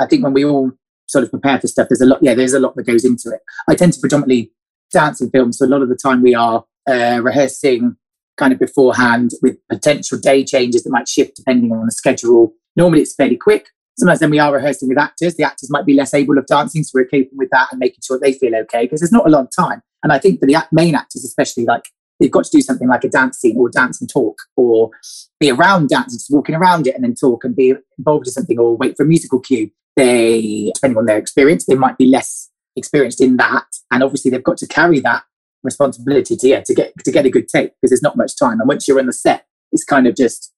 I 0.00 0.06
think 0.06 0.24
when 0.24 0.32
we 0.32 0.44
all 0.44 0.72
sort 1.06 1.24
of 1.24 1.30
prepare 1.30 1.60
for 1.60 1.66
stuff, 1.66 1.88
there's 1.90 2.00
a 2.00 2.06
lot, 2.06 2.20
yeah, 2.22 2.32
there's 2.32 2.54
a 2.54 2.60
lot 2.60 2.74
that 2.76 2.86
goes 2.86 3.04
into 3.04 3.28
it. 3.30 3.40
I 3.68 3.74
tend 3.74 3.92
to 3.92 4.00
predominantly 4.00 4.52
dance 4.90 5.20
in 5.20 5.30
films. 5.30 5.58
So 5.58 5.66
a 5.66 5.68
lot 5.68 5.82
of 5.82 5.88
the 5.88 5.96
time 5.96 6.22
we 6.22 6.34
are 6.34 6.64
uh, 6.88 7.20
rehearsing 7.22 7.96
kind 8.36 8.52
of 8.52 8.58
beforehand 8.58 9.32
with 9.42 9.56
potential 9.68 10.18
day 10.18 10.44
changes 10.44 10.82
that 10.84 10.90
might 10.90 11.08
shift 11.08 11.36
depending 11.36 11.72
on 11.72 11.86
the 11.86 11.92
schedule. 11.92 12.54
Normally 12.76 13.02
it's 13.02 13.14
fairly 13.14 13.36
quick. 13.36 13.68
Sometimes 13.98 14.20
then 14.20 14.30
we 14.30 14.38
are 14.38 14.52
rehearsing 14.52 14.88
with 14.88 14.98
actors. 14.98 15.36
The 15.36 15.44
actors 15.44 15.70
might 15.70 15.84
be 15.84 15.94
less 15.94 16.14
able 16.14 16.38
of 16.38 16.46
dancing, 16.46 16.82
so 16.82 16.92
we're 16.94 17.04
keeping 17.04 17.36
with 17.36 17.50
that 17.50 17.68
and 17.70 17.78
making 17.78 18.00
sure 18.02 18.18
they 18.18 18.32
feel 18.32 18.54
okay 18.56 18.84
because 18.84 19.00
there's 19.00 19.12
not 19.12 19.26
a 19.26 19.30
lot 19.30 19.44
of 19.44 19.50
time. 19.54 19.82
And 20.02 20.12
I 20.12 20.18
think 20.18 20.40
for 20.40 20.46
the 20.46 20.56
main 20.72 20.94
actors, 20.94 21.24
especially, 21.24 21.66
like 21.66 21.84
they've 22.18 22.30
got 22.30 22.44
to 22.44 22.50
do 22.50 22.62
something 22.62 22.88
like 22.88 23.04
a 23.04 23.08
dance 23.08 23.38
scene 23.38 23.58
or 23.58 23.68
dance 23.68 24.00
and 24.00 24.08
talk 24.08 24.38
or 24.56 24.90
be 25.38 25.50
around 25.50 25.90
dancing, 25.90 26.16
just 26.16 26.30
walking 26.30 26.54
around 26.54 26.86
it 26.86 26.94
and 26.94 27.04
then 27.04 27.14
talk 27.14 27.44
and 27.44 27.54
be 27.54 27.74
involved 27.98 28.26
in 28.26 28.32
something 28.32 28.58
or 28.58 28.76
wait 28.76 28.96
for 28.96 29.02
a 29.02 29.06
musical 29.06 29.40
cue. 29.40 29.70
They, 29.96 30.70
depending 30.74 30.96
on 30.96 31.04
their 31.04 31.18
experience, 31.18 31.66
they 31.66 31.74
might 31.74 31.98
be 31.98 32.06
less 32.06 32.49
experienced 32.76 33.20
in 33.20 33.36
that. 33.38 33.66
And 33.90 34.02
obviously 34.02 34.30
they've 34.30 34.42
got 34.42 34.58
to 34.58 34.66
carry 34.66 35.00
that 35.00 35.24
responsibility 35.62 36.36
to, 36.36 36.48
yeah, 36.48 36.60
to 36.60 36.74
get, 36.74 36.92
to 37.04 37.12
get 37.12 37.26
a 37.26 37.30
good 37.30 37.48
take 37.48 37.72
because 37.74 37.90
there's 37.90 38.02
not 38.02 38.16
much 38.16 38.36
time. 38.38 38.60
And 38.60 38.68
once 38.68 38.86
you're 38.86 38.98
on 38.98 39.06
the 39.06 39.12
set, 39.12 39.46
it's 39.72 39.84
kind 39.84 40.06
of 40.06 40.16
just 40.16 40.52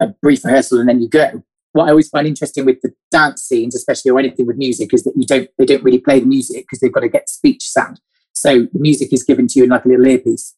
a 0.00 0.08
brief 0.08 0.44
rehearsal 0.44 0.80
and 0.80 0.88
then 0.88 1.00
you 1.00 1.08
go 1.08 1.44
what 1.74 1.88
I 1.88 1.90
always 1.90 2.08
find 2.08 2.26
interesting 2.26 2.64
with 2.64 2.80
the 2.82 2.94
dance 3.10 3.42
scenes, 3.42 3.74
especially 3.74 4.12
or 4.12 4.18
anything 4.20 4.46
with 4.46 4.56
music, 4.56 4.94
is 4.94 5.02
that 5.02 5.12
you 5.16 5.26
don't 5.26 5.50
they 5.58 5.66
don't 5.66 5.82
really 5.82 5.98
play 5.98 6.20
the 6.20 6.26
music 6.26 6.64
because 6.64 6.78
they've 6.78 6.92
got 6.92 7.00
to 7.00 7.08
get 7.08 7.28
speech 7.28 7.68
sound. 7.68 8.00
So 8.32 8.68
the 8.72 8.78
music 8.78 9.12
is 9.12 9.24
given 9.24 9.48
to 9.48 9.58
you 9.58 9.64
in 9.64 9.70
like 9.70 9.84
a 9.84 9.88
little 9.88 10.06
earpiece 10.06 10.54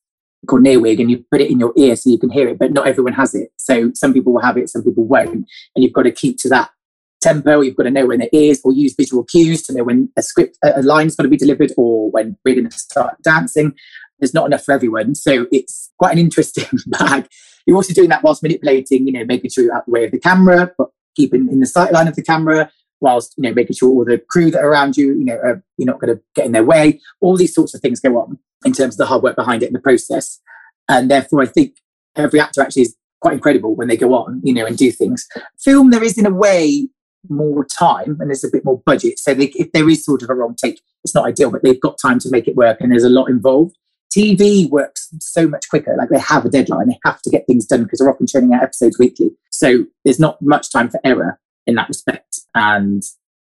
called 0.46 0.62
Nearwig, 0.62 1.00
and 1.00 1.10
you 1.10 1.24
put 1.30 1.40
it 1.40 1.50
in 1.50 1.58
your 1.58 1.72
ear 1.76 1.96
so 1.96 2.10
you 2.10 2.18
can 2.18 2.30
hear 2.30 2.48
it, 2.48 2.58
but 2.58 2.72
not 2.72 2.86
everyone 2.86 3.14
has 3.14 3.34
it. 3.34 3.50
So 3.56 3.90
some 3.94 4.12
people 4.12 4.34
will 4.34 4.42
have 4.42 4.58
it, 4.58 4.68
some 4.68 4.84
people 4.84 5.04
won't, 5.04 5.30
and 5.34 5.48
you've 5.76 5.94
got 5.94 6.02
to 6.02 6.12
keep 6.12 6.38
to 6.40 6.50
that 6.50 6.70
tempo. 7.20 7.60
You've 7.60 7.76
got 7.76 7.84
to 7.84 7.90
know 7.90 8.06
when 8.06 8.20
it 8.20 8.30
is, 8.32 8.60
or 8.64 8.72
use 8.72 8.94
visual 8.94 9.24
cues 9.24 9.62
to 9.64 9.74
know 9.74 9.84
when 9.84 10.10
a 10.16 10.22
script, 10.22 10.58
a 10.62 10.82
line's 10.82 11.16
got 11.16 11.24
to 11.24 11.28
be 11.28 11.36
delivered, 11.36 11.72
or 11.76 12.10
when 12.10 12.36
we're 12.44 12.54
going 12.54 12.68
to 12.68 12.78
start 12.78 13.22
dancing. 13.22 13.74
There's 14.18 14.34
not 14.34 14.46
enough 14.46 14.64
for 14.64 14.72
everyone, 14.72 15.14
so 15.14 15.46
it's 15.52 15.90
quite 15.98 16.12
an 16.12 16.18
interesting 16.18 16.66
bag. 16.86 17.28
You're 17.66 17.76
also 17.76 17.92
doing 17.92 18.08
that 18.08 18.22
whilst 18.22 18.42
manipulating, 18.42 19.06
you 19.06 19.12
know, 19.12 19.24
making 19.24 19.50
sure 19.50 19.64
you're 19.64 19.74
out 19.74 19.86
the 19.86 19.92
way 19.92 20.04
of 20.04 20.12
the 20.12 20.20
camera, 20.20 20.72
but 20.78 20.88
keeping 21.14 21.48
in 21.50 21.60
the 21.60 21.66
sight 21.66 21.92
line 21.92 22.08
of 22.08 22.16
the 22.16 22.22
camera, 22.22 22.70
whilst 23.00 23.34
you 23.36 23.42
know 23.42 23.52
making 23.52 23.76
sure 23.76 23.90
all 23.90 24.04
the 24.04 24.18
crew 24.18 24.50
that 24.50 24.62
are 24.62 24.70
around 24.70 24.96
you, 24.96 25.08
you 25.14 25.24
know, 25.24 25.36
are, 25.36 25.62
you're 25.76 25.86
not 25.86 26.00
going 26.00 26.14
to 26.14 26.22
get 26.34 26.46
in 26.46 26.52
their 26.52 26.64
way. 26.64 27.00
All 27.20 27.36
these 27.36 27.54
sorts 27.54 27.74
of 27.74 27.80
things 27.80 28.00
go 28.00 28.18
on 28.18 28.38
in 28.64 28.72
terms 28.72 28.94
of 28.94 28.98
the 28.98 29.06
hard 29.06 29.22
work 29.22 29.36
behind 29.36 29.62
it 29.62 29.66
and 29.66 29.74
the 29.74 29.80
process. 29.80 30.40
And 30.88 31.10
therefore, 31.10 31.42
I 31.42 31.46
think 31.46 31.76
every 32.14 32.40
actor 32.40 32.62
actually 32.62 32.82
is 32.82 32.96
quite 33.20 33.34
incredible 33.34 33.74
when 33.74 33.88
they 33.88 33.96
go 33.96 34.14
on, 34.14 34.40
you 34.44 34.52
know, 34.52 34.66
and 34.66 34.76
do 34.76 34.90
things. 34.90 35.26
Film, 35.58 35.90
there 35.90 36.04
is 36.04 36.16
in 36.16 36.26
a 36.26 36.30
way 36.30 36.88
more 37.28 37.64
time 37.64 38.18
and 38.20 38.30
there's 38.30 38.44
a 38.44 38.50
bit 38.50 38.64
more 38.64 38.80
budget. 38.84 39.18
So 39.18 39.34
they, 39.34 39.46
if 39.56 39.72
there 39.72 39.88
is 39.88 40.04
sort 40.04 40.22
of 40.22 40.30
a 40.30 40.34
wrong 40.34 40.54
take, 40.54 40.80
it's 41.04 41.14
not 41.14 41.26
ideal, 41.26 41.50
but 41.50 41.62
they've 41.62 41.80
got 41.80 41.98
time 42.00 42.18
to 42.20 42.30
make 42.30 42.48
it 42.48 42.56
work 42.56 42.80
and 42.80 42.90
there's 42.90 43.04
a 43.04 43.10
lot 43.10 43.26
involved. 43.26 43.76
TV 44.16 44.68
works 44.70 45.08
so 45.20 45.46
much 45.46 45.68
quicker. 45.68 45.94
Like 45.96 46.08
they 46.08 46.18
have 46.18 46.44
a 46.44 46.48
deadline, 46.48 46.88
they 46.88 46.98
have 47.04 47.20
to 47.22 47.30
get 47.30 47.46
things 47.46 47.66
done 47.66 47.82
because 47.82 47.98
they're 47.98 48.10
often 48.10 48.26
churning 48.26 48.54
out 48.54 48.62
episodes 48.62 48.98
weekly. 48.98 49.30
So 49.50 49.84
there's 50.04 50.20
not 50.20 50.40
much 50.40 50.70
time 50.72 50.90
for 50.90 51.00
error 51.04 51.38
in 51.66 51.74
that 51.74 51.88
respect. 51.88 52.40
And 52.54 53.02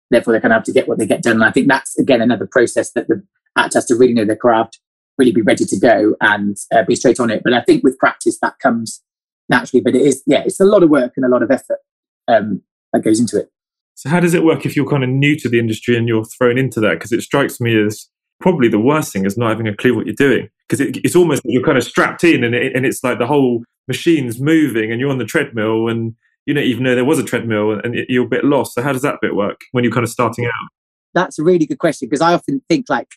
therefore, 0.09 0.33
they're 0.33 0.41
kind 0.41 0.53
of 0.53 0.57
have 0.57 0.65
to 0.65 0.71
get 0.71 0.87
what 0.87 0.97
they 0.97 1.05
get 1.05 1.23
done. 1.23 1.35
And 1.35 1.43
I 1.43 1.51
think 1.51 1.67
that's, 1.67 1.97
again, 1.97 2.21
another 2.21 2.47
process 2.47 2.91
that 2.93 3.07
the 3.07 3.23
actor 3.57 3.77
has 3.77 3.85
to 3.87 3.95
really 3.95 4.13
know 4.13 4.25
their 4.25 4.35
craft, 4.35 4.79
really 5.17 5.31
be 5.31 5.41
ready 5.41 5.65
to 5.65 5.79
go 5.79 6.15
and 6.21 6.57
uh, 6.73 6.83
be 6.83 6.95
straight 6.95 7.19
on 7.19 7.31
it. 7.31 7.41
But 7.43 7.53
I 7.53 7.61
think 7.61 7.83
with 7.83 7.97
practice, 7.97 8.39
that 8.41 8.59
comes 8.59 9.03
naturally. 9.49 9.81
But 9.81 9.95
it 9.95 10.01
is, 10.01 10.23
yeah, 10.25 10.43
it's 10.45 10.59
a 10.59 10.65
lot 10.65 10.83
of 10.83 10.89
work 10.89 11.13
and 11.15 11.25
a 11.25 11.29
lot 11.29 11.43
of 11.43 11.51
effort 11.51 11.79
um, 12.27 12.61
that 12.93 13.03
goes 13.03 13.19
into 13.19 13.39
it. 13.39 13.51
So, 13.95 14.09
how 14.09 14.19
does 14.19 14.33
it 14.33 14.43
work 14.43 14.65
if 14.65 14.75
you're 14.75 14.89
kind 14.89 15.03
of 15.03 15.09
new 15.09 15.35
to 15.37 15.49
the 15.49 15.59
industry 15.59 15.95
and 15.95 16.07
you're 16.07 16.25
thrown 16.25 16.57
into 16.57 16.79
that? 16.79 16.93
Because 16.93 17.11
it 17.11 17.21
strikes 17.21 17.59
me 17.59 17.79
as 17.81 18.07
probably 18.39 18.67
the 18.67 18.79
worst 18.79 19.13
thing 19.13 19.25
is 19.25 19.37
not 19.37 19.49
having 19.49 19.67
a 19.67 19.75
clue 19.75 19.95
what 19.95 20.05
you're 20.05 20.15
doing. 20.15 20.49
Because 20.67 20.81
it, 20.81 20.97
it's 21.03 21.15
almost 21.15 21.45
like 21.45 21.53
you're 21.53 21.63
kind 21.63 21.77
of 21.77 21.83
strapped 21.83 22.23
in 22.23 22.43
and, 22.43 22.55
it, 22.55 22.75
and 22.75 22.85
it's 22.85 23.03
like 23.03 23.19
the 23.19 23.27
whole 23.27 23.63
machine's 23.87 24.39
moving 24.39 24.91
and 24.91 24.99
you're 24.99 25.09
on 25.09 25.17
the 25.17 25.25
treadmill 25.25 25.87
and 25.87 26.15
you 26.45 26.53
don't 26.53 26.63
even 26.63 26.83
know 26.83 26.95
there 26.95 27.05
was 27.05 27.19
a 27.19 27.23
treadmill 27.23 27.79
and 27.83 27.95
you're 28.09 28.25
a 28.25 28.29
bit 28.29 28.43
lost. 28.43 28.73
So, 28.73 28.81
how 28.81 28.93
does 28.93 29.03
that 29.03 29.19
bit 29.21 29.35
work 29.35 29.61
when 29.71 29.83
you're 29.83 29.93
kind 29.93 30.03
of 30.03 30.09
starting 30.09 30.45
out? 30.45 30.69
That's 31.13 31.37
a 31.37 31.43
really 31.43 31.65
good 31.65 31.79
question 31.79 32.07
because 32.07 32.21
I 32.21 32.33
often 32.33 32.61
think 32.69 32.87
like, 32.89 33.07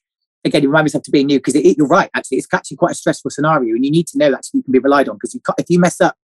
again, 0.44 0.62
you 0.62 0.68
remind 0.68 0.84
myself 0.84 1.04
to 1.04 1.10
being 1.10 1.26
new 1.26 1.38
because 1.38 1.54
you're 1.54 1.86
right. 1.86 2.10
Actually, 2.14 2.38
it's 2.38 2.48
actually 2.52 2.76
quite 2.76 2.90
a 2.90 2.94
stressful 2.94 3.30
scenario, 3.30 3.74
and 3.74 3.84
you 3.84 3.90
need 3.90 4.06
to 4.08 4.18
know 4.18 4.30
that 4.30 4.42
you 4.52 4.62
can 4.62 4.72
be 4.72 4.78
relied 4.78 5.08
on 5.08 5.16
because 5.16 5.34
you 5.34 5.40
if 5.58 5.66
you 5.70 5.78
mess 5.78 6.00
up, 6.00 6.16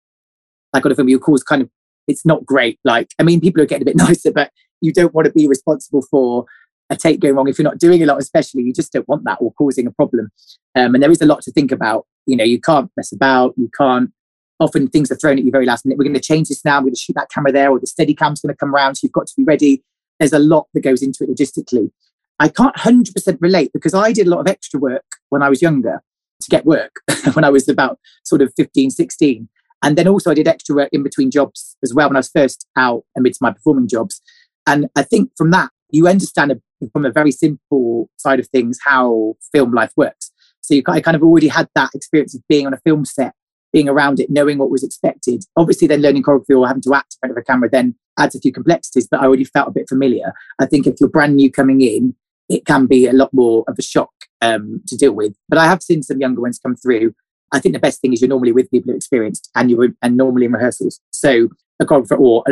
like 0.73 0.85
on 0.85 0.91
a 0.91 0.95
film, 0.95 1.09
your 1.09 1.19
cause 1.19 1.43
kind 1.43 1.63
of 1.63 1.69
it's 2.11 2.25
not 2.25 2.45
great. 2.45 2.79
Like, 2.83 3.09
I 3.19 3.23
mean, 3.23 3.41
people 3.41 3.61
are 3.61 3.65
getting 3.65 3.83
a 3.83 3.91
bit 3.91 3.97
nicer, 4.07 4.31
but 4.31 4.51
you 4.81 4.93
don't 4.93 5.13
want 5.13 5.25
to 5.25 5.31
be 5.31 5.47
responsible 5.47 6.03
for 6.09 6.45
a 6.89 6.95
take 6.95 7.21
going 7.21 7.35
wrong 7.35 7.47
if 7.47 7.57
you're 7.57 7.63
not 7.63 7.79
doing 7.79 8.03
a 8.03 8.05
lot, 8.05 8.19
especially 8.19 8.63
you 8.63 8.73
just 8.73 8.91
don't 8.91 9.07
want 9.07 9.23
that 9.23 9.37
or 9.39 9.53
causing 9.53 9.87
a 9.87 9.91
problem. 9.91 10.29
Um, 10.75 10.93
and 10.93 11.01
there 11.01 11.11
is 11.11 11.21
a 11.21 11.25
lot 11.25 11.41
to 11.43 11.51
think 11.51 11.71
about. 11.71 12.05
You 12.27 12.35
know, 12.35 12.43
you 12.43 12.59
can't 12.59 12.91
mess 12.97 13.11
about. 13.11 13.53
You 13.57 13.69
can't. 13.75 14.11
Often 14.59 14.89
things 14.89 15.11
are 15.11 15.15
thrown 15.15 15.39
at 15.39 15.43
you 15.43 15.51
very 15.51 15.65
last 15.65 15.85
minute. 15.85 15.97
We're 15.97 16.03
going 16.03 16.13
to 16.13 16.19
change 16.19 16.49
this 16.49 16.63
now. 16.63 16.77
We're 16.77 16.85
going 16.85 16.93
to 16.93 16.99
shoot 16.99 17.15
that 17.15 17.31
camera 17.31 17.51
there, 17.51 17.71
or 17.71 17.79
the 17.79 17.87
steady 17.87 18.13
cam's 18.13 18.41
going 18.41 18.53
to 18.53 18.57
come 18.57 18.75
around. 18.75 18.95
So 18.95 19.05
you've 19.05 19.13
got 19.13 19.27
to 19.27 19.33
be 19.35 19.43
ready. 19.43 19.83
There's 20.19 20.33
a 20.33 20.39
lot 20.39 20.67
that 20.73 20.81
goes 20.81 21.01
into 21.01 21.23
it 21.23 21.29
logistically. 21.31 21.89
I 22.39 22.49
can't 22.49 22.75
100% 22.75 23.37
relate 23.39 23.71
because 23.73 23.93
I 23.93 24.11
did 24.11 24.27
a 24.27 24.29
lot 24.29 24.39
of 24.39 24.47
extra 24.47 24.79
work 24.79 25.05
when 25.29 25.41
I 25.41 25.49
was 25.49 25.61
younger 25.61 26.01
to 26.41 26.49
get 26.49 26.65
work 26.65 26.95
when 27.33 27.43
I 27.43 27.49
was 27.49 27.69
about 27.69 27.99
sort 28.23 28.41
of 28.41 28.51
15, 28.57 28.89
16. 28.91 29.47
And 29.83 29.97
then 29.97 30.07
also 30.07 30.31
I 30.31 30.33
did 30.33 30.47
extra 30.47 30.75
work 30.75 30.89
in 30.91 31.03
between 31.03 31.31
jobs 31.31 31.75
as 31.83 31.93
well 31.93 32.07
when 32.09 32.15
I 32.15 32.19
was 32.19 32.29
first 32.29 32.67
out 32.77 33.03
amidst 33.17 33.41
my 33.41 33.51
performing 33.51 33.87
jobs. 33.87 34.21
And 34.67 34.87
I 34.95 35.03
think 35.03 35.31
from 35.37 35.51
that, 35.51 35.69
you 35.89 36.07
understand 36.07 36.53
from 36.93 37.05
a 37.05 37.11
very 37.11 37.31
simple 37.31 38.09
side 38.17 38.39
of 38.39 38.47
things 38.47 38.79
how 38.83 39.35
film 39.51 39.73
life 39.73 39.91
works. 39.95 40.31
So 40.61 40.73
you 40.73 40.83
I 40.87 41.01
kind 41.01 41.15
of 41.15 41.23
already 41.23 41.47
had 41.47 41.67
that 41.75 41.89
experience 41.93 42.35
of 42.35 42.41
being 42.47 42.67
on 42.67 42.73
a 42.73 42.79
film 42.85 43.05
set, 43.05 43.33
being 43.73 43.89
around 43.89 44.19
it, 44.19 44.29
knowing 44.29 44.57
what 44.57 44.69
was 44.69 44.83
expected. 44.83 45.43
Obviously, 45.57 45.87
then 45.87 46.01
learning 46.01 46.23
choreography 46.23 46.57
or 46.57 46.67
having 46.67 46.83
to 46.83 46.93
act 46.93 47.15
in 47.15 47.19
front 47.19 47.37
of 47.37 47.41
a 47.41 47.43
camera 47.43 47.69
then 47.69 47.95
adds 48.19 48.35
a 48.35 48.39
few 48.39 48.51
complexities, 48.51 49.07
but 49.09 49.19
I 49.19 49.25
already 49.25 49.43
felt 49.43 49.69
a 49.69 49.71
bit 49.71 49.89
familiar. 49.89 50.33
I 50.59 50.65
think 50.65 50.85
if 50.85 50.95
you're 50.99 51.09
brand 51.09 51.35
new 51.35 51.51
coming 51.51 51.81
in, 51.81 52.15
it 52.49 52.65
can 52.65 52.85
be 52.85 53.07
a 53.07 53.13
lot 53.13 53.33
more 53.33 53.63
of 53.67 53.75
a 53.79 53.81
shock 53.81 54.11
um, 54.41 54.81
to 54.87 54.97
deal 54.97 55.13
with. 55.13 55.33
But 55.49 55.57
I 55.57 55.65
have 55.65 55.81
seen 55.81 56.03
some 56.03 56.19
younger 56.19 56.41
ones 56.41 56.59
come 56.59 56.75
through 56.75 57.13
I 57.51 57.59
think 57.59 57.73
the 57.73 57.79
best 57.79 58.01
thing 58.01 58.13
is 58.13 58.21
you're 58.21 58.29
normally 58.29 58.51
with 58.51 58.71
people 58.71 58.89
who 58.89 58.93
are 58.93 58.97
experienced 58.97 59.49
and 59.55 59.69
you're 59.69 59.89
and 60.01 60.17
normally 60.17 60.45
in 60.45 60.51
rehearsals. 60.51 60.99
So 61.11 61.49
a 61.79 61.85
choreographer 61.85 62.19
or 62.19 62.43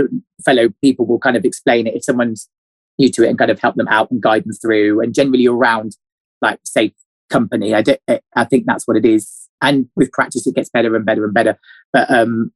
fellow 0.44 0.70
people 0.82 1.06
will 1.06 1.20
kind 1.20 1.38
of 1.38 1.46
explain 1.46 1.88
it 1.88 1.96
if 1.96 2.04
someone's 2.04 2.50
new 2.98 3.10
to 3.12 3.24
it 3.24 3.30
and 3.30 3.38
kind 3.38 3.52
of 3.52 3.60
help 3.60 3.76
them 3.76 3.88
out 3.88 4.12
and 4.12 4.22
guide 4.22 4.44
them 4.44 4.54
through. 4.54 5.02
And 5.02 5.14
generally 5.14 5.44
you're 5.44 5.56
around 5.56 5.96
like 6.42 6.60
safe 6.64 6.94
company. 7.30 7.74
I, 7.74 7.82
do, 7.82 7.96
I 8.36 8.44
think 8.46 8.66
that's 8.66 8.88
what 8.88 8.98
it 8.98 9.06
is. 9.06 9.48
And 9.62 9.88
with 9.96 10.12
practice, 10.12 10.48
it 10.48 10.56
gets 10.56 10.70
better 10.70 10.96
and 10.96 11.06
better 11.06 11.24
and 11.24 11.34
better. 11.34 11.58
But 11.94 12.10
um, 12.12 12.52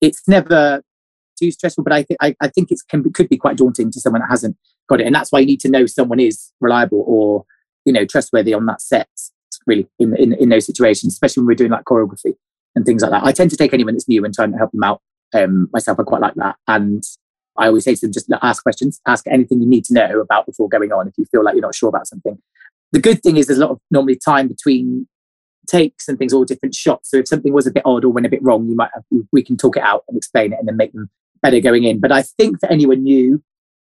it's 0.00 0.26
never 0.26 0.82
too 1.38 1.50
stressful. 1.50 1.84
But 1.84 1.92
I 1.92 2.02
think 2.02 2.18
I, 2.20 2.34
I 2.40 2.48
think 2.48 2.70
it 2.70 2.80
can 2.88 3.02
be, 3.02 3.10
could 3.10 3.28
be 3.28 3.36
quite 3.36 3.56
daunting 3.56 3.90
to 3.92 4.00
someone 4.00 4.22
that 4.22 4.30
hasn't 4.30 4.56
got 4.88 5.00
it. 5.00 5.06
And 5.06 5.14
that's 5.14 5.32
why 5.32 5.40
you 5.40 5.46
need 5.46 5.60
to 5.60 5.70
know 5.70 5.86
someone 5.86 6.20
is 6.20 6.52
reliable 6.60 7.04
or 7.06 7.44
you 7.84 7.92
know 7.92 8.04
trustworthy 8.04 8.54
on 8.54 8.66
that 8.66 8.80
set 8.80 9.08
really 9.66 9.88
in, 9.98 10.16
in, 10.16 10.32
in 10.34 10.48
those 10.48 10.66
situations, 10.66 11.12
especially 11.12 11.42
when 11.42 11.48
we're 11.48 11.54
doing 11.54 11.70
like 11.70 11.84
choreography 11.84 12.34
and 12.74 12.84
things 12.84 13.02
like 13.02 13.10
that. 13.10 13.24
I 13.24 13.32
tend 13.32 13.50
to 13.50 13.56
take 13.56 13.72
anyone 13.72 13.94
that's 13.94 14.08
new 14.08 14.24
and 14.24 14.34
try 14.34 14.44
and 14.44 14.56
help 14.56 14.72
them 14.72 14.82
out. 14.82 15.00
Um, 15.34 15.68
myself, 15.72 15.98
I 16.00 16.02
quite 16.02 16.20
like 16.20 16.34
that. 16.34 16.56
And 16.66 17.02
I 17.56 17.66
always 17.66 17.84
say 17.84 17.94
to 17.94 18.00
them, 18.00 18.12
just 18.12 18.30
ask 18.42 18.62
questions, 18.62 19.00
ask 19.06 19.26
anything 19.26 19.60
you 19.60 19.68
need 19.68 19.84
to 19.86 19.94
know 19.94 20.20
about 20.20 20.46
before 20.46 20.68
going 20.68 20.92
on 20.92 21.08
if 21.08 21.14
you 21.18 21.24
feel 21.26 21.44
like 21.44 21.54
you're 21.54 21.62
not 21.62 21.74
sure 21.74 21.88
about 21.88 22.06
something. 22.06 22.38
The 22.92 23.00
good 23.00 23.22
thing 23.22 23.36
is 23.36 23.46
there's 23.46 23.58
a 23.58 23.64
lot 23.64 23.72
of 23.72 23.80
normally 23.90 24.16
time 24.16 24.48
between 24.48 25.06
takes 25.68 26.08
and 26.08 26.18
things, 26.18 26.32
all 26.32 26.44
different 26.44 26.74
shots. 26.74 27.10
So 27.10 27.18
if 27.18 27.28
something 27.28 27.52
was 27.52 27.66
a 27.66 27.70
bit 27.70 27.82
odd 27.84 28.04
or 28.04 28.08
went 28.12 28.26
a 28.26 28.30
bit 28.30 28.42
wrong, 28.42 28.68
you 28.68 28.74
might 28.74 28.90
have, 28.94 29.04
we 29.30 29.42
can 29.42 29.56
talk 29.56 29.76
it 29.76 29.82
out 29.82 30.04
and 30.08 30.16
explain 30.16 30.52
it 30.52 30.58
and 30.58 30.66
then 30.66 30.76
make 30.76 30.92
them 30.92 31.10
better 31.42 31.60
going 31.60 31.84
in. 31.84 32.00
But 32.00 32.12
I 32.12 32.22
think 32.22 32.58
for 32.60 32.70
anyone 32.70 33.02
new, 33.02 33.42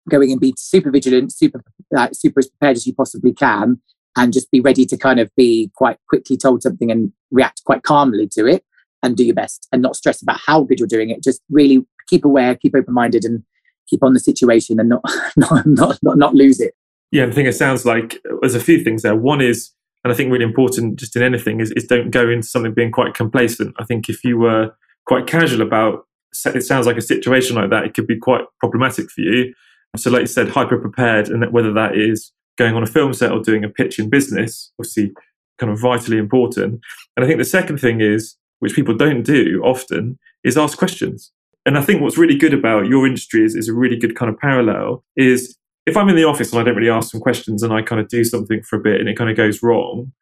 going 0.09 0.31
and 0.31 0.41
be 0.41 0.55
super 0.57 0.91
vigilant, 0.91 1.33
super 1.33 1.63
uh, 1.97 2.09
super 2.13 2.41
as 2.41 2.49
prepared 2.49 2.77
as 2.77 2.87
you 2.87 2.95
possibly 2.95 3.33
can, 3.33 3.81
and 4.17 4.33
just 4.33 4.51
be 4.51 4.61
ready 4.61 4.87
to 4.87 4.97
kind 4.97 5.21
of 5.21 5.31
be 5.37 5.71
quite 5.75 5.99
quickly 6.09 6.37
told 6.37 6.63
something 6.63 6.91
and 6.91 7.13
react 7.31 7.63
quite 7.65 7.83
calmly 7.83 8.29
to 8.29 8.47
it 8.47 8.65
and 9.03 9.17
do 9.17 9.25
your 9.25 9.35
best 9.35 9.69
and 9.73 9.83
not 9.83 9.97
stress 9.97 10.23
about 10.23 10.41
how 10.45 10.63
good 10.63 10.79
you're 10.79 10.89
doing 10.89 11.11
it. 11.11 11.23
Just 11.23 11.43
really 11.51 11.85
keep 12.09 12.25
aware, 12.25 12.55
keep 12.55 12.75
open 12.75 12.95
minded, 12.95 13.25
and 13.25 13.43
keep 13.89 14.03
on 14.03 14.15
the 14.15 14.21
situation 14.21 14.81
and 14.81 14.89
not, 14.89 15.03
not, 15.37 15.67
not, 15.67 15.99
not, 16.03 16.19
not 16.19 16.35
lose 16.35 16.61
it. 16.61 16.75
Yeah, 17.11 17.27
I 17.27 17.31
think 17.31 17.49
it 17.49 17.55
sounds 17.55 17.85
like 17.85 18.21
there's 18.41 18.55
a 18.55 18.61
few 18.61 18.83
things 18.83 19.03
there. 19.03 19.15
One 19.15 19.41
is, 19.41 19.71
and 20.03 20.13
I 20.13 20.17
think 20.17 20.33
really 20.33 20.45
important 20.45 20.97
just 20.97 21.15
in 21.17 21.23
anything, 21.23 21.61
is, 21.61 21.71
is 21.73 21.85
don't 21.85 22.11
go 22.11 22.29
into 22.29 22.49
something 22.49 22.75
being 22.75 22.91
quite 22.91 23.15
complacent. 23.15 23.75
I 23.79 23.85
think 23.85 24.09
if 24.09 24.25
you 24.25 24.39
were 24.39 24.75
quite 25.07 25.27
casual 25.27 25.63
about 25.63 26.07
it 26.47 26.65
sounds 26.65 26.87
like 26.87 26.97
a 26.97 27.03
situation 27.03 27.57
like 27.57 27.71
that, 27.71 27.85
it 27.85 27.95
could 27.95 28.07
be 28.07 28.19
quite 28.19 28.45
problematic 28.59 29.11
for 29.11 29.21
you. 29.21 29.55
So, 29.97 30.11
like 30.11 30.23
you 30.23 30.27
said, 30.27 30.49
hyper 30.49 30.79
prepared, 30.79 31.29
and 31.29 31.53
whether 31.53 31.73
that 31.75 31.97
is 31.97 32.33
going 32.57 32.75
on 32.75 32.83
a 32.83 32.87
film 32.87 33.13
set 33.13 33.33
or 33.33 33.41
doing 33.41 33.65
a 33.65 33.69
pitch 33.69 33.99
in 33.99 34.09
business, 34.09 34.73
obviously 34.79 35.13
kind 35.59 35.73
of 35.73 35.81
vitally 35.81 36.19
important. 36.19 36.81
And 37.17 37.25
I 37.25 37.27
think 37.27 37.39
the 37.39 37.45
second 37.45 37.79
thing 37.79 38.01
is, 38.01 38.37
which 38.61 38.75
people 38.75 38.97
don't 38.97 39.23
do 39.23 39.61
often, 39.65 40.19
is 40.43 40.57
ask 40.57 40.79
questions. 40.79 41.33
And 41.67 41.79
I 41.79 41.83
think 41.83 42.03
what's 42.03 42.19
really 42.19 42.37
good 42.37 42.55
about 42.55 42.87
your 42.87 43.07
industry 43.07 43.45
is, 43.45 43.55
is 43.55 43.69
a 43.69 43.75
really 43.75 43.97
good 43.97 44.17
kind 44.17 44.31
of 44.31 44.39
parallel 44.39 45.05
is 45.17 45.57
if 45.87 45.97
I'm 45.97 46.09
in 46.09 46.17
the 46.17 46.25
office 46.25 46.53
and 46.53 46.61
I 46.61 46.65
don't 46.65 46.77
really 46.77 46.91
ask 46.91 47.11
some 47.11 47.21
questions 47.21 47.63
and 47.63 47.73
I 47.73 47.83
kind 47.83 48.01
of 48.01 48.09
do 48.09 48.25
something 48.25 48.63
for 48.63 48.77
a 48.77 48.83
bit 48.83 49.01
and 49.01 49.09
it 49.09 49.17
kind 49.17 49.31
of 49.31 49.37
goes 49.37 49.63
wrong, 49.63 50.13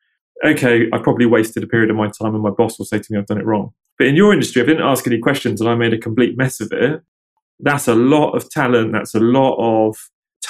okay, 0.44 0.88
I 0.92 0.98
probably 0.98 1.26
wasted 1.26 1.62
a 1.62 1.66
period 1.66 1.90
of 1.90 1.96
my 1.96 2.08
time 2.08 2.34
and 2.34 2.42
my 2.42 2.50
boss 2.50 2.78
will 2.78 2.86
say 2.86 2.98
to 2.98 3.12
me, 3.12 3.18
I've 3.18 3.26
done 3.26 3.40
it 3.40 3.46
wrong. 3.46 3.72
But 3.98 4.06
in 4.06 4.16
your 4.16 4.32
industry, 4.32 4.62
if 4.62 4.66
I 4.66 4.72
didn't 4.72 4.86
ask 4.86 5.06
any 5.06 5.18
questions 5.18 5.60
and 5.60 5.68
I 5.68 5.74
made 5.74 5.92
a 5.92 5.98
complete 5.98 6.36
mess 6.36 6.60
of 6.60 6.72
it, 6.72 7.02
that's 7.60 7.86
a 7.86 7.94
lot 7.94 8.32
of 8.32 8.50
talent. 8.50 8.92
That's 8.92 9.14
a 9.14 9.20
lot 9.20 9.56
of 9.58 9.96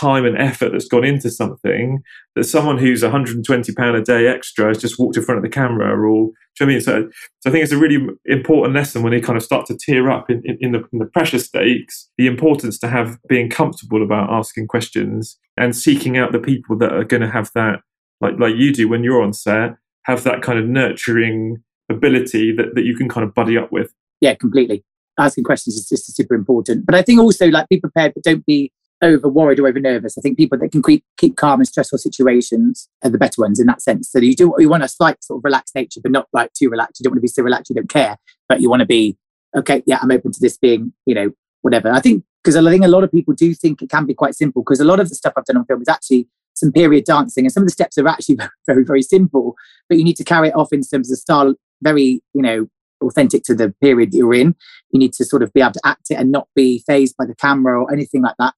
time 0.03 0.25
and 0.25 0.37
effort 0.37 0.73
that's 0.73 0.89
gone 0.89 1.05
into 1.05 1.31
something 1.31 2.03
that 2.35 2.45
someone 2.45 2.77
who's 2.77 3.03
120 3.03 3.73
pound 3.75 3.97
a 3.97 4.03
day 4.03 4.27
extra 4.27 4.67
has 4.67 4.79
just 4.79 4.99
walked 4.99 5.17
in 5.17 5.23
front 5.23 5.39
of 5.39 5.45
the 5.45 5.49
camera 5.49 5.97
or 5.97 6.31
do 6.59 6.65
you 6.65 6.67
know 6.67 6.73
I 6.73 6.75
mean? 6.75 6.81
So, 6.81 7.11
so 7.41 7.49
I 7.49 7.53
think 7.53 7.63
it's 7.63 7.73
a 7.73 7.79
really 7.79 8.09
important 8.27 8.75
lesson 8.75 9.03
when 9.03 9.13
they 9.13 9.21
kind 9.21 9.37
of 9.37 9.43
start 9.43 9.67
to 9.67 9.77
tear 9.77 10.11
up 10.11 10.29
in, 10.29 10.43
in, 10.45 10.59
in, 10.61 10.73
the, 10.73 10.85
in 10.93 10.99
the 10.99 11.07
pressure 11.07 11.39
stakes, 11.39 12.11
the 12.19 12.27
importance 12.27 12.79
to 12.81 12.89
have 12.89 13.19
being 13.29 13.49
comfortable 13.49 14.03
about 14.03 14.31
asking 14.31 14.67
questions 14.67 15.39
and 15.57 15.77
seeking 15.77 16.19
out 16.19 16.33
the 16.33 16.39
people 16.39 16.77
that 16.79 16.93
are 16.93 17.05
going 17.05 17.23
to 17.23 17.31
have 17.31 17.51
that, 17.55 17.81
like, 18.21 18.39
like 18.39 18.57
you 18.57 18.73
do 18.73 18.89
when 18.89 19.05
you're 19.05 19.23
on 19.23 19.33
set, 19.33 19.77
have 20.05 20.25
that 20.25 20.43
kind 20.43 20.59
of 20.59 20.67
nurturing 20.67 21.63
ability 21.91 22.55
that, 22.55 22.75
that 22.75 22.85
you 22.85 22.97
can 22.97 23.09
kind 23.09 23.25
of 23.27 23.35
buddy 23.35 23.57
up 23.57 23.71
with. 23.71 23.93
Yeah, 24.21 24.35
completely. 24.35 24.85
Asking 25.19 25.45
questions 25.45 25.77
is 25.77 25.89
just 25.89 26.15
super 26.15 26.35
important. 26.35 26.87
But 26.87 26.95
I 26.95 27.03
think 27.03 27.21
also 27.21 27.49
like 27.49 27.69
be 27.69 27.81
prepared, 27.81 28.15
but 28.15 28.25
don't 28.25 28.45
be 28.45 28.73
over 29.03 29.29
worried 29.29 29.59
or 29.59 29.67
over 29.67 29.81
nervous. 29.81 30.17
I 30.17 30.21
think 30.21 30.39
people 30.39 30.59
that 30.59 30.71
can 30.71 30.83
keep, 30.83 31.05
keep 31.19 31.37
calm 31.37 31.61
in 31.61 31.65
stressful 31.67 31.99
situations 31.99 32.89
are 33.03 33.11
the 33.11 33.19
better 33.19 33.43
ones 33.43 33.59
in 33.59 33.67
that 33.67 33.83
sense. 33.83 34.11
So 34.11 34.21
you 34.21 34.35
do 34.35 34.55
you 34.59 34.69
want 34.69 34.85
a 34.85 34.89
slight 34.89 35.23
sort 35.23 35.39
of 35.39 35.45
relaxed 35.45 35.75
nature, 35.75 36.01
but 36.03 36.13
not 36.13 36.29
like 36.33 36.53
too 36.53 36.71
relaxed. 36.71 37.01
You 37.01 37.05
don't 37.05 37.13
want 37.13 37.19
to 37.19 37.23
be 37.23 37.29
so 37.29 37.43
relaxed 37.43 37.71
you 37.71 37.77
don't 37.77 37.91
care, 37.91 38.17
but 38.49 38.61
you 38.61 38.71
want 38.71 38.81
to 38.81 38.87
be 38.87 39.17
okay. 39.57 39.83
Yeah, 39.87 39.99
I'm 40.01 40.11
open 40.13 40.33
to 40.33 40.41
this 40.41 40.57
being 40.57 40.93
you 41.05 41.15
know 41.15 41.31
whatever. 41.63 41.91
I 41.91 42.01
think 42.01 42.25
because 42.43 42.57
I 42.57 42.71
think 42.71 42.85
a 42.85 42.89
lot 42.89 43.05
of 43.05 43.11
people 43.11 43.35
do 43.35 43.53
think 43.55 43.83
it 43.83 43.91
can 43.91 44.07
be 44.07 44.15
quite 44.15 44.35
simple 44.35 44.63
because 44.63 44.81
a 44.81 44.85
lot 44.85 45.01
of 45.01 45.09
the 45.09 45.15
stuff 45.15 45.33
I've 45.37 45.45
done 45.45 45.57
on 45.57 45.67
film 45.67 45.83
is 45.83 45.89
actually 45.89 46.29
some 46.55 46.71
period 46.71 47.05
dancing 47.05 47.45
and 47.45 47.53
some 47.53 47.63
of 47.63 47.67
the 47.67 47.73
steps 47.73 47.99
are 47.99 48.07
actually 48.07 48.39
very 48.67 48.85
very 48.85 49.03
simple, 49.03 49.57
but 49.89 49.99
you 49.99 50.05
need 50.05 50.17
to 50.17 50.25
carry 50.25 50.49
it 50.49 50.57
off 50.57 50.73
in 50.73 50.81
terms 50.83 51.11
of 51.11 51.19
style 51.19 51.55
very 51.83 52.23
you 52.35 52.43
know 52.43 52.69
authentic 53.03 53.43
to 53.45 53.55
the 53.55 53.71
period 53.81 54.15
you're 54.15 54.35
in. 54.35 54.55
You 54.93 54.99
need 54.99 55.13
to 55.15 55.25
sort 55.25 55.43
of 55.43 55.53
be 55.53 55.61
able 55.61 55.73
to 55.73 55.81
act 55.85 56.11
it 56.11 56.15
and 56.15 56.31
not 56.31 56.49
be 56.55 56.85
phased 56.87 57.17
by 57.17 57.27
the 57.27 57.35
camera 57.35 57.83
or 57.83 57.93
anything 57.93 58.23
like 58.23 58.37
that. 58.39 58.55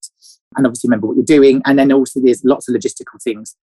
And 0.57 0.67
obviously 0.67 0.89
remember 0.89 1.07
what 1.07 1.17
you're 1.17 1.25
doing. 1.25 1.63
And 1.65 1.79
then 1.79 1.93
also 1.93 2.21
there's 2.21 2.45
lots 2.45 2.69
of 2.69 2.75
logistical 2.75 3.23
things 3.23 3.57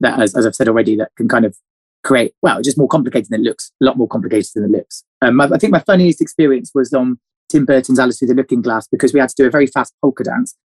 that, 0.00 0.20
as, 0.20 0.34
as 0.34 0.46
I've 0.46 0.54
said 0.54 0.68
already, 0.68 0.96
that 0.96 1.10
can 1.16 1.28
kind 1.28 1.44
of 1.44 1.56
create, 2.02 2.34
well, 2.42 2.60
just 2.62 2.78
more 2.78 2.88
complicated 2.88 3.30
than 3.30 3.40
it 3.40 3.44
looks, 3.44 3.72
a 3.80 3.84
lot 3.84 3.96
more 3.96 4.08
complicated 4.08 4.50
than 4.54 4.64
it 4.64 4.70
looks. 4.70 5.04
Um, 5.20 5.40
I, 5.40 5.44
I 5.52 5.58
think 5.58 5.72
my 5.72 5.80
funniest 5.80 6.20
experience 6.20 6.72
was 6.74 6.92
on 6.92 7.18
Tim 7.48 7.64
Burton's 7.64 7.98
Alice 7.98 8.18
Through 8.18 8.28
the 8.28 8.34
Looking 8.34 8.62
Glass 8.62 8.88
because 8.88 9.12
we 9.12 9.20
had 9.20 9.28
to 9.28 9.34
do 9.36 9.46
a 9.46 9.50
very 9.50 9.66
fast 9.66 9.94
polka 10.00 10.24
dance 10.24 10.56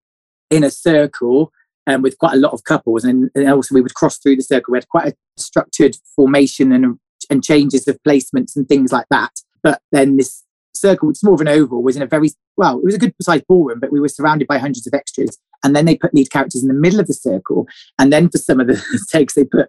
in 0.49 0.63
a 0.63 0.71
circle 0.71 1.51
um, 1.85 2.01
with 2.01 2.17
quite 2.17 2.33
a 2.33 2.37
lot 2.37 2.53
of 2.53 2.63
couples. 2.63 3.03
And, 3.03 3.29
and, 3.35 3.49
also, 3.49 3.75
we 3.75 3.81
would 3.81 3.93
cross 3.93 4.17
through 4.17 4.37
the 4.37 4.43
circle. 4.43 4.71
We 4.71 4.77
had 4.77 4.89
quite 4.89 5.07
a 5.07 5.15
structured 5.37 5.97
formation 6.15 6.71
and, 6.71 6.99
and 7.29 7.43
changes 7.43 7.87
of 7.87 7.99
placements 8.07 8.55
and 8.55 8.67
things 8.67 8.91
like 8.91 9.07
that. 9.09 9.31
But 9.63 9.81
then 9.91 10.17
this 10.17 10.43
circle, 10.77 11.09
is 11.09 11.23
more 11.23 11.33
of 11.33 11.41
an 11.41 11.47
oval, 11.47 11.83
was 11.83 11.95
in 11.95 12.01
a 12.01 12.07
very 12.07 12.29
well, 12.55 12.79
it 12.79 12.85
was 12.85 12.95
a 12.95 12.99
good 12.99 13.13
sized 13.21 13.45
ballroom, 13.47 13.79
but 13.79 13.91
we 13.91 13.99
were 13.99 14.07
surrounded 14.07 14.47
by 14.47 14.57
hundreds 14.57 14.87
of 14.87 14.93
extras. 14.93 15.37
And 15.63 15.75
then 15.75 15.85
they 15.85 15.95
put 15.95 16.13
lead 16.13 16.31
characters 16.31 16.61
in 16.61 16.67
the 16.67 16.73
middle 16.73 16.99
of 16.99 17.07
the 17.07 17.13
circle. 17.13 17.67
And 17.97 18.13
then 18.13 18.29
for 18.29 18.37
some 18.37 18.59
of 18.59 18.67
the 18.67 18.81
takes, 19.11 19.33
they 19.33 19.43
put 19.43 19.67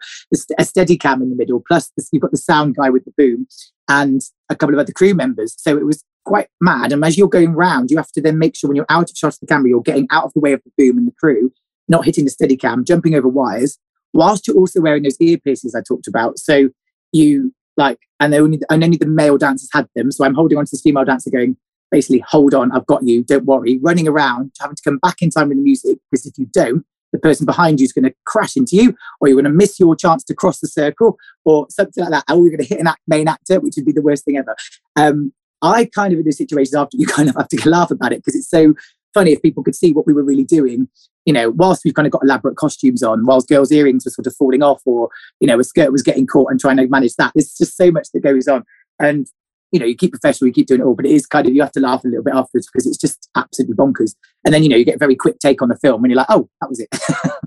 a 0.59 0.65
steady 0.65 0.97
cam 0.97 1.23
in 1.23 1.31
the 1.31 1.37
middle. 1.37 1.63
Plus, 1.67 1.91
you've 2.13 2.23
got 2.23 2.31
the 2.31 2.37
sound 2.37 2.77
guy 2.77 2.91
with 2.91 3.05
the 3.05 3.13
boom 3.17 3.47
and 3.89 4.21
a 4.51 4.57
couple 4.57 4.75
of 4.75 4.81
other 4.81 4.93
crew 4.93 5.15
members. 5.15 5.55
So 5.59 5.77
it 5.77 5.87
was 5.87 6.05
quite 6.25 6.49
mad. 6.61 6.93
And 6.93 7.05
as 7.05 7.17
you're 7.17 7.29
going 7.29 7.53
round, 7.53 7.91
you 7.91 7.97
have 7.97 8.13
to 8.13 8.21
then 8.21 8.39
make 8.39 8.55
sure 8.55 8.69
when 8.69 8.77
you're 8.77 8.87
out 8.89 9.11
of 9.11 9.17
shot 9.17 9.35
of 9.35 9.41
the 9.41 9.47
camera, 9.47 9.71
you're 9.71 9.81
getting 9.81 10.07
out 10.11 10.25
of 10.25 10.33
the 10.35 10.41
way 10.41 10.53
of 10.53 10.63
the 10.63 10.71
boom 10.77 10.99
and 10.99 11.07
the 11.07 11.15
crew, 11.19 11.53
not 11.89 12.05
hitting 12.05 12.25
the 12.25 12.31
steady 12.31 12.57
cam, 12.57 12.85
jumping 12.85 13.15
over 13.15 13.29
wires, 13.29 13.79
whilst 14.13 14.47
you're 14.47 14.57
also 14.57 14.81
wearing 14.81 15.03
those 15.03 15.17
ear 15.21 15.39
earpieces 15.39 15.75
I 15.75 15.83
talked 15.87 16.07
about. 16.07 16.39
So 16.39 16.69
you 17.13 17.55
like, 17.79 17.99
and 18.21 18.35
only 18.35 18.61
and 18.69 18.85
only 18.85 18.99
the 18.99 19.07
male 19.07 19.39
dancers 19.39 19.71
had 19.73 19.89
them. 19.95 20.13
So 20.13 20.25
I'm 20.25 20.35
holding 20.35 20.59
on 20.59 20.67
to 20.67 20.71
this 20.71 20.83
female 20.83 21.05
dancer, 21.05 21.31
going 21.31 21.57
basically, 21.91 22.23
hold 22.29 22.53
on, 22.53 22.71
I've 22.73 22.87
got 22.87 23.05
you, 23.05 23.23
don't 23.25 23.47
worry, 23.47 23.79
running 23.83 24.07
around, 24.07 24.53
having 24.61 24.77
to 24.77 24.83
come 24.83 24.99
back 24.99 25.23
in 25.23 25.31
time 25.31 25.49
with 25.49 25.57
the 25.57 25.63
music 25.63 25.99
because 26.11 26.27
if 26.27 26.37
you 26.37 26.47
don't, 26.53 26.85
the 27.13 27.19
person 27.19 27.47
behind 27.47 27.81
you 27.81 27.85
is 27.85 27.93
going 27.95 28.05
to 28.05 28.15
crash 28.27 28.57
into 28.57 28.77
you, 28.77 28.95
or 29.21 29.29
you're 29.29 29.37
going 29.41 29.51
to 29.51 29.51
miss 29.51 29.81
your 29.81 29.97
chance 29.97 30.23
to 30.25 30.35
cross 30.35 30.61
the 30.61 30.69
circle, 30.69 31.17
or 31.45 31.67
something 31.71 32.05
like 32.05 32.13
that. 32.13 32.25
Or 32.31 32.37
you're 32.43 32.51
going 32.51 32.59
to 32.59 32.67
hit 32.69 32.81
an 32.81 32.87
act, 32.87 33.01
main 33.07 33.29
actor, 33.29 33.61
which 33.61 33.75
would 33.77 33.87
be 33.87 33.93
the 33.93 34.03
worst 34.03 34.27
thing 34.27 34.37
ever. 34.37 34.55
Um, 34.97 35.33
I 35.63 35.87
kind 35.87 36.13
of 36.13 36.19
in 36.19 36.25
those 36.25 36.37
situations 36.37 36.75
after 36.75 36.97
you 36.97 37.07
kind 37.07 37.29
of 37.29 37.37
have 37.37 37.49
to 37.49 37.69
laugh 37.69 37.91
about 37.91 38.13
it 38.13 38.19
because 38.19 38.37
it's 38.37 38.51
so 38.51 38.75
funny 39.15 39.33
if 39.33 39.43
people 39.43 39.63
could 39.63 39.75
see 39.75 39.93
what 39.93 40.07
we 40.07 40.13
were 40.13 40.23
really 40.23 40.45
doing. 40.45 40.89
You 41.25 41.33
know, 41.35 41.51
whilst 41.51 41.85
we've 41.85 41.95
kind 41.95 42.07
of 42.07 42.13
got 42.13 42.23
elaborate 42.23 42.57
costumes 42.57 43.03
on, 43.03 43.27
whilst 43.27 43.49
girls' 43.49 43.71
earrings 43.71 44.05
were 44.05 44.11
sort 44.11 44.27
of 44.27 44.35
falling 44.37 44.63
off, 44.63 44.81
or 44.87 45.11
you 45.41 45.47
know, 45.47 45.59
a 45.61 45.65
skirt 45.65 45.93
was 45.93 46.03
getting 46.03 46.27
caught 46.27 46.51
and 46.51 46.59
trying 46.59 46.79
to 46.79 46.89
manage 46.89 47.15
that. 47.17 47.33
There's 47.35 47.55
just 47.55 47.77
so 47.77 47.91
much 47.91 48.09
that 48.13 48.21
goes 48.21 48.49
on, 48.49 48.65
and 48.99 49.27
you 49.73 49.79
know, 49.79 49.87
you 49.87 49.95
keep 49.95 50.13
professional, 50.13 50.49
you 50.49 50.55
keep 50.55 50.67
doing 50.67 50.81
it 50.81 50.85
all, 50.85 50.95
but 50.95 51.05
it 51.05 51.13
is 51.13 51.27
kind 51.27 51.47
of 51.47 51.55
you 51.55 51.61
have 51.61 51.73
to 51.73 51.81
laugh 51.81 52.05
a 52.05 52.09
little 52.09 52.25
bit 52.25 52.35
afterwards 52.35 52.69
because 52.73 52.87
it's 52.87 52.97
just 52.97 53.29
absolutely 53.37 53.77
bonkers. 53.77 54.15
And 54.45 54.55
then 54.55 54.63
you 54.63 54.69
know, 54.69 54.77
you 54.77 54.85
get 54.85 54.97
a 54.97 54.99
very 54.99 55.17
quick 55.17 55.39
take 55.39 55.61
on 55.61 55.69
the 55.69 55.77
film, 55.77 56.05
and 56.05 56.11
you're 56.11 56.19
like, 56.19 56.31
oh, 56.31 56.49
that 56.61 56.69
was 56.69 56.81
it. 56.81 56.89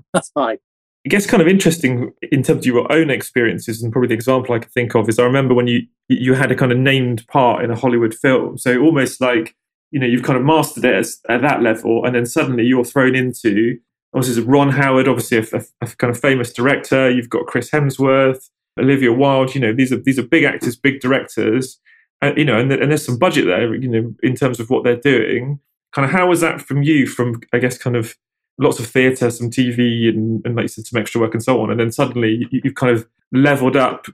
That's 0.12 0.30
fine. 0.30 0.58
I 1.04 1.08
guess 1.08 1.26
kind 1.26 1.42
of 1.42 1.48
interesting 1.48 2.12
in 2.30 2.44
terms 2.44 2.60
of 2.60 2.66
your 2.66 2.90
own 2.92 3.10
experiences, 3.10 3.82
and 3.82 3.92
probably 3.92 4.08
the 4.08 4.14
example 4.14 4.54
I 4.54 4.60
can 4.60 4.70
think 4.70 4.94
of 4.94 5.08
is 5.08 5.18
I 5.18 5.24
remember 5.24 5.54
when 5.54 5.66
you 5.66 5.86
you 6.08 6.34
had 6.34 6.52
a 6.52 6.54
kind 6.54 6.70
of 6.70 6.78
named 6.78 7.26
part 7.26 7.64
in 7.64 7.70
a 7.70 7.76
Hollywood 7.76 8.14
film, 8.14 8.56
so 8.56 8.80
almost 8.80 9.20
like 9.20 9.56
you 9.92 10.00
know 10.00 10.06
you've 10.06 10.24
kind 10.24 10.38
of 10.38 10.44
mastered 10.44 10.84
it 10.84 10.94
as, 10.94 11.20
at 11.28 11.42
that 11.42 11.62
level, 11.62 12.04
and 12.04 12.14
then 12.14 12.26
suddenly 12.26 12.64
you're 12.64 12.84
thrown 12.84 13.14
into 13.14 13.78
obviously 14.14 14.42
Ron 14.42 14.70
Howard, 14.70 15.06
obviously 15.06 15.38
a, 15.38 15.58
a, 15.58 15.64
a, 15.82 15.86
kind 15.96 16.10
of 16.10 16.20
famous 16.20 16.52
director. 16.52 17.10
You've 17.10 17.30
got 17.30 17.46
Chris 17.46 17.70
Hemsworth, 17.70 18.50
Olivia 18.80 19.12
Wilde. 19.12 19.54
You 19.54 19.60
know 19.60 19.72
these 19.72 19.92
are 19.92 19.98
these 19.98 20.18
are 20.18 20.22
big 20.22 20.44
actors, 20.44 20.76
big 20.76 21.00
directors. 21.00 21.78
Uh, 22.22 22.32
you 22.36 22.44
know, 22.44 22.58
and, 22.58 22.72
and 22.72 22.90
there's 22.90 23.04
some 23.04 23.18
budget 23.18 23.46
there. 23.46 23.74
You 23.74 23.88
know, 23.88 24.14
in 24.22 24.34
terms 24.34 24.58
of 24.58 24.70
what 24.70 24.84
they're 24.84 24.96
doing. 24.96 25.60
Kind 25.94 26.06
of 26.06 26.12
how 26.12 26.26
was 26.26 26.40
that 26.40 26.62
from 26.62 26.82
you? 26.82 27.06
From 27.06 27.42
I 27.52 27.58
guess 27.58 27.76
kind 27.76 27.96
of 27.96 28.16
lots 28.58 28.78
of 28.78 28.86
theatre, 28.86 29.30
some 29.30 29.50
TV, 29.50 30.08
and, 30.08 30.44
and 30.46 30.56
like 30.56 30.68
some 30.68 31.00
extra 31.00 31.20
work 31.20 31.34
and 31.34 31.42
so 31.42 31.60
on. 31.60 31.70
And 31.70 31.78
then 31.78 31.92
suddenly 31.92 32.46
you, 32.50 32.60
you've 32.64 32.74
kind 32.74 32.96
of 32.96 33.06
leveled 33.32 33.76
up 33.76 34.06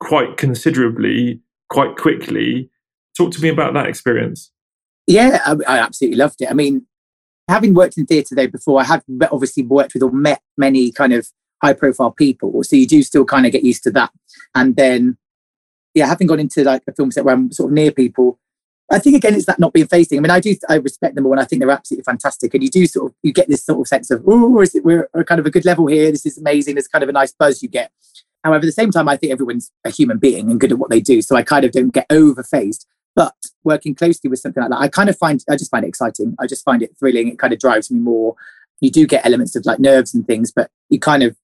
quite 0.00 0.36
considerably, 0.36 1.40
quite 1.70 1.96
quickly. 1.96 2.70
Talk 3.16 3.32
to 3.32 3.42
me 3.42 3.48
about 3.48 3.74
that 3.74 3.86
experience. 3.86 4.52
Yeah, 5.08 5.40
I, 5.46 5.56
I 5.66 5.78
absolutely 5.78 6.18
loved 6.18 6.42
it. 6.42 6.50
I 6.50 6.54
mean, 6.54 6.86
having 7.48 7.72
worked 7.72 7.96
in 7.96 8.04
theatre 8.04 8.34
though 8.34 8.46
before, 8.46 8.80
I 8.80 8.84
have 8.84 9.02
obviously 9.32 9.64
worked 9.64 9.94
with 9.94 10.02
or 10.02 10.12
met 10.12 10.42
many 10.58 10.92
kind 10.92 11.14
of 11.14 11.26
high 11.62 11.72
profile 11.72 12.10
people. 12.10 12.62
So 12.62 12.76
you 12.76 12.86
do 12.86 13.02
still 13.02 13.24
kind 13.24 13.46
of 13.46 13.52
get 13.52 13.64
used 13.64 13.82
to 13.84 13.90
that. 13.92 14.12
And 14.54 14.76
then, 14.76 15.16
yeah, 15.94 16.06
having 16.06 16.26
gone 16.26 16.40
into 16.40 16.62
like 16.62 16.82
a 16.86 16.92
film 16.92 17.10
set 17.10 17.24
where 17.24 17.34
I'm 17.34 17.50
sort 17.50 17.70
of 17.70 17.74
near 17.74 17.90
people, 17.90 18.38
I 18.90 18.98
think 18.98 19.16
again, 19.16 19.34
it's 19.34 19.46
that 19.46 19.58
not 19.58 19.72
being 19.72 19.86
facing. 19.86 20.18
I 20.18 20.20
mean, 20.20 20.30
I 20.30 20.40
do, 20.40 20.54
I 20.68 20.74
respect 20.74 21.14
them 21.14 21.24
all 21.24 21.32
and 21.32 21.40
I 21.40 21.44
think 21.44 21.60
they're 21.60 21.70
absolutely 21.70 22.04
fantastic. 22.04 22.52
And 22.52 22.62
you 22.62 22.70
do 22.70 22.86
sort 22.86 23.10
of, 23.10 23.16
you 23.22 23.32
get 23.32 23.48
this 23.48 23.64
sort 23.64 23.80
of 23.80 23.88
sense 23.88 24.10
of, 24.10 24.22
oh, 24.26 24.60
is 24.60 24.74
it, 24.74 24.84
we're 24.84 25.08
kind 25.26 25.38
of 25.38 25.46
a 25.46 25.50
good 25.50 25.64
level 25.64 25.86
here. 25.86 26.12
This 26.12 26.26
is 26.26 26.36
amazing. 26.36 26.74
There's 26.74 26.88
kind 26.88 27.02
of 27.02 27.08
a 27.08 27.12
nice 27.12 27.32
buzz 27.32 27.62
you 27.62 27.70
get. 27.70 27.90
However, 28.44 28.58
at 28.58 28.66
the 28.66 28.72
same 28.72 28.90
time, 28.90 29.08
I 29.08 29.16
think 29.16 29.32
everyone's 29.32 29.72
a 29.84 29.90
human 29.90 30.18
being 30.18 30.50
and 30.50 30.60
good 30.60 30.72
at 30.72 30.78
what 30.78 30.90
they 30.90 31.00
do. 31.00 31.22
So 31.22 31.34
I 31.34 31.42
kind 31.42 31.64
of 31.64 31.72
don't 31.72 31.92
get 31.92 32.06
over. 32.10 32.42
But 33.14 33.34
working 33.64 33.94
closely 33.94 34.30
with 34.30 34.38
something 34.38 34.62
like 34.62 34.70
that, 34.70 34.80
I 34.80 34.88
kind 34.88 35.08
of 35.08 35.16
find 35.16 35.42
I 35.50 35.56
just 35.56 35.70
find 35.70 35.84
it 35.84 35.88
exciting. 35.88 36.36
I 36.38 36.46
just 36.46 36.64
find 36.64 36.82
it 36.82 36.96
thrilling. 36.98 37.28
It 37.28 37.38
kind 37.38 37.52
of 37.52 37.58
drives 37.58 37.90
me 37.90 37.98
more. 37.98 38.36
You 38.80 38.90
do 38.90 39.06
get 39.06 39.26
elements 39.26 39.56
of 39.56 39.66
like 39.66 39.80
nerves 39.80 40.14
and 40.14 40.26
things, 40.26 40.52
but 40.52 40.70
you 40.88 41.00
kind 41.00 41.22
of 41.22 41.36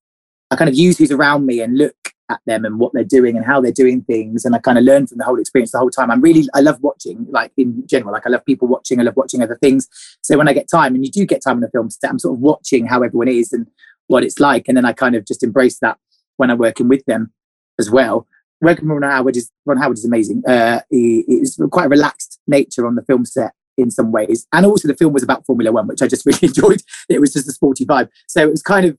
I 0.51 0.57
kind 0.57 0.69
of 0.69 0.77
use 0.77 0.99
who's 0.99 1.11
around 1.11 1.47
me 1.47 1.61
and 1.61 1.77
look 1.77 1.97
at 2.31 2.41
them 2.47 2.65
and 2.65 2.79
what 2.79 2.93
they're 2.93 3.05
doing 3.05 3.37
and 3.37 3.45
how 3.45 3.61
they're 3.61 3.73
doing 3.73 4.03
things. 4.03 4.45
And 4.45 4.55
I 4.55 4.59
kind 4.59 4.79
of 4.79 4.85
learn 4.85 5.07
from 5.07 5.19
the 5.19 5.25
whole 5.25 5.39
experience 5.39 5.73
the 5.73 5.79
whole 5.79 5.91
time. 5.91 6.11
I'm 6.11 6.21
really, 6.21 6.47
I 6.55 6.61
love 6.61 6.81
watching, 6.81 7.27
like 7.31 7.53
in 7.57 7.87
general, 7.87 8.13
like 8.13 8.27
I 8.27 8.31
love 8.31 8.45
people 8.45 8.69
watching, 8.69 9.01
I 9.01 9.03
love 9.03 9.17
watching 9.17 9.43
other 9.43 9.59
things. 9.61 9.89
So 10.23 10.39
when 10.39 10.49
I 10.49 10.53
get 10.53 10.69
time, 10.71 10.95
and 10.95 11.05
you 11.05 11.11
do 11.11 11.27
get 11.27 11.43
time 11.43 11.59
in 11.59 11.65
a 11.65 11.71
film 11.71 11.91
set, 11.91 12.11
I'm 12.11 12.19
sort 12.19 12.37
of 12.37 12.41
watching 12.41 12.87
how 12.87 13.03
everyone 13.03 13.29
is 13.29 13.53
and 13.53 13.67
what 14.07 14.25
it's 14.25 14.41
like. 14.41 14.69
And 14.69 14.77
then 14.77 14.85
I 14.85 14.93
kind 14.93 15.15
of 15.15 15.27
just 15.27 15.43
embrace 15.43 15.79
that 15.81 15.99
when 16.37 16.51
I'm 16.51 16.59
working 16.59 16.89
with 16.89 17.05
them 17.07 17.33
as 17.79 17.91
well 17.91 18.27
working 18.65 18.89
Ron 18.89 19.03
Howard 19.03 19.37
is 19.37 19.51
Ron 19.67 19.79
Howard 19.79 19.99
is 19.99 20.05
amazing. 20.05 20.43
Uh, 20.47 20.81
he, 20.91 21.25
is 21.29 21.61
quite 21.71 21.87
a 21.87 21.91
relaxed 21.91 22.41
nature 22.47 22.87
on 22.87 22.95
the 22.95 23.03
film 23.03 23.25
set 23.25 23.53
in 23.77 23.91
some 23.91 24.13
ways, 24.13 24.47
and 24.53 24.67
also 24.67 24.89
the 24.89 24.97
film 24.97 25.13
was 25.13 25.23
about 25.23 25.47
Formula 25.47 25.73
One, 25.73 25.87
which 25.87 26.03
I 26.03 26.07
just 26.07 26.27
really 26.27 26.39
enjoyed. 26.43 26.83
It 27.09 27.21
was 27.21 27.33
just 27.33 27.49
a 27.49 27.53
sporty 27.53 27.85
vibe, 27.85 28.09
so 28.27 28.43
it 28.43 28.51
was 28.51 28.63
kind 28.63 28.87
of 28.87 28.99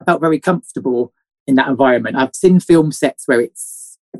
I 0.00 0.04
felt 0.04 0.20
very 0.20 0.38
comfortable 0.38 1.12
in 1.46 1.56
that 1.56 1.68
environment. 1.68 2.16
I've 2.16 2.34
seen 2.34 2.60
film 2.60 2.92
sets 2.92 3.26
where 3.26 3.40
it 3.40 3.58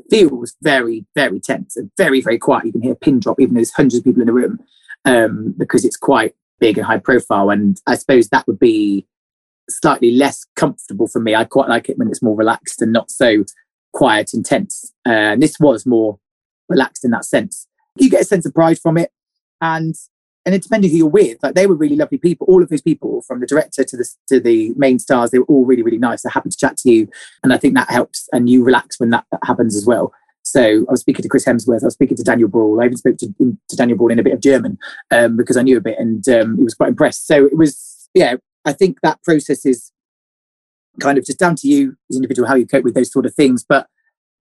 feels 0.09 0.55
very 0.61 1.05
very 1.15 1.39
tense 1.39 1.75
and 1.77 1.91
very 1.97 2.21
very 2.21 2.37
quiet. 2.37 2.65
You 2.65 2.71
can 2.71 2.81
hear 2.81 2.93
a 2.93 2.97
pin 2.97 3.19
drop 3.19 3.39
even 3.39 3.53
though 3.53 3.59
there's 3.59 3.73
hundreds 3.73 3.99
of 3.99 4.03
people 4.03 4.21
in 4.21 4.27
the 4.27 4.33
room 4.33 4.59
um, 5.05 5.53
because 5.57 5.85
it's 5.85 5.97
quite 5.97 6.35
big 6.59 6.77
and 6.77 6.85
high 6.85 6.99
profile. 6.99 7.49
And 7.49 7.79
I 7.87 7.95
suppose 7.95 8.29
that 8.29 8.47
would 8.47 8.59
be 8.59 9.05
slightly 9.69 10.11
less 10.11 10.45
comfortable 10.55 11.07
for 11.07 11.19
me. 11.19 11.35
I 11.35 11.45
quite 11.45 11.69
like 11.69 11.89
it 11.89 11.97
when 11.97 12.09
it's 12.09 12.21
more 12.21 12.35
relaxed 12.35 12.81
and 12.81 12.91
not 12.91 13.11
so 13.11 13.43
quiet 13.93 14.33
and 14.33 14.45
tense. 14.45 14.91
Uh, 15.05 15.33
and 15.33 15.41
this 15.41 15.59
was 15.59 15.85
more 15.85 16.19
relaxed 16.67 17.03
in 17.03 17.11
that 17.11 17.25
sense. 17.25 17.67
You 17.97 18.09
get 18.09 18.21
a 18.21 18.25
sense 18.25 18.45
of 18.45 18.53
pride 18.53 18.79
from 18.79 18.97
it. 18.97 19.11
And 19.61 19.95
and 20.45 20.55
it 20.55 20.63
depended 20.63 20.89
who 20.89 20.97
you're 20.97 21.07
with. 21.07 21.37
Like 21.43 21.53
they 21.53 21.67
were 21.67 21.75
really 21.75 21.95
lovely 21.95 22.17
people. 22.17 22.47
All 22.47 22.63
of 22.63 22.69
those 22.69 22.81
people, 22.81 23.21
from 23.21 23.39
the 23.39 23.45
director 23.45 23.83
to 23.83 23.97
the 23.97 24.09
to 24.29 24.39
the 24.39 24.73
main 24.75 24.97
stars, 24.97 25.31
they 25.31 25.39
were 25.39 25.45
all 25.45 25.65
really, 25.65 25.83
really 25.83 25.97
nice. 25.97 26.21
They're 26.21 26.31
happy 26.31 26.49
to 26.49 26.57
chat 26.57 26.77
to 26.77 26.91
you. 26.91 27.09
And 27.43 27.53
I 27.53 27.57
think 27.57 27.75
that 27.75 27.89
helps. 27.89 28.27
And 28.31 28.49
you 28.49 28.63
relax 28.63 28.99
when 28.99 29.09
that, 29.11 29.25
happens 29.43 29.75
as 29.75 29.85
well. 29.85 30.13
So 30.43 30.85
I 30.87 30.91
was 30.91 31.01
speaking 31.01 31.23
to 31.23 31.29
Chris 31.29 31.45
Hemsworth. 31.45 31.83
I 31.83 31.87
was 31.87 31.93
speaking 31.93 32.17
to 32.17 32.23
Daniel 32.23 32.49
Bruhl. 32.49 32.81
I 32.81 32.85
even 32.85 32.97
spoke 32.97 33.17
to, 33.17 33.27
to 33.37 33.75
Daniel 33.75 33.97
Bruhl 33.97 34.11
in 34.11 34.17
a 34.17 34.23
bit 34.23 34.33
of 34.33 34.39
German 34.39 34.79
um, 35.11 35.37
because 35.37 35.57
I 35.57 35.61
knew 35.61 35.77
a 35.77 35.81
bit, 35.81 35.99
and 35.99 36.27
um, 36.29 36.57
he 36.57 36.63
was 36.63 36.73
quite 36.73 36.89
impressed. 36.89 37.27
So 37.27 37.45
it 37.45 37.57
was, 37.57 38.09
yeah. 38.13 38.35
I 38.65 38.73
think 38.73 38.99
that 39.01 39.21
process 39.23 39.65
is 39.65 39.91
kind 40.99 41.17
of 41.17 41.25
just 41.25 41.39
down 41.39 41.55
to 41.57 41.67
you 41.67 41.95
as 42.09 42.15
an 42.15 42.23
individual 42.23 42.47
how 42.47 42.55
you 42.55 42.67
cope 42.67 42.83
with 42.83 42.93
those 42.93 43.11
sort 43.11 43.25
of 43.25 43.33
things. 43.33 43.65
But 43.67 43.87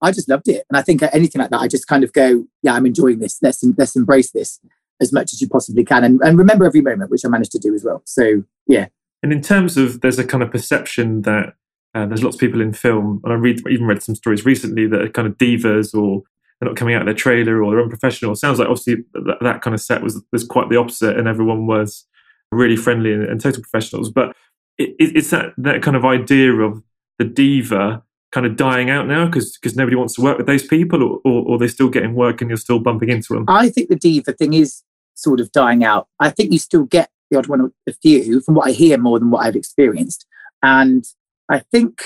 I 0.01 0.13
just 0.13 0.29
loved 0.29 0.49
it, 0.49 0.65
and 0.71 0.77
I 0.77 0.83
think 0.83 1.03
anything 1.13 1.41
like 1.41 1.51
that, 1.51 1.61
I 1.61 1.69
just 1.69 1.87
kind 1.87 2.05
of 2.05 2.13
go, 2.13 2.47
yeah, 2.63 2.75
I'm 2.75 2.87
enjoying 2.87 3.19
this. 3.19 3.39
Let's 3.43 3.65
let's 3.77 3.97
embrace 3.97 4.31
this 4.31 4.61
as 5.01 5.13
much 5.13 5.33
as 5.33 5.41
you 5.41 5.49
possibly 5.49 5.85
can, 5.85 6.05
and, 6.05 6.21
and 6.23 6.39
remember 6.39 6.65
every 6.65 6.81
moment, 6.81 7.11
which 7.11 7.25
I 7.25 7.29
managed 7.29 7.53
to 7.53 7.59
do 7.59 7.75
as 7.75 7.85
well. 7.85 8.03
So 8.05 8.45
yeah. 8.67 8.87
And 9.23 9.33
in 9.33 9.43
terms 9.43 9.77
of, 9.77 10.01
there's 10.01 10.19
a 10.21 10.25
kind 10.25 10.45
of 10.45 10.53
perception 10.53 11.23
that 11.23 11.55
uh, 11.95 12.07
there's 12.07 12.23
lots 12.23 12.37
of 12.37 12.41
people 12.41 12.61
in 12.61 12.73
film, 12.73 13.21
and 13.25 13.33
I 13.33 13.37
read 13.37 13.61
even 13.69 13.87
read 13.87 14.03
some 14.03 14.15
stories 14.15 14.45
recently 14.45 14.87
that 14.87 15.01
are 15.01 15.09
kind 15.09 15.27
of 15.27 15.37
divas 15.39 15.95
or 15.95 16.23
they're 16.61 16.69
not 16.69 16.77
coming 16.77 16.95
out 16.95 17.03
of 17.03 17.07
their 17.07 17.15
trailer 17.15 17.63
or 17.63 17.71
they're 17.73 17.83
unprofessional. 17.83 18.33
It 18.33 18.37
sounds 18.37 18.59
like 18.59 18.69
obviously 18.69 19.05
that, 19.15 19.39
that 19.41 19.63
kind 19.63 19.75
of 19.75 19.81
set 19.81 20.03
was 20.03 20.23
was 20.33 20.45
quite 20.45 20.69
the 20.69 20.77
opposite, 20.77 21.19
and 21.19 21.27
everyone 21.27 21.67
was 21.67 22.07
really 22.53 22.77
friendly 22.77 23.13
and, 23.13 23.25
and 23.25 23.41
total 23.41 23.63
professionals. 23.63 24.11
But 24.11 24.37
it, 24.79 24.95
it's 24.99 25.31
that 25.31 25.53
that 25.59 25.83
kind 25.83 25.97
of 25.97 26.05
idea 26.05 26.53
of 26.53 26.83
the 27.19 27.25
diva 27.25 28.03
kind 28.31 28.47
of 28.47 28.57
dying 28.57 28.91
out 28.91 29.07
now 29.07 29.27
because 29.27 29.57
because 29.57 29.77
nobody 29.77 29.97
wants 29.97 30.15
to 30.15 30.23
work 30.23 30.39
with 30.39 30.47
those 30.47 30.67
people, 30.67 31.03
or, 31.03 31.21
or, 31.25 31.45
or 31.47 31.59
they're 31.59 31.69
still 31.69 31.89
getting 31.89 32.15
work 32.15 32.41
and 32.41 32.51
you're 32.51 32.57
still 32.57 32.79
bumping 32.79 33.09
into 33.09 33.35
them. 33.35 33.45
I 33.49 33.69
think 33.69 33.89
the 33.89 33.97
diva 33.97 34.33
thing 34.33 34.55
is 34.55 34.83
sort 35.15 35.41
of 35.41 35.51
dying 35.53 35.85
out. 35.85 36.09
I 36.21 36.31
think 36.31 36.53
you 36.53 36.59
still 36.59 36.85
get 36.85 37.11
the 37.31 37.39
odd 37.39 37.49
one 37.49 37.73
a 37.87 37.93
few 37.93 38.41
from 38.41 38.55
what 38.55 38.69
I 38.69 38.73
hear 38.73 38.97
more 38.99 39.19
than 39.19 39.31
what 39.31 39.45
I've 39.45 39.57
experienced, 39.57 40.27
and 40.63 41.05
I 41.49 41.61
think 41.73 42.03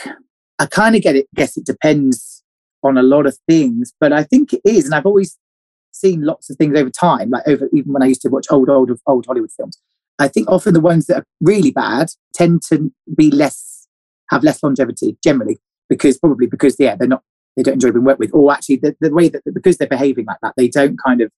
I 0.59 0.67
kind 0.67 0.97
of 0.97 1.03
get 1.03 1.17
it. 1.17 1.27
Guess 1.35 1.57
it 1.57 1.67
depends 1.67 2.43
on 2.83 2.99
a 2.99 3.03
lot 3.03 3.27
of 3.27 3.39
things, 3.49 3.93
but 4.01 4.13
I 4.13 4.25
think 4.25 4.53
it 4.53 4.63
is, 4.65 4.87
and 4.87 4.95
I've 4.95 5.07
always 5.07 5.39
seen 5.93 6.23
lots 6.23 6.51
of 6.51 6.57
things 6.57 6.77
over 6.77 6.91
time, 6.91 7.31
like 7.31 7.47
over 7.47 7.69
even 7.73 7.93
when 7.93 8.03
I 8.03 8.07
used 8.07 8.23
to 8.23 8.29
watch 8.29 8.47
old 8.51 8.71
old 8.71 8.91
old 9.07 9.27
Hollywood 9.27 9.53
films. 9.53 9.79
I 10.19 10.29
think 10.29 10.51
often 10.51 10.75
the 10.75 10.81
ones 10.81 11.07
that 11.07 11.19
are 11.19 11.27
really 11.41 11.71
bad 11.71 12.11
tend 12.35 12.63
to 12.69 12.93
be 13.17 13.31
less 13.31 13.89
have 14.31 14.45
less 14.45 14.63
longevity 14.63 15.17
generally 15.23 15.59
because 15.89 16.19
probably 16.19 16.47
because 16.47 16.77
yeah 16.79 16.97
they're 16.97 17.09
not 17.09 17.23
they 17.57 17.63
don't 17.63 17.75
enjoy 17.75 17.91
being 17.93 18.05
worked 18.05 18.21
with 18.21 18.31
or 18.33 18.53
actually 18.53 18.77
the, 18.77 18.97
the 19.01 19.13
way 19.13 19.29
that 19.29 19.43
because 19.53 19.77
they're 19.77 19.89
behaving 19.89 20.25
like 20.25 20.39
that 20.43 20.55
they 20.57 20.69
don't 20.69 20.99
kind 21.05 21.21
of 21.21 21.31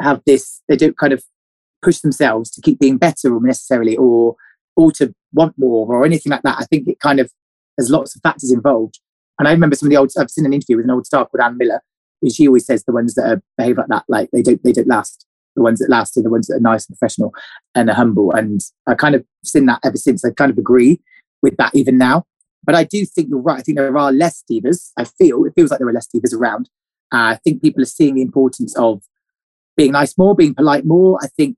have 0.00 0.20
this 0.26 0.60
they 0.68 0.76
don't 0.76 0.98
kind 0.98 1.12
of 1.12 1.22
push 1.82 1.98
themselves 2.00 2.50
to 2.50 2.60
keep 2.60 2.78
being 2.78 2.96
better 2.96 3.34
or 3.34 3.40
necessarily 3.40 3.96
or 3.96 4.36
or 4.76 4.92
to 4.92 5.14
want 5.32 5.54
more 5.58 5.86
or 5.94 6.04
anything 6.04 6.30
like 6.30 6.42
that. 6.42 6.56
I 6.58 6.64
think 6.64 6.88
it 6.88 7.00
kind 7.00 7.20
of 7.20 7.30
there's 7.76 7.90
lots 7.90 8.14
of 8.14 8.22
factors 8.22 8.52
involved. 8.52 9.00
And 9.38 9.48
I 9.48 9.52
remember 9.52 9.76
some 9.76 9.88
of 9.88 9.90
the 9.90 9.96
old 9.96 10.12
I've 10.18 10.30
seen 10.30 10.46
an 10.46 10.52
interview 10.52 10.76
with 10.76 10.84
an 10.84 10.90
old 10.90 11.06
star 11.06 11.26
called 11.26 11.42
Ann 11.42 11.58
Miller, 11.58 11.82
and 12.22 12.32
she 12.32 12.46
always 12.46 12.66
says 12.66 12.84
the 12.84 12.92
ones 12.92 13.14
that 13.14 13.26
are, 13.26 13.42
behave 13.58 13.78
like 13.78 13.88
that, 13.88 14.04
like 14.08 14.30
they 14.32 14.42
don't 14.42 14.62
they 14.62 14.72
don't 14.72 14.88
last. 14.88 15.26
The 15.56 15.62
ones 15.62 15.80
that 15.80 15.90
last 15.90 16.16
are 16.16 16.22
the 16.22 16.30
ones 16.30 16.46
that 16.46 16.56
are 16.56 16.60
nice 16.60 16.86
and 16.86 16.96
professional 16.96 17.32
and 17.74 17.90
are 17.90 17.94
humble. 17.94 18.32
And 18.32 18.60
I 18.86 18.94
kind 18.94 19.14
of 19.14 19.24
seen 19.44 19.66
that 19.66 19.80
ever 19.84 19.96
since. 19.96 20.24
I 20.24 20.30
kind 20.30 20.50
of 20.50 20.58
agree 20.58 21.00
with 21.42 21.56
that 21.58 21.74
even 21.74 21.98
now. 21.98 22.24
But 22.64 22.74
I 22.74 22.84
do 22.84 23.04
think 23.04 23.28
you're 23.28 23.40
right. 23.40 23.58
I 23.58 23.62
think 23.62 23.76
there 23.76 23.96
are 23.96 24.12
less 24.12 24.44
divas. 24.50 24.92
I 24.96 25.04
feel 25.04 25.44
it 25.44 25.52
feels 25.54 25.70
like 25.70 25.78
there 25.78 25.88
are 25.88 25.92
less 25.92 26.08
divas 26.14 26.34
around. 26.34 26.68
Uh, 27.12 27.34
I 27.34 27.38
think 27.42 27.60
people 27.60 27.82
are 27.82 27.86
seeing 27.86 28.14
the 28.14 28.22
importance 28.22 28.76
of 28.76 29.02
being 29.76 29.92
nice 29.92 30.16
more, 30.16 30.34
being 30.34 30.54
polite 30.54 30.84
more. 30.84 31.18
I 31.22 31.26
think 31.26 31.56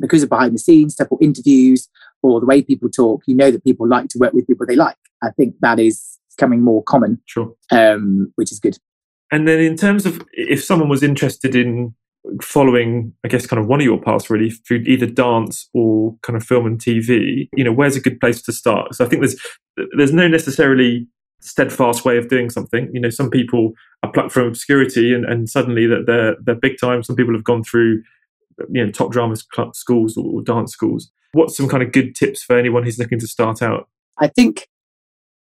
because 0.00 0.22
of 0.22 0.28
behind 0.28 0.54
the 0.54 0.58
scenes 0.58 0.94
stuff 0.94 1.08
or 1.10 1.18
interviews 1.20 1.88
or 2.22 2.40
the 2.40 2.46
way 2.46 2.62
people 2.62 2.90
talk, 2.90 3.22
you 3.26 3.34
know 3.34 3.50
that 3.50 3.64
people 3.64 3.88
like 3.88 4.08
to 4.08 4.18
work 4.18 4.32
with 4.32 4.46
people 4.46 4.66
they 4.66 4.76
like. 4.76 4.96
I 5.22 5.30
think 5.30 5.54
that 5.60 5.78
is 5.78 6.18
becoming 6.36 6.60
more 6.60 6.82
common, 6.82 7.20
sure, 7.26 7.54
um, 7.70 8.32
which 8.36 8.52
is 8.52 8.60
good. 8.60 8.76
And 9.32 9.48
then 9.48 9.60
in 9.60 9.76
terms 9.76 10.04
of 10.06 10.22
if 10.32 10.62
someone 10.62 10.88
was 10.88 11.02
interested 11.02 11.54
in 11.54 11.94
following, 12.42 13.12
I 13.24 13.28
guess, 13.28 13.46
kind 13.46 13.60
of 13.60 13.68
one 13.68 13.80
of 13.80 13.84
your 13.84 14.00
paths 14.00 14.30
really 14.30 14.50
through 14.50 14.78
either 14.86 15.06
dance 15.06 15.68
or 15.74 16.16
kind 16.22 16.36
of 16.36 16.44
film 16.44 16.66
and 16.66 16.78
TV, 16.78 17.48
you 17.54 17.64
know, 17.64 17.72
where's 17.72 17.96
a 17.96 18.00
good 18.00 18.20
place 18.20 18.40
to 18.42 18.52
start? 18.52 18.94
So 18.94 19.04
I 19.04 19.08
think 19.08 19.22
there's 19.22 19.40
there's 19.96 20.12
no 20.12 20.28
necessarily 20.28 21.06
steadfast 21.40 22.04
way 22.04 22.16
of 22.16 22.28
doing 22.28 22.48
something. 22.48 22.88
You 22.92 23.00
know, 23.00 23.10
some 23.10 23.30
people 23.30 23.72
are 24.02 24.10
plucked 24.10 24.32
from 24.32 24.48
obscurity 24.48 25.12
and, 25.12 25.24
and 25.24 25.48
suddenly 25.48 25.86
that 25.86 26.06
they're 26.06 26.36
they're 26.42 26.54
big 26.54 26.76
time. 26.80 27.02
Some 27.02 27.16
people 27.16 27.34
have 27.34 27.44
gone 27.44 27.62
through 27.62 28.02
you 28.70 28.84
know 28.84 28.90
top 28.90 29.12
drama 29.12 29.36
schools 29.72 30.16
or 30.16 30.42
dance 30.42 30.72
schools. 30.72 31.10
What's 31.32 31.56
some 31.56 31.68
kind 31.68 31.82
of 31.82 31.92
good 31.92 32.14
tips 32.14 32.42
for 32.42 32.56
anyone 32.56 32.84
who's 32.84 32.98
looking 32.98 33.18
to 33.18 33.26
start 33.26 33.60
out? 33.60 33.88
I 34.18 34.28
think 34.28 34.68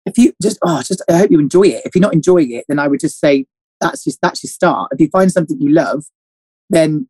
if 0.06 0.18
you 0.18 0.34
just 0.42 0.58
oh 0.64 0.82
just 0.82 1.02
I 1.10 1.18
hope 1.18 1.32
you 1.32 1.40
enjoy 1.40 1.64
it. 1.64 1.84
If 1.86 1.96
you're 1.96 2.02
not 2.02 2.14
enjoying 2.14 2.52
it, 2.52 2.66
then 2.68 2.80
I 2.80 2.88
would 2.88 3.00
just 3.00 3.20
say 3.20 3.46
that's 3.80 4.04
just 4.04 4.20
that's 4.22 4.44
your 4.44 4.50
start. 4.50 4.90
If 4.92 5.00
you 5.00 5.10
find 5.10 5.32
something 5.32 5.60
you 5.62 5.72
love, 5.72 6.06
then 6.74 7.08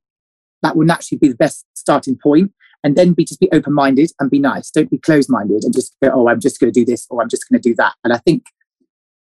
that 0.62 0.76
will 0.76 0.86
naturally 0.86 1.20
be 1.20 1.28
the 1.28 1.36
best 1.36 1.66
starting 1.74 2.18
point. 2.18 2.52
And 2.86 2.98
then 2.98 3.14
be 3.14 3.24
just 3.24 3.40
be 3.40 3.50
open 3.54 3.72
minded 3.72 4.12
and 4.20 4.30
be 4.30 4.40
nice. 4.40 4.70
Don't 4.70 4.92
be 4.92 4.98
closed 4.98 5.30
minded 5.30 5.64
and 5.64 5.74
just 5.74 5.96
go, 6.04 6.12
oh, 6.14 6.28
I'm 6.28 6.42
just 6.42 6.60
going 6.60 6.72
to 6.72 6.78
do 6.78 6.86
this 6.86 7.08
or 7.10 7.22
I'm 7.22 7.30
just 7.30 7.48
going 7.50 7.62
to 7.62 7.70
do 7.70 7.74
that. 7.76 7.94
And 8.04 8.12
I 8.12 8.18
think 8.18 8.44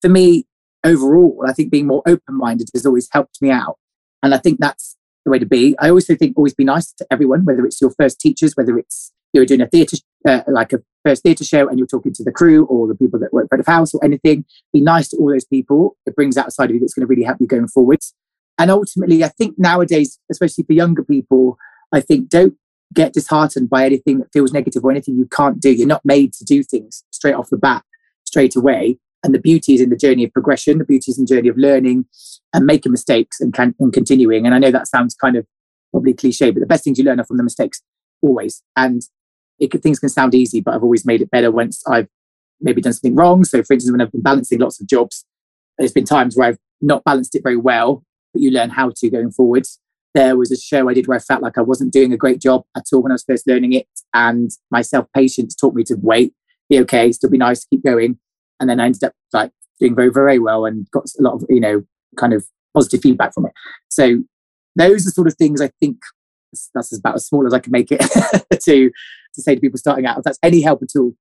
for 0.01 0.09
me, 0.09 0.47
overall, 0.83 1.45
I 1.47 1.53
think 1.53 1.71
being 1.71 1.87
more 1.87 2.03
open 2.05 2.37
minded 2.37 2.71
has 2.75 2.85
always 2.85 3.09
helped 3.13 3.41
me 3.41 3.51
out. 3.51 3.79
And 4.21 4.35
I 4.35 4.39
think 4.39 4.59
that's 4.59 4.97
the 5.25 5.31
way 5.31 5.39
to 5.39 5.47
be. 5.47 5.77
I 5.79 5.91
also 5.91 6.17
think 6.17 6.37
always 6.37 6.55
be 6.55 6.65
nice 6.65 6.93
to 6.95 7.07
everyone, 7.11 7.45
whether 7.45 7.65
it's 7.65 7.81
your 7.81 7.91
first 7.91 8.21
teachers, 8.21 8.55
whether 8.57 8.77
it's 8.79 9.13
you're 9.33 9.47
doing 9.47 9.63
a 9.63 9.69
theatre, 9.69 9.97
uh, 10.29 10.43
like 10.47 10.73
a 10.73 10.83
first 11.05 11.23
theatre 11.23 11.45
show, 11.45 11.69
and 11.69 11.79
you're 11.79 11.87
talking 11.87 12.13
to 12.15 12.25
the 12.25 12.33
crew 12.33 12.67
or 12.67 12.87
the 12.87 12.95
people 12.95 13.19
that 13.21 13.33
work 13.33 13.49
for 13.49 13.57
the 13.57 13.71
house 13.71 13.95
or 13.95 14.05
anything. 14.05 14.45
Be 14.73 14.81
nice 14.81 15.09
to 15.09 15.17
all 15.17 15.31
those 15.31 15.45
people. 15.45 15.97
It 16.05 16.15
brings 16.15 16.37
out 16.37 16.49
a 16.49 16.51
side 16.51 16.71
of 16.71 16.75
you 16.75 16.81
that's 16.81 16.95
going 16.95 17.07
to 17.07 17.11
really 17.11 17.23
help 17.23 17.39
you 17.41 17.47
going 17.47 17.69
forwards. 17.69 18.15
And 18.59 18.71
ultimately, 18.71 19.25
I 19.25 19.29
think 19.29 19.59
nowadays, 19.59 20.19
especially 20.31 20.65
for 20.65 20.73
younger 20.73 21.03
people, 21.03 21.59
I 21.93 22.01
think 22.01 22.29
don't 22.29 22.55
get 22.93 23.13
disheartened 23.13 23.71
by 23.71 23.87
anything 23.87 24.19
that 24.19 24.33
feels 24.33 24.53
negative 24.53 24.85
or 24.85 24.91
anything 24.91 25.17
you 25.17 25.27
can't 25.27 25.61
do. 25.61 25.71
You're 25.71 25.87
not 25.87 26.05
made 26.05 26.33
to 26.35 26.45
do 26.45 26.63
things 26.63 27.05
straight 27.11 27.35
off 27.35 27.51
the 27.51 27.57
bat, 27.57 27.85
straight 28.25 28.55
away. 28.55 28.99
And 29.25 29.35
the 29.35 29.39
beauty 29.39 29.75
is 29.75 29.81
in 29.81 29.91
the 29.91 29.97
journey 29.97 30.25
of 30.25 30.33
progression, 30.33 30.79
the 30.79 30.85
beauty 30.85 31.11
is 31.11 31.19
in 31.19 31.25
the 31.25 31.35
journey 31.35 31.49
of 31.49 31.57
learning 31.57 32.07
and 32.53 32.67
making 32.67 32.93
mistakes 32.93 33.41
and, 33.41 33.55
can, 33.55 33.75
and 33.79 33.93
continuing. 33.93 34.47
And 34.47 34.55
I 34.55 34.59
know 34.59 34.71
that 34.71 34.89
sounds 34.89 35.15
kind 35.15 35.37
of 35.37 35.47
probably 35.93 36.13
cliche, 36.13 36.51
but 36.51 36.61
the 36.61 36.67
best 36.67 36.85
things 36.85 36.99
you 36.99 37.05
learn 37.05 37.21
are 37.21 37.25
from 37.25 37.37
the 37.37 37.45
mistakes 37.45 37.83
always. 38.21 38.63
And 38.77 39.03
it 39.61 39.71
things 39.81 40.01
can 40.01 40.09
sound 40.09 40.35
easy, 40.35 40.61
but 40.61 40.75
I've 40.75 40.83
always 40.83 41.07
made 41.07 41.23
it 41.23 41.31
better 41.31 41.51
once 41.51 41.83
I've 41.87 42.09
maybe 42.61 42.81
done 42.81 42.93
something 42.93 43.15
wrong. 43.15 43.45
So, 43.45 43.63
for 43.63 43.75
instance, 43.75 43.93
when 43.93 44.01
I've 44.01 44.13
been 44.13 44.23
balancing 44.23 44.59
lots 44.59 44.81
of 44.81 44.89
jobs, 44.89 45.25
there's 45.79 45.93
been 45.93 46.05
times 46.05 46.37
where 46.37 46.49
I've 46.49 46.59
not 46.81 47.05
balanced 47.05 47.35
it 47.37 47.43
very 47.43 47.57
well, 47.57 48.05
but 48.33 48.43
you 48.43 48.51
learn 48.51 48.71
how 48.71 48.91
to 48.95 49.11
going 49.11 49.31
forwards. 49.31 49.79
There 50.15 50.37
was 50.37 50.53
a 50.53 50.57
show 50.57 50.89
I 50.89 50.95
did 50.95 51.07
where 51.07 51.17
I 51.17 51.21
felt 51.21 51.43
like 51.43 51.57
I 51.57 51.63
wasn't 51.63 51.93
doing 51.93 52.13
a 52.13 52.19
great 52.19 52.41
job 52.41 52.65
at 52.77 52.85
all 52.93 53.03
when 53.03 53.13
I 53.13 53.15
was 53.15 53.25
first 53.25 53.47
learning 53.47 53.73
it, 53.73 53.87
and 54.15 54.51
my 54.71 54.83
self 54.83 55.07
patience 55.15 55.55
taught 55.55 55.75
me 55.75 55.85
to 55.85 55.97
wait, 56.01 56.35
be 56.69 56.79
okay, 56.81 57.13
still 57.13 57.31
be 57.31 57.39
nice, 57.39 57.65
keep 57.65 57.85
going 57.85 58.19
and 58.63 58.71
then 58.71 58.81
I 58.81 58.87
ended 58.87 59.05
up 59.05 59.13
like 59.35 59.51
doing 59.79 59.95
very 59.95 60.11
very 60.11 60.39
well 60.39 60.65
and 60.65 60.89
got 60.91 61.05
a 61.19 61.23
lot 61.23 61.35
of 61.35 61.45
you 61.51 61.61
know 61.61 61.83
kind 62.17 62.33
of 62.33 62.47
positive 62.75 63.03
feedback 63.03 63.35
from 63.35 63.47
it. 63.47 63.53
So 63.91 64.23
those 64.77 65.07
are 65.07 65.11
sort 65.11 65.27
of 65.27 65.35
things 65.35 65.61
I 65.61 65.71
think 65.81 65.99
that's 66.75 66.97
about 66.97 67.17
as 67.17 67.27
small 67.27 67.47
as 67.47 67.53
I 67.53 67.59
can 67.59 67.73
make 67.73 67.89
it 67.91 68.01
to 68.63 68.91
to 69.35 69.43
say 69.43 69.55
to 69.55 69.61
people 69.61 69.79
starting 69.79 70.07
out. 70.07 70.19
If 70.19 70.25
that's 70.25 70.39
any 70.43 70.63
help 70.63 70.83
at 70.83 70.99
all. 70.99 71.13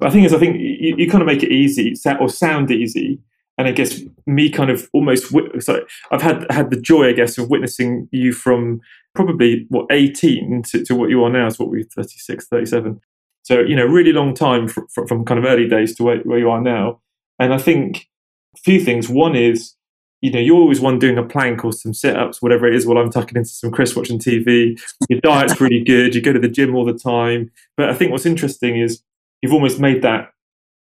But 0.00 0.08
I 0.08 0.10
think 0.10 0.26
is 0.26 0.34
I 0.34 0.38
think 0.38 0.56
you, 0.58 0.96
you 0.96 1.10
kind 1.10 1.22
of 1.22 1.26
make 1.26 1.42
it 1.42 1.52
easy 1.52 1.94
or 2.18 2.28
sound 2.28 2.70
easy. 2.70 3.20
And 3.58 3.66
I 3.66 3.72
guess 3.72 4.00
me 4.26 4.50
kind 4.50 4.70
of 4.70 4.88
almost 4.92 5.32
so 5.60 5.84
I've 6.10 6.22
had 6.22 6.46
had 6.50 6.70
the 6.70 6.80
joy 6.80 7.08
I 7.08 7.12
guess 7.12 7.38
of 7.38 7.48
witnessing 7.48 8.08
you 8.12 8.32
from 8.32 8.80
probably 9.14 9.64
what 9.70 9.86
18 9.90 10.62
to, 10.62 10.84
to 10.84 10.94
what 10.94 11.08
you 11.08 11.24
are 11.24 11.30
now 11.30 11.46
is 11.46 11.58
what 11.58 11.70
we're 11.70 11.84
36 11.84 12.46
37 12.48 13.00
so, 13.46 13.60
you 13.60 13.76
know, 13.76 13.84
really 13.84 14.12
long 14.12 14.34
time 14.34 14.66
from, 14.66 14.88
from 15.06 15.24
kind 15.24 15.38
of 15.38 15.44
early 15.44 15.68
days 15.68 15.94
to 15.96 16.02
where, 16.02 16.18
where 16.22 16.40
you 16.40 16.50
are 16.50 16.60
now. 16.60 16.98
And 17.38 17.54
I 17.54 17.58
think 17.58 18.08
a 18.56 18.58
few 18.58 18.80
things. 18.80 19.08
One 19.08 19.36
is, 19.36 19.76
you 20.20 20.32
know, 20.32 20.40
you're 20.40 20.56
always 20.56 20.80
one 20.80 20.98
doing 20.98 21.16
a 21.16 21.22
plank 21.22 21.64
or 21.64 21.72
some 21.72 21.94
sit 21.94 22.16
ups, 22.16 22.42
whatever 22.42 22.66
it 22.66 22.74
is, 22.74 22.86
while 22.86 22.98
I'm 22.98 23.08
tucking 23.08 23.36
into 23.36 23.48
some 23.48 23.70
Chris 23.70 23.94
watching 23.94 24.18
TV. 24.18 24.76
Your 25.08 25.20
diet's 25.20 25.60
really 25.60 25.84
good. 25.84 26.12
You 26.12 26.22
go 26.22 26.32
to 26.32 26.40
the 26.40 26.48
gym 26.48 26.74
all 26.74 26.84
the 26.84 26.92
time. 26.92 27.52
But 27.76 27.88
I 27.88 27.94
think 27.94 28.10
what's 28.10 28.26
interesting 28.26 28.80
is 28.80 29.00
you've 29.42 29.52
almost 29.52 29.78
made 29.78 30.02
that 30.02 30.32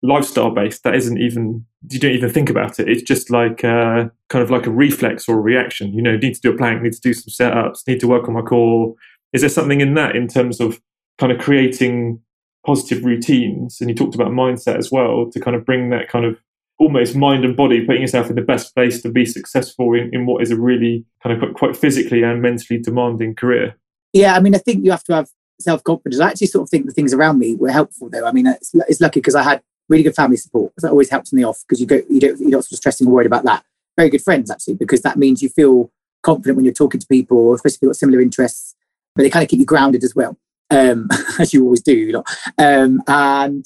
lifestyle 0.03 0.51
based. 0.51 0.83
That 0.83 0.95
isn't 0.95 1.19
even, 1.19 1.65
you 1.89 1.99
don't 1.99 2.11
even 2.11 2.29
think 2.29 2.49
about 2.49 2.79
it. 2.79 2.87
It's 2.87 3.01
just 3.01 3.31
like 3.31 3.63
uh, 3.63 4.09
kind 4.29 4.43
of 4.43 4.51
like 4.51 4.67
a 4.67 4.71
reflex 4.71 5.27
or 5.27 5.37
a 5.37 5.41
reaction. 5.41 5.93
You 5.93 6.03
know, 6.03 6.15
need 6.15 6.35
to 6.35 6.41
do 6.41 6.51
a 6.51 6.57
plank, 6.57 6.81
need 6.81 6.93
to 6.93 7.01
do 7.01 7.13
some 7.13 7.31
setups, 7.31 7.87
need 7.87 7.99
to 8.01 8.07
work 8.07 8.27
on 8.27 8.35
my 8.35 8.41
core. 8.41 8.93
Is 9.31 9.41
there 9.41 9.49
something 9.49 9.81
in 9.81 9.95
that 9.95 10.15
in 10.15 10.27
terms 10.27 10.59
of 10.59 10.79
kind 11.17 11.31
of 11.31 11.39
creating 11.39 12.19
positive 12.65 13.03
routines 13.03 13.81
and 13.81 13.89
you 13.89 13.95
talked 13.95 14.15
about 14.15 14.31
mindset 14.31 14.77
as 14.77 14.91
well 14.91 15.29
to 15.31 15.39
kind 15.39 15.55
of 15.55 15.65
bring 15.65 15.89
that 15.89 16.07
kind 16.09 16.25
of 16.25 16.37
almost 16.79 17.15
mind 17.15 17.45
and 17.45 17.55
body 17.55 17.85
putting 17.85 18.01
yourself 18.01 18.29
in 18.29 18.35
the 18.35 18.41
best 18.41 18.73
place 18.73 19.01
to 19.01 19.09
be 19.09 19.25
successful 19.25 19.93
in, 19.93 20.09
in 20.13 20.25
what 20.25 20.41
is 20.41 20.49
a 20.49 20.55
really 20.55 21.05
kind 21.21 21.41
of 21.41 21.53
quite 21.55 21.75
physically 21.75 22.23
and 22.23 22.41
mentally 22.41 22.79
demanding 22.79 23.35
career 23.35 23.75
yeah 24.13 24.35
i 24.35 24.39
mean 24.39 24.55
i 24.55 24.57
think 24.57 24.83
you 24.83 24.91
have 24.91 25.03
to 25.03 25.13
have 25.13 25.29
self-confidence 25.59 26.19
i 26.19 26.29
actually 26.29 26.47
sort 26.47 26.63
of 26.63 26.69
think 26.69 26.85
the 26.85 26.91
things 26.91 27.13
around 27.13 27.37
me 27.37 27.55
were 27.55 27.69
helpful 27.69 28.09
though 28.09 28.25
i 28.25 28.31
mean 28.31 28.47
it's, 28.47 28.71
it's 28.87 29.01
lucky 29.01 29.19
because 29.19 29.35
i 29.35 29.43
had 29.43 29.61
really 29.89 30.03
good 30.03 30.15
family 30.15 30.37
support 30.37 30.71
because 30.71 30.83
that 30.83 30.91
always 30.91 31.09
helps 31.09 31.31
in 31.31 31.37
the 31.37 31.43
off 31.43 31.63
because 31.67 31.79
you 31.79 31.87
go 31.87 32.01
you 32.09 32.19
don't 32.19 32.39
you're 32.39 32.49
not 32.49 32.63
sort 32.63 32.73
of 32.73 32.77
stressing 32.77 33.07
or 33.07 33.11
worried 33.11 33.27
about 33.27 33.43
that 33.43 33.63
very 33.97 34.09
good 34.09 34.21
friends 34.21 34.49
actually 34.49 34.73
because 34.73 35.01
that 35.01 35.17
means 35.17 35.41
you 35.41 35.49
feel 35.49 35.91
confident 36.23 36.55
when 36.55 36.65
you're 36.65 36.73
talking 36.73 36.99
to 36.99 37.07
people 37.07 37.53
especially 37.53 37.75
if 37.75 37.81
you've 37.81 37.89
got 37.89 37.97
similar 37.97 38.21
interests 38.21 38.75
but 39.15 39.23
they 39.23 39.29
kind 39.29 39.43
of 39.43 39.49
keep 39.49 39.59
you 39.59 39.65
grounded 39.65 40.03
as 40.03 40.15
well 40.15 40.37
um, 40.73 41.07
as 41.39 41.53
you 41.53 41.63
always 41.63 41.81
do. 41.81 41.95
You 41.95 42.11
know? 42.13 42.23
um, 42.57 43.01
and 43.07 43.65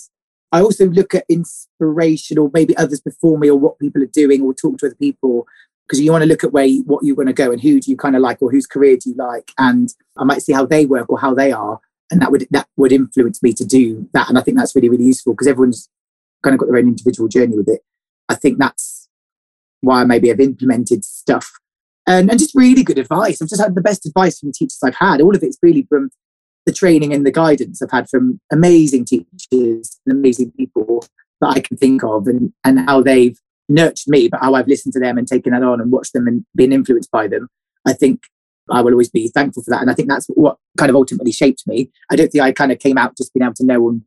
I 0.52 0.62
also 0.62 0.88
look 0.88 1.14
at 1.16 1.26
inspiration 1.30 2.38
or 2.38 2.50
maybe 2.54 2.76
others 2.78 3.02
before 3.02 3.38
me 3.38 3.50
or 3.50 3.58
what 3.58 3.80
people 3.80 4.02
are 4.02 4.08
doing 4.08 4.42
or 4.42 4.54
talk 4.54 4.78
to 4.80 4.88
other 4.88 4.96
people 4.96 5.46
because 5.88 6.02
you 6.02 6.12
want 6.12 6.22
to 6.22 6.28
look 6.28 6.44
at 6.44 6.52
where 6.52 6.68
what 6.86 7.04
you're 7.04 7.16
going 7.16 7.28
to 7.28 7.34
go 7.34 7.52
and 7.52 7.62
who 7.62 7.80
do 7.80 7.92
you 7.92 7.98
kind 7.98 8.16
of 8.16 8.22
like 8.22 8.42
or 8.42 8.52
whose 8.52 8.68
career 8.68 8.98
do 8.98 9.10
you 9.10 9.16
like 9.16 9.52
and 9.58 9.94
I 10.18 10.24
might 10.24 10.42
see 10.42 10.54
how 10.54 10.66
they 10.66 10.86
work 10.86 11.10
or 11.10 11.20
how 11.20 11.34
they 11.34 11.52
are 11.52 11.80
and 12.12 12.22
that 12.22 12.32
would 12.32 12.48
that 12.52 12.68
would 12.78 12.92
influence 12.94 13.44
me 13.44 13.54
to 13.54 13.66
do 13.66 14.10
that 14.14 14.30
and 14.30 14.38
I 14.38 14.42
think 14.42 14.58
that's 14.58 14.76
really 14.76 14.90
really 14.90 15.06
useful 15.06 15.34
because 15.34 15.48
everyone's 15.48 15.90
kind 16.44 16.54
of 16.54 16.60
got 16.60 16.68
their 16.68 16.78
own 16.78 16.88
individual 16.88 17.28
journey 17.28 17.56
with 17.56 17.70
it. 17.70 17.82
I 18.30 18.36
think 18.36 18.58
that's 18.58 19.08
why 19.82 20.04
maybe 20.04 20.32
I've 20.32 20.40
implemented 20.40 21.06
stuff 21.06 21.52
and, 22.08 22.30
and 22.30 22.40
just 22.40 22.56
really 22.56 22.84
good 22.84 22.98
advice. 22.98 23.42
I've 23.42 23.50
just 23.50 23.62
had 23.62 23.76
the 23.76 23.82
best 23.82 24.06
advice 24.06 24.40
from 24.40 24.52
teachers 24.52 24.80
I've 24.84 24.96
had. 24.96 25.22
All 25.22 25.36
of 25.36 25.44
it's 25.44 25.58
really 25.62 25.86
from 25.88 26.10
the 26.66 26.74
training 26.74 27.14
and 27.14 27.26
the 27.26 27.32
guidance 27.32 27.82
I've 27.82 27.92
had 27.92 28.10
from 28.10 28.40
amazing 28.52 29.06
teachers 29.06 30.00
and 30.06 30.18
amazing 30.18 30.52
people 30.52 31.06
that 31.42 31.50
I 31.50 31.60
can 31.60 31.78
think 31.78 32.04
of 32.04 32.28
and, 32.28 32.54
and 32.64 32.80
how 32.80 33.02
they've 33.02 33.40
nurtured 33.70 34.08
me, 34.08 34.28
but 34.28 34.42
how 34.42 34.56
I've 34.56 34.68
listened 34.68 34.94
to 34.94 35.00
them 35.00 35.18
and 35.18 35.28
taken 35.28 35.54
that 35.54 35.64
on 35.64 35.80
and 35.80 35.92
watched 35.92 36.14
them 36.14 36.28
and 36.28 36.46
been 36.56 36.74
influenced 36.74 37.12
by 37.12 37.28
them. 37.28 37.48
I 37.86 37.94
think 37.94 38.24
I 38.70 38.82
will 38.82 38.92
always 38.92 39.10
be 39.10 39.30
thankful 39.30 39.64
for 39.64 39.72
that. 39.72 39.82
And 39.82 39.90
I 39.90 39.94
think 39.94 40.10
that's 40.10 40.28
what 40.28 40.58
kind 40.78 40.90
of 40.90 40.96
ultimately 40.96 41.32
shaped 41.32 41.66
me. 41.68 41.90
I 42.12 42.16
don't 42.16 42.30
think 42.30 42.44
I 42.44 42.52
kind 42.52 42.72
of 42.72 42.80
came 42.80 42.98
out 42.98 43.16
just 43.16 43.34
being 43.34 43.44
able 43.44 43.54
to 43.56 43.66
know 43.66 43.90
and, 43.90 44.02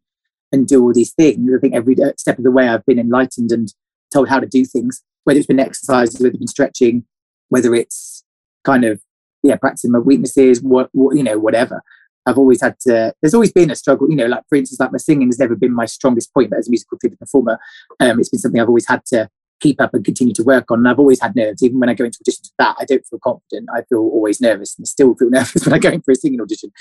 and 0.52 0.66
do 0.66 0.82
all 0.82 0.92
these 0.92 1.12
things. 1.12 1.50
I 1.54 1.60
think 1.60 1.74
every 1.74 1.96
step 2.16 2.38
of 2.38 2.44
the 2.44 2.50
way 2.50 2.68
I've 2.68 2.86
been 2.86 2.98
enlightened 2.98 3.52
and 3.52 3.72
told 4.12 4.28
how 4.28 4.40
to 4.40 4.46
do 4.46 4.64
things, 4.64 5.02
whether 5.24 5.38
it's 5.38 5.46
been 5.46 5.60
exercises, 5.60 6.18
whether 6.18 6.28
it's 6.28 6.38
been 6.38 6.48
stretching, 6.48 7.04
whether 7.48 7.74
it's 7.74 8.24
kind 8.64 8.84
of, 8.84 9.00
yeah, 9.42 9.56
practicing 9.56 9.92
my 9.92 9.98
weaknesses, 9.98 10.62
what, 10.62 10.90
what 10.92 11.16
you 11.16 11.22
know, 11.22 11.38
whatever. 11.38 11.82
I've 12.26 12.38
always 12.38 12.60
had 12.60 12.78
to, 12.80 13.14
there's 13.22 13.34
always 13.34 13.52
been 13.52 13.70
a 13.70 13.74
struggle, 13.74 14.10
you 14.10 14.16
know, 14.16 14.26
like 14.26 14.42
for 14.48 14.56
instance, 14.56 14.78
like 14.78 14.92
my 14.92 14.98
singing 14.98 15.28
has 15.28 15.38
never 15.38 15.56
been 15.56 15.72
my 15.72 15.86
strongest 15.86 16.32
point, 16.34 16.50
but 16.50 16.58
as 16.58 16.68
a 16.68 16.70
musical 16.70 16.98
theatre 17.00 17.16
performer, 17.16 17.58
um, 17.98 18.20
it's 18.20 18.28
been 18.28 18.40
something 18.40 18.60
I've 18.60 18.68
always 18.68 18.86
had 18.86 19.04
to 19.06 19.28
keep 19.60 19.80
up 19.80 19.94
and 19.94 20.04
continue 20.04 20.34
to 20.34 20.42
work 20.42 20.70
on. 20.70 20.78
And 20.78 20.88
I've 20.88 20.98
always 20.98 21.20
had 21.20 21.36
nerves, 21.36 21.62
even 21.62 21.78
when 21.78 21.88
I 21.88 21.94
go 21.94 22.04
into 22.04 22.18
auditions 22.18 22.48
for 22.48 22.54
that, 22.58 22.76
I 22.80 22.84
don't 22.84 23.06
feel 23.06 23.18
confident. 23.22 23.68
I 23.74 23.82
feel 23.82 23.98
always 23.98 24.40
nervous 24.40 24.76
and 24.76 24.86
still 24.88 25.14
feel 25.14 25.30
nervous 25.30 25.64
when 25.64 25.74
I 25.74 25.78
go 25.78 25.90
in 25.90 26.02
for 26.02 26.12
a 26.12 26.14
singing 26.14 26.40
audition. 26.40 26.72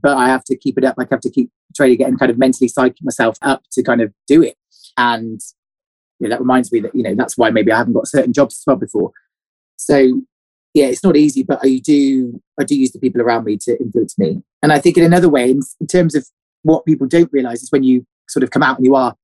But 0.00 0.16
I 0.16 0.28
have 0.28 0.44
to 0.44 0.56
keep 0.56 0.78
it 0.78 0.84
up. 0.84 0.96
I 0.98 1.06
have 1.10 1.20
to 1.20 1.30
keep 1.30 1.50
trying 1.74 1.90
to 1.90 1.96
get 1.96 2.08
and 2.08 2.18
kind 2.18 2.30
of 2.30 2.38
mentally 2.38 2.68
psych 2.68 2.96
myself 3.02 3.36
up 3.42 3.62
to 3.72 3.82
kind 3.82 4.00
of 4.00 4.12
do 4.26 4.42
it. 4.42 4.56
And 4.96 5.40
you 6.18 6.28
know, 6.28 6.30
that 6.30 6.40
reminds 6.40 6.72
me 6.72 6.80
that, 6.80 6.94
you 6.94 7.02
know, 7.02 7.14
that's 7.14 7.36
why 7.36 7.50
maybe 7.50 7.72
I 7.72 7.78
haven't 7.78 7.92
got 7.92 8.08
certain 8.08 8.32
jobs 8.32 8.54
as 8.54 8.64
well 8.66 8.76
before. 8.76 9.12
So 9.76 10.22
yeah, 10.74 10.86
it's 10.86 11.04
not 11.04 11.16
easy, 11.16 11.42
but 11.42 11.60
I 11.62 11.78
do 11.78 12.40
I 12.60 12.64
do 12.64 12.78
use 12.78 12.92
the 12.92 12.98
people 12.98 13.20
around 13.20 13.44
me 13.44 13.56
to 13.62 13.78
influence 13.80 14.18
me. 14.18 14.42
And 14.62 14.72
I 14.72 14.78
think 14.78 14.96
in 14.96 15.04
another 15.04 15.28
way, 15.28 15.50
in, 15.50 15.60
in 15.80 15.86
terms 15.86 16.14
of 16.14 16.26
what 16.62 16.84
people 16.84 17.06
don't 17.06 17.32
realize 17.32 17.62
is 17.62 17.70
when 17.70 17.82
you 17.82 18.06
sort 18.28 18.42
of 18.42 18.50
come 18.50 18.62
out 18.62 18.76
and 18.76 18.86
you 18.86 18.94
are 18.94 19.14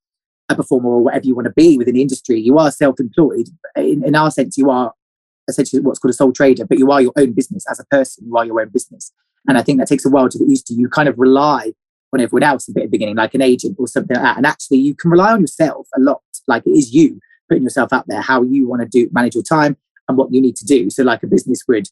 a 0.52 0.56
performer 0.56 0.90
or 0.90 1.04
whatever 1.04 1.26
you 1.26 1.34
want 1.34 1.46
to 1.46 1.52
be 1.56 1.78
within 1.78 1.94
the 1.94 2.02
industry, 2.02 2.40
you 2.40 2.58
are 2.58 2.70
self-employed. 2.70 3.48
In, 3.76 4.04
in 4.04 4.14
our 4.14 4.30
sense, 4.30 4.56
you 4.56 4.70
are 4.70 4.92
essentially 5.48 5.82
what's 5.82 5.98
called 5.98 6.10
a 6.10 6.14
sole 6.14 6.32
trader, 6.32 6.64
but 6.64 6.78
you 6.78 6.90
are 6.90 7.02
your 7.02 7.12
own 7.16 7.32
business 7.32 7.64
as 7.70 7.80
a 7.80 7.84
person. 7.86 8.26
You 8.26 8.36
are 8.36 8.46
your 8.46 8.60
own 8.60 8.68
business, 8.68 9.12
and 9.48 9.58
I 9.58 9.62
think 9.62 9.78
that 9.78 9.88
takes 9.88 10.04
a 10.04 10.10
while 10.10 10.28
to 10.28 10.38
get 10.38 10.48
used 10.48 10.66
to. 10.68 10.74
You 10.74 10.88
kind 10.88 11.08
of 11.08 11.18
rely 11.18 11.72
on 12.12 12.20
everyone 12.20 12.42
else 12.42 12.68
a 12.68 12.72
bit 12.72 12.84
at 12.84 12.86
the 12.86 12.90
beginning, 12.90 13.16
like 13.16 13.34
an 13.34 13.42
agent 13.42 13.76
or 13.78 13.88
something 13.88 14.14
like 14.14 14.24
that. 14.24 14.36
And 14.36 14.46
actually, 14.46 14.78
you 14.78 14.94
can 14.94 15.10
rely 15.10 15.32
on 15.32 15.40
yourself 15.40 15.88
a 15.96 16.00
lot. 16.00 16.22
Like 16.46 16.66
it 16.66 16.70
is 16.70 16.92
you 16.92 17.20
putting 17.48 17.62
yourself 17.62 17.92
out 17.92 18.06
there, 18.08 18.20
how 18.20 18.42
you 18.42 18.68
want 18.68 18.82
to 18.82 18.88
do 18.88 19.10
manage 19.12 19.34
your 19.34 19.44
time 19.44 19.76
and 20.08 20.16
what 20.16 20.32
you 20.32 20.40
need 20.40 20.56
to 20.56 20.64
do. 20.64 20.90
So, 20.90 21.02
like 21.02 21.22
a 21.22 21.26
business 21.26 21.62
would, 21.68 21.88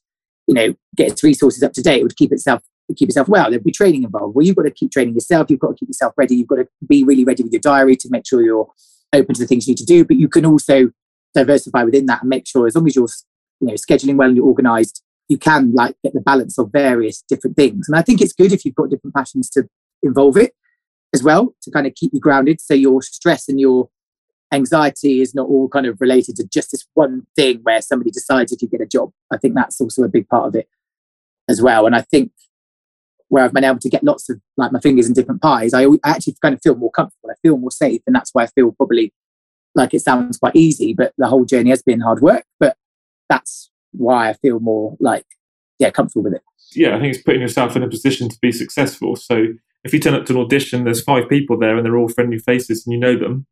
you 0.47 0.55
know, 0.55 0.75
get 0.97 1.13
its 1.13 1.25
resources 1.25 1.63
up 1.63 1.73
to 1.75 1.83
date, 1.83 2.01
it 2.01 2.03
would 2.03 2.17
keep 2.17 2.33
itself 2.33 2.63
keep 2.95 3.09
yourself 3.09 3.29
well. 3.29 3.51
There'll 3.51 3.63
be 3.63 3.73
training 3.73 4.05
involved. 4.05 4.35
Well, 4.35 4.45
you've 4.45 4.57
got 4.57 4.63
to 4.63 4.71
keep 4.71 4.91
training 4.91 5.15
yourself. 5.15 5.51
You've 5.51 5.61
got 5.61 5.69
to 5.69 5.75
keep 5.75 5.89
yourself 5.89 6.15
ready. 6.17 6.37
You've 6.37 6.49
got 6.49 6.57
to 6.57 6.69
be 6.87 7.05
really 7.05 7.25
ready 7.25 7.43
with 7.43 7.53
your 7.53 7.61
diary 7.61 7.97
to 7.97 8.09
make 8.11 8.27
sure 8.27 8.43
you're 8.43 8.69
open 9.13 9.35
to 9.35 9.41
the 9.41 9.47
things 9.47 9.67
you 9.67 9.73
need 9.73 9.79
to 9.79 9.85
do. 9.85 10.05
But 10.05 10.17
you 10.17 10.29
can 10.29 10.47
also 10.47 10.91
diversify 11.35 11.85
within 11.85 12.07
that 12.07 12.23
and 12.23 12.29
make 12.29 12.47
sure 12.47 12.67
as 12.67 12.75
long 12.75 12.87
as 12.87 12.97
you're 12.97 13.09
you 13.61 13.69
know 13.69 13.75
scheduling 13.75 14.17
well 14.17 14.29
and 14.29 14.37
you're 14.37 14.47
organized, 14.47 15.03
you 15.29 15.39
can 15.39 15.73
like 15.73 15.97
get 16.03 16.13
the 16.13 16.21
balance 16.21 16.59
of 16.59 16.71
various 16.73 17.23
different 17.29 17.57
things. 17.57 17.89
And 17.89 17.97
I 17.97 18.03
think 18.03 18.21
it's 18.21 18.33
good 18.33 18.53
if 18.53 18.65
you've 18.65 18.75
got 18.75 18.91
different 18.91 19.15
passions 19.15 19.49
to 19.51 19.69
involve 20.03 20.37
it 20.37 20.55
as 21.15 21.23
well 21.23 21.55
to 21.63 21.71
kind 21.71 21.87
of 21.87 21.95
keep 21.95 22.13
you 22.13 22.21
grounded. 22.21 22.61
So 22.61 22.75
your 22.75 23.03
stress 23.03 23.49
and 23.49 23.61
your 23.61 23.89
anxiety 24.53 25.21
is 25.21 25.35
not 25.35 25.47
all 25.47 25.69
kind 25.69 25.87
of 25.87 26.01
related 26.01 26.37
to 26.37 26.45
just 26.45 26.73
this 26.73 26.87
one 26.95 27.27
thing 27.37 27.61
where 27.63 27.81
somebody 27.81 28.11
decides 28.11 28.53
if 28.53 28.63
you 28.63 28.69
get 28.69 28.81
a 28.81 28.87
job. 28.87 29.13
I 29.33 29.37
think 29.37 29.55
that's 29.55 29.81
also 29.81 30.03
a 30.03 30.09
big 30.09 30.29
part 30.29 30.49
of 30.49 30.57
it 30.57 30.69
as 31.49 31.63
well. 31.63 31.87
And 31.87 31.95
I 31.95 32.03
think 32.03 32.33
where 33.31 33.45
I've 33.45 33.55
been 33.55 33.65
able 33.65 33.79
to 33.79 33.89
get 33.89 34.05
lots 34.05 34.29
of 34.29 34.41
like 34.57 34.73
my 34.73 34.81
fingers 34.81 35.07
in 35.07 35.15
different 35.15 35.41
pies, 35.41 35.73
I, 35.73 35.85
I 35.85 36.11
actually 36.11 36.37
kind 36.43 36.55
of 36.55 36.61
feel 36.61 36.75
more 36.75 36.91
comfortable. 36.91 37.31
I 37.31 37.35
feel 37.43 37.57
more 37.57 37.71
safe, 37.71 38.03
and 38.07 38.15
that's 38.15 38.31
why 38.33 38.43
I 38.43 38.47
feel 38.49 38.73
probably 38.73 39.15
like 39.75 39.95
it 39.95 40.01
sounds 40.01 40.37
quite 40.37 40.57
easy, 40.57 40.93
but 40.93 41.15
the 41.17 41.29
whole 41.29 41.45
journey 41.45 41.71
has 41.71 41.83
been 41.83 42.01
hard 42.01 42.21
work. 42.21 42.45
But 42.59 42.77
that's 43.29 43.71
why 43.93 44.29
I 44.29 44.33
feel 44.35 44.61
more 44.61 44.97
like 45.01 45.25
yeah 45.79 45.91
comfortable 45.91 46.25
with 46.25 46.35
it. 46.35 46.43
Yeah, 46.75 46.97
I 46.97 47.01
think 47.01 47.15
it's 47.15 47.23
putting 47.23 47.41
yourself 47.41 47.77
in 47.77 47.83
a 47.83 47.89
position 47.89 48.29
to 48.29 48.39
be 48.43 48.53
successful. 48.53 49.17
So 49.17 49.47
if 49.85 49.95
you 49.95 50.01
turn 50.01 50.15
up 50.15 50.27
to 50.27 50.35
an 50.35 50.41
audition, 50.41 50.85
there's 50.85 51.03
five 51.03 51.29
people 51.29 51.59
there 51.59 51.77
and 51.77 51.85
they're 51.85 51.97
all 51.97 52.09
friendly 52.09 52.39
faces 52.39 52.85
and 52.87 52.93
you 52.93 52.99
know 52.99 53.17
them. 53.17 53.47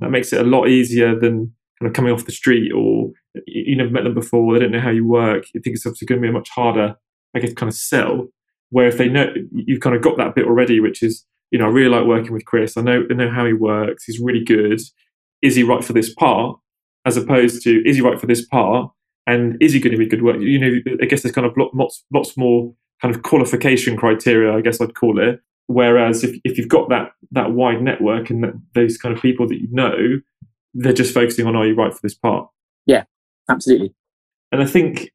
That 0.00 0.10
makes 0.10 0.32
it 0.32 0.40
a 0.40 0.48
lot 0.48 0.68
easier 0.68 1.18
than 1.18 1.54
kind 1.80 1.88
of 1.88 1.92
coming 1.92 2.12
off 2.12 2.24
the 2.24 2.32
street 2.32 2.72
or 2.72 3.10
you 3.46 3.76
never 3.76 3.90
met 3.90 4.04
them 4.04 4.14
before. 4.14 4.52
They 4.52 4.60
don't 4.60 4.72
know 4.72 4.80
how 4.80 4.90
you 4.90 5.06
work. 5.06 5.44
You 5.54 5.60
think 5.60 5.76
it's 5.76 5.86
obviously 5.86 6.06
going 6.06 6.20
to 6.20 6.26
be 6.26 6.30
a 6.30 6.32
much 6.32 6.48
harder, 6.50 6.96
I 7.34 7.40
guess, 7.40 7.52
kind 7.52 7.68
of 7.68 7.74
sell 7.74 8.28
where 8.72 8.88
if 8.88 8.96
they 8.96 9.08
know 9.08 9.32
you've 9.52 9.80
kind 9.80 9.94
of 9.94 10.02
got 10.02 10.16
that 10.16 10.34
bit 10.34 10.46
already, 10.46 10.80
which 10.80 11.02
is, 11.02 11.26
you 11.50 11.58
know, 11.58 11.66
I 11.66 11.68
really 11.68 11.90
like 11.90 12.06
working 12.06 12.32
with 12.32 12.46
Cris. 12.46 12.76
I 12.76 12.80
know 12.80 13.04
I 13.08 13.14
know 13.14 13.30
how 13.30 13.44
he 13.44 13.52
works. 13.52 14.04
He's 14.04 14.18
really 14.18 14.42
good. 14.42 14.80
Is 15.42 15.54
he 15.54 15.62
right 15.62 15.84
for 15.84 15.92
this 15.92 16.12
part? 16.12 16.58
As 17.04 17.16
opposed 17.16 17.62
to 17.64 17.82
is 17.88 17.96
he 17.96 18.02
right 18.02 18.18
for 18.18 18.26
this 18.26 18.44
part? 18.44 18.90
And 19.26 19.56
is 19.60 19.74
he 19.74 19.80
going 19.80 19.92
to 19.92 19.98
be 19.98 20.08
good 20.08 20.22
work? 20.22 20.40
You 20.40 20.58
know, 20.58 20.96
I 21.00 21.04
guess 21.04 21.22
there's 21.22 21.34
kind 21.34 21.46
of 21.46 21.54
lots 21.74 22.02
lots 22.12 22.36
more 22.36 22.74
kind 23.02 23.14
of 23.14 23.22
qualification 23.22 23.96
criteria, 23.96 24.56
I 24.56 24.62
guess 24.62 24.80
I'd 24.80 24.94
call 24.94 25.20
it. 25.20 25.40
Whereas 25.66 26.24
if, 26.24 26.36
if 26.44 26.56
you've 26.56 26.68
got 26.68 26.88
that 26.88 27.12
that 27.32 27.52
wide 27.52 27.82
network 27.82 28.30
and 28.30 28.42
that, 28.42 28.54
those 28.74 28.96
kind 28.96 29.14
of 29.14 29.20
people 29.20 29.46
that 29.48 29.60
you 29.60 29.68
know, 29.70 30.20
they're 30.72 30.94
just 30.94 31.12
focusing 31.12 31.46
on 31.46 31.56
are 31.56 31.66
you 31.66 31.74
right 31.74 31.92
for 31.92 32.00
this 32.02 32.14
part? 32.14 32.48
Yeah, 32.86 33.04
absolutely. 33.50 33.94
And 34.50 34.62
I 34.62 34.66
think 34.66 35.10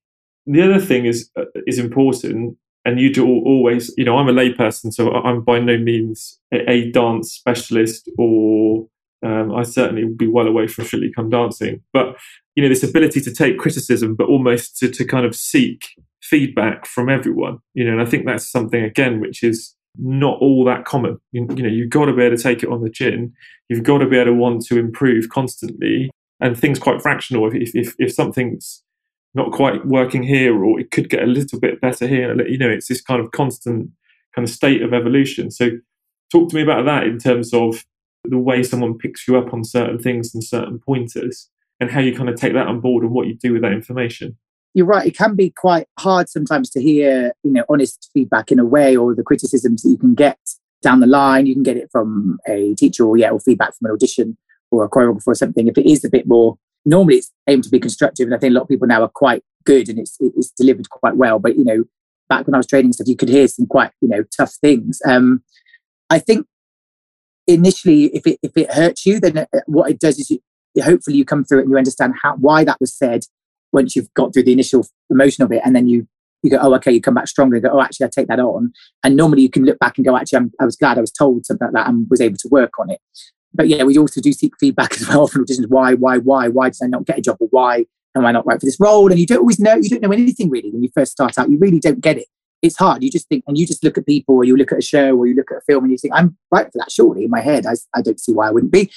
the 0.46 0.62
other 0.62 0.80
thing 0.80 1.06
is 1.06 1.32
uh, 1.36 1.46
is 1.66 1.80
important 1.80 2.58
and 2.88 3.02
you 3.02 3.12
do 3.12 3.28
always, 3.28 3.94
you 3.98 4.06
know, 4.06 4.18
I'm 4.18 4.30
a 4.30 4.32
layperson, 4.32 4.94
so 4.94 5.12
I'm 5.12 5.42
by 5.42 5.60
no 5.60 5.78
means 5.78 6.40
a, 6.54 6.90
dance 6.92 7.34
specialist, 7.34 8.10
or 8.18 8.88
um, 9.26 9.54
I 9.54 9.64
certainly 9.64 10.06
would 10.06 10.18
be 10.18 10.28
well 10.28 10.48
away 10.48 10.68
from 10.68 10.86
Strictly 10.86 11.12
Come 11.14 11.30
Dancing. 11.30 11.82
But 11.92 12.16
you 12.56 12.64
know, 12.64 12.70
this 12.70 12.84
ability 12.84 13.20
to 13.22 13.34
take 13.34 13.58
criticism, 13.58 14.16
but 14.16 14.30
almost 14.30 14.78
to, 14.78 14.90
to 14.90 15.04
kind 15.04 15.26
of 15.26 15.36
seek 15.36 15.90
feedback 16.24 16.88
from 16.88 17.10
everyone, 17.10 17.60
you 17.74 17.84
know, 17.84 17.92
and 17.92 18.02
I 18.02 18.06
think 18.06 18.26
that's 18.26 18.50
something 18.50 18.82
again 18.82 19.20
which 19.20 19.44
is 19.44 19.76
not 19.98 20.38
all 20.40 20.64
that 20.64 20.86
common. 20.86 21.18
You, 21.34 21.46
you 21.58 21.64
know, 21.64 21.70
you've 21.70 21.90
got 21.90 22.06
to 22.06 22.14
be 22.14 22.24
able 22.24 22.38
to 22.38 22.42
take 22.42 22.64
it 22.64 22.70
on 22.70 22.84
the 22.84 22.90
chin. 22.90 23.34
You've 23.68 23.84
got 23.84 23.98
to 23.98 24.08
be 24.08 24.16
able 24.16 24.32
to 24.32 24.34
want 24.34 24.66
to 24.68 24.80
improve 24.80 25.28
constantly, 25.28 26.10
and 26.40 26.58
things 26.58 26.80
quite 26.80 27.02
fractional. 27.02 27.54
If 27.54 27.76
if, 27.76 27.96
if 28.00 28.14
something's 28.14 28.82
not 29.38 29.52
quite 29.52 29.86
working 29.86 30.24
here, 30.24 30.64
or 30.64 30.80
it 30.80 30.92
could 30.92 31.10
get 31.10 31.24
a 31.24 31.28
little 31.28 31.60
bit 31.60 31.80
better 31.80 32.08
here. 32.08 32.36
You 32.48 32.58
know, 32.58 32.70
it's 32.70 32.88
this 32.88 33.02
kind 33.02 33.22
of 33.22 33.32
constant 33.32 33.92
kind 34.36 34.48
of 34.48 34.54
state 34.54 34.82
of 34.82 34.94
evolution. 34.94 35.52
So, 35.52 35.70
talk 36.32 36.50
to 36.50 36.56
me 36.56 36.64
about 36.64 36.86
that 36.86 37.04
in 37.04 37.20
terms 37.20 37.54
of 37.54 37.86
the 38.24 38.38
way 38.38 38.64
someone 38.64 38.98
picks 38.98 39.28
you 39.28 39.38
up 39.38 39.54
on 39.54 39.64
certain 39.64 40.00
things 40.00 40.34
and 40.34 40.44
certain 40.44 40.80
pointers, 40.80 41.50
and 41.80 41.92
how 41.92 42.02
you 42.02 42.16
kind 42.16 42.30
of 42.30 42.36
take 42.36 42.54
that 42.54 42.68
on 42.68 42.82
board 42.82 43.04
and 43.04 43.14
what 43.14 43.28
you 43.28 43.36
do 43.36 43.54
with 43.54 43.62
that 43.62 43.72
information. 43.72 44.36
You're 44.74 44.88
right. 44.88 45.08
It 45.08 45.18
can 45.18 45.36
be 45.36 45.52
quite 45.52 45.88
hard 45.98 46.30
sometimes 46.30 46.70
to 46.72 46.82
hear, 46.82 47.32
you 47.44 47.52
know, 47.52 47.64
honest 47.70 48.10
feedback 48.14 48.52
in 48.52 48.60
a 48.60 48.66
way, 48.66 48.98
or 48.98 49.16
the 49.16 49.24
criticisms 49.24 49.84
that 49.84 49.90
you 49.90 49.98
can 49.98 50.16
get 50.16 50.40
down 50.82 51.00
the 51.00 51.08
line. 51.08 51.46
You 51.46 51.54
can 51.54 51.64
get 51.64 51.78
it 51.78 51.90
from 51.92 52.40
a 52.48 52.74
teacher, 52.76 53.06
or 53.06 53.18
yeah, 53.18 53.30
or 53.30 53.40
feedback 53.40 53.76
from 53.78 53.86
an 53.86 53.92
audition 53.94 54.38
or 54.72 54.84
a 54.84 54.90
choreographer 54.90 55.28
or 55.28 55.36
something. 55.36 55.68
If 55.68 55.78
it 55.78 55.90
is 55.90 56.04
a 56.04 56.10
bit 56.10 56.28
more 56.28 56.58
normally 56.88 57.18
it's 57.18 57.32
aimed 57.48 57.66
to 57.66 57.70
be 57.70 57.80
constructive, 57.80 58.26
and 58.26 58.34
I 58.34 58.40
think 58.40 58.52
a 58.52 58.54
lot 58.56 58.64
of 58.64 58.68
people 58.70 58.88
now 58.88 59.04
are 59.04 59.10
quite 59.10 59.44
good 59.66 59.90
and 59.90 60.00
it's 60.00 60.18
it's 60.20 60.52
delivered 60.52 60.90
quite 60.90 61.18
well. 61.18 61.38
But 61.38 61.58
you 61.58 61.66
know, 61.66 61.84
back 62.30 62.48
when 62.48 62.56
I 62.56 62.58
was 62.58 62.68
training 62.68 62.94
stuff, 62.94 63.08
you 63.08 63.16
could 63.16 63.30
hear 63.30 63.48
some 63.48 63.68
quite 63.68 63.92
you 64.02 64.08
know 64.08 64.24
tough 64.36 64.54
things. 64.62 65.00
Um, 65.06 65.44
I 66.10 66.20
think 66.20 66.48
initially, 67.46 68.06
if 68.06 68.26
it 68.26 68.40
if 68.42 68.56
it 68.56 68.72
hurts 68.72 69.06
you, 69.06 69.20
then 69.20 69.38
uh, 69.38 69.46
what 69.68 69.92
it 69.92 70.00
does 70.00 70.18
is 70.18 70.30
you, 70.32 70.40
hopefully 70.82 71.18
you 71.18 71.26
come 71.26 71.44
through 71.44 71.60
it 71.60 71.64
and 71.64 71.72
you 71.72 71.78
understand 71.78 72.14
how 72.24 72.36
why 72.38 72.64
that 72.64 72.80
was 72.80 72.94
said 72.94 73.26
once 73.74 73.96
you've 73.96 74.14
got 74.14 74.34
through 74.34 74.44
the 74.44 74.54
initial 74.54 74.88
emotion 75.10 75.44
of 75.44 75.52
it, 75.52 75.62
and 75.66 75.76
then 75.76 75.88
you 75.88 76.08
you 76.44 76.52
go, 76.52 76.60
oh, 76.62 76.76
okay, 76.76 76.92
you 76.92 77.02
come 77.02 77.16
back 77.16 77.28
stronger 77.28 77.60
go, 77.60 77.70
oh, 77.74 77.82
actually, 77.82 78.06
I 78.06 78.10
take 78.14 78.28
that 78.28 78.40
on. 78.40 78.72
And 79.04 79.16
normally 79.16 79.42
you 79.42 79.50
can 79.50 79.66
look 79.66 79.80
back 79.80 79.98
and 79.98 80.06
go, 80.06 80.16
actually, 80.16 80.38
I'm, 80.38 80.52
i 80.62 80.66
was 80.66 80.76
glad 80.76 80.98
I 80.98 81.02
was 81.02 81.12
told 81.12 81.48
something 81.48 81.66
like 81.66 81.74
that 81.74 81.90
and 81.90 82.08
was 82.12 82.22
able 82.22 82.38
to 82.38 82.48
work 82.50 82.74
on 82.80 82.92
it 82.92 83.02
but 83.54 83.68
yeah, 83.68 83.84
we 83.84 83.98
also 83.98 84.22
do 84.22 84.32
seek 84.32 84.54
feedback 84.60 84.94
as 85.02 85.08
well 85.08 85.28
from 85.28 85.46
auditions. 85.46 85.70
Why, 85.70 85.94
why, 85.94 86.18
why, 86.18 86.48
why 86.48 86.70
did 86.70 86.80
I 86.84 86.88
not 86.88 87.06
get 87.06 87.20
a 87.20 87.22
job? 87.22 87.38
Or 87.40 87.48
why 87.50 87.86
am 88.16 88.26
I 88.26 88.32
not 88.32 88.46
right 88.46 88.60
for 88.60 88.66
this 88.66 88.80
role? 88.80 89.10
And 89.10 89.20
you 89.20 89.26
don't 89.26 89.40
always 89.40 89.60
know, 89.60 89.76
you 89.76 89.90
don't 89.90 90.02
know 90.02 90.12
anything 90.12 90.50
really 90.50 90.72
when 90.72 90.84
you 90.84 90.90
first 90.94 91.12
start 91.12 91.38
out. 91.38 91.50
You 91.50 91.58
really 91.58 91.80
don't 91.80 92.02
get 92.02 92.18
it. 92.18 92.28
It's 92.62 92.78
hard. 92.78 93.04
You 93.04 93.12
just 93.12 93.30
think, 93.30 93.44
and 93.48 93.58
you 93.58 93.68
just 93.68 93.84
look 93.84 93.98
at 93.98 94.08
people, 94.08 94.36
or 94.36 94.44
you 94.44 94.58
look 94.58 94.72
at 94.72 94.80
a 94.80 94.82
show, 94.82 95.16
or 95.16 95.28
you 95.28 95.36
look 95.36 95.52
at 95.52 95.58
a 95.58 95.62
film, 95.62 95.84
and 95.84 95.92
you 95.92 95.98
think, 95.98 96.14
I'm 96.16 96.36
right 96.52 96.66
for 96.66 96.80
that. 96.80 96.92
Surely 96.92 97.24
in 97.24 97.30
my 97.30 97.40
head, 97.40 97.68
I, 97.68 97.74
I 97.94 98.02
don't 98.02 98.20
see 98.20 98.34
why 98.34 98.48
I 98.48 98.52
wouldn't 98.52 98.72
be. 98.72 98.92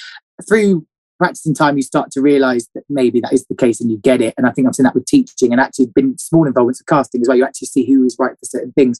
Through 0.48 0.86
practicing 1.18 1.54
time, 1.54 1.76
you 1.76 1.82
start 1.82 2.10
to 2.12 2.22
realize 2.22 2.66
that 2.74 2.84
maybe 2.88 3.20
that 3.20 3.34
is 3.34 3.44
the 3.46 3.54
case 3.54 3.78
and 3.78 3.90
you 3.90 3.98
get 3.98 4.22
it. 4.22 4.32
And 4.38 4.46
I 4.46 4.52
think 4.52 4.66
I've 4.66 4.74
seen 4.74 4.84
that 4.84 4.94
with 4.94 5.04
teaching 5.04 5.52
and 5.52 5.60
actually 5.60 5.86
been 5.94 6.16
small 6.16 6.46
involvements 6.46 6.80
of 6.80 6.86
casting 6.86 7.20
as 7.20 7.28
well. 7.28 7.36
You 7.36 7.44
actually 7.44 7.66
see 7.68 7.84
who 7.84 8.04
is 8.06 8.16
right 8.18 8.32
for 8.32 8.44
certain 8.44 8.72
things 8.72 8.98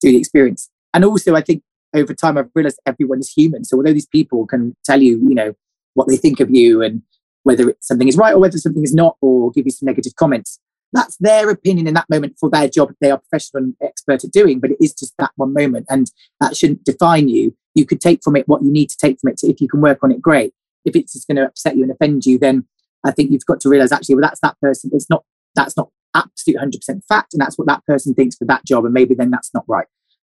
through 0.00 0.10
the 0.10 0.18
experience. 0.18 0.68
And 0.92 1.04
also, 1.04 1.36
I 1.36 1.42
think 1.42 1.62
over 1.94 2.14
time, 2.14 2.38
I've 2.38 2.50
realized 2.54 2.80
everyone 2.86 3.20
is 3.20 3.32
human. 3.32 3.64
So 3.64 3.76
although 3.76 3.92
these 3.92 4.06
people 4.06 4.46
can 4.46 4.76
tell 4.84 5.02
you, 5.02 5.18
you 5.28 5.34
know, 5.34 5.54
what 5.94 6.08
they 6.08 6.16
think 6.16 6.40
of 6.40 6.50
you 6.50 6.82
and 6.82 7.02
whether 7.42 7.74
something 7.80 8.08
is 8.08 8.16
right 8.16 8.34
or 8.34 8.38
whether 8.38 8.58
something 8.58 8.84
is 8.84 8.94
not, 8.94 9.16
or 9.20 9.50
give 9.50 9.66
you 9.66 9.72
some 9.72 9.86
negative 9.86 10.14
comments. 10.16 10.58
That's 10.92 11.16
their 11.18 11.48
opinion 11.50 11.86
in 11.86 11.94
that 11.94 12.10
moment 12.10 12.36
for 12.38 12.50
their 12.50 12.68
job 12.68 12.92
they 13.00 13.10
are 13.10 13.18
professional 13.18 13.62
and 13.62 13.74
expert 13.82 14.24
at 14.24 14.32
doing, 14.32 14.60
but 14.60 14.72
it 14.72 14.76
is 14.80 14.92
just 14.92 15.14
that 15.18 15.30
one 15.36 15.52
moment 15.52 15.86
and 15.88 16.10
that 16.40 16.56
shouldn't 16.56 16.84
define 16.84 17.28
you. 17.28 17.56
You 17.74 17.86
could 17.86 18.00
take 18.00 18.22
from 18.24 18.36
it 18.36 18.48
what 18.48 18.62
you 18.62 18.70
need 18.70 18.90
to 18.90 18.96
take 18.96 19.20
from 19.20 19.30
it. 19.30 19.38
So 19.38 19.48
if 19.48 19.60
you 19.60 19.68
can 19.68 19.80
work 19.80 19.98
on 20.02 20.10
it, 20.10 20.20
great. 20.20 20.52
If 20.84 20.96
it's 20.96 21.12
just 21.12 21.28
going 21.28 21.36
to 21.36 21.46
upset 21.46 21.76
you 21.76 21.82
and 21.84 21.92
offend 21.92 22.26
you, 22.26 22.38
then 22.38 22.66
I 23.04 23.12
think 23.12 23.30
you've 23.30 23.46
got 23.46 23.60
to 23.60 23.68
realize 23.68 23.92
actually, 23.92 24.16
well, 24.16 24.22
that's 24.22 24.40
that 24.40 24.58
person. 24.60 24.90
It's 24.92 25.08
not, 25.08 25.24
that's 25.54 25.76
not 25.76 25.90
absolute 26.14 26.58
100% 26.58 27.02
fact. 27.08 27.34
And 27.34 27.40
that's 27.40 27.56
what 27.56 27.68
that 27.68 27.84
person 27.86 28.14
thinks 28.14 28.36
for 28.36 28.44
that 28.46 28.64
job. 28.64 28.84
And 28.84 28.92
maybe 28.92 29.14
then 29.14 29.30
that's 29.30 29.54
not 29.54 29.64
right. 29.68 29.86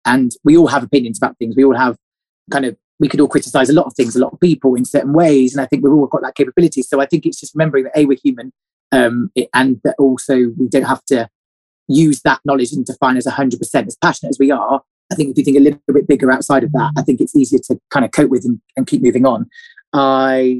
And 0.04 0.32
we 0.44 0.56
all 0.56 0.68
have 0.68 0.82
opinions 0.82 1.18
about 1.18 1.38
things. 1.38 1.56
We 1.56 1.64
all 1.64 1.76
have 1.76 1.96
kind 2.50 2.64
of 2.64 2.76
we 3.00 3.08
could 3.08 3.20
all 3.20 3.28
criticize 3.28 3.70
a 3.70 3.74
lot 3.74 3.86
of 3.86 3.94
things, 3.94 4.16
a 4.16 4.20
lot 4.20 4.32
of 4.32 4.40
people 4.40 4.74
in 4.74 4.84
certain 4.84 5.12
ways. 5.12 5.54
And 5.54 5.60
I 5.60 5.66
think 5.66 5.84
we've 5.84 5.92
all 5.92 6.06
got 6.06 6.22
that 6.22 6.34
capability. 6.34 6.82
So 6.82 7.00
I 7.00 7.06
think 7.06 7.26
it's 7.26 7.38
just 7.38 7.54
remembering 7.54 7.84
that 7.84 7.96
A, 7.96 8.06
we're 8.06 8.18
human, 8.22 8.52
um, 8.90 9.30
it, 9.34 9.48
and 9.54 9.80
that 9.84 9.94
also 9.98 10.34
we 10.56 10.68
don't 10.68 10.82
have 10.82 11.04
to 11.06 11.28
use 11.86 12.20
that 12.22 12.40
knowledge 12.44 12.72
and 12.72 12.84
define 12.84 13.16
as 13.16 13.26
100% 13.26 13.86
as 13.86 13.96
passionate 13.96 14.30
as 14.30 14.38
we 14.38 14.50
are. 14.50 14.82
I 15.12 15.14
think 15.14 15.30
if 15.30 15.38
you 15.38 15.44
think 15.44 15.56
a 15.56 15.60
little 15.60 15.80
bit 15.86 16.08
bigger 16.08 16.30
outside 16.30 16.64
of 16.64 16.72
that, 16.72 16.92
I 16.96 17.02
think 17.02 17.20
it's 17.20 17.36
easier 17.36 17.60
to 17.68 17.80
kind 17.90 18.04
of 18.04 18.10
cope 18.10 18.30
with 18.30 18.44
and, 18.44 18.60
and 18.76 18.86
keep 18.86 19.02
moving 19.02 19.24
on. 19.24 19.48
I 19.92 20.58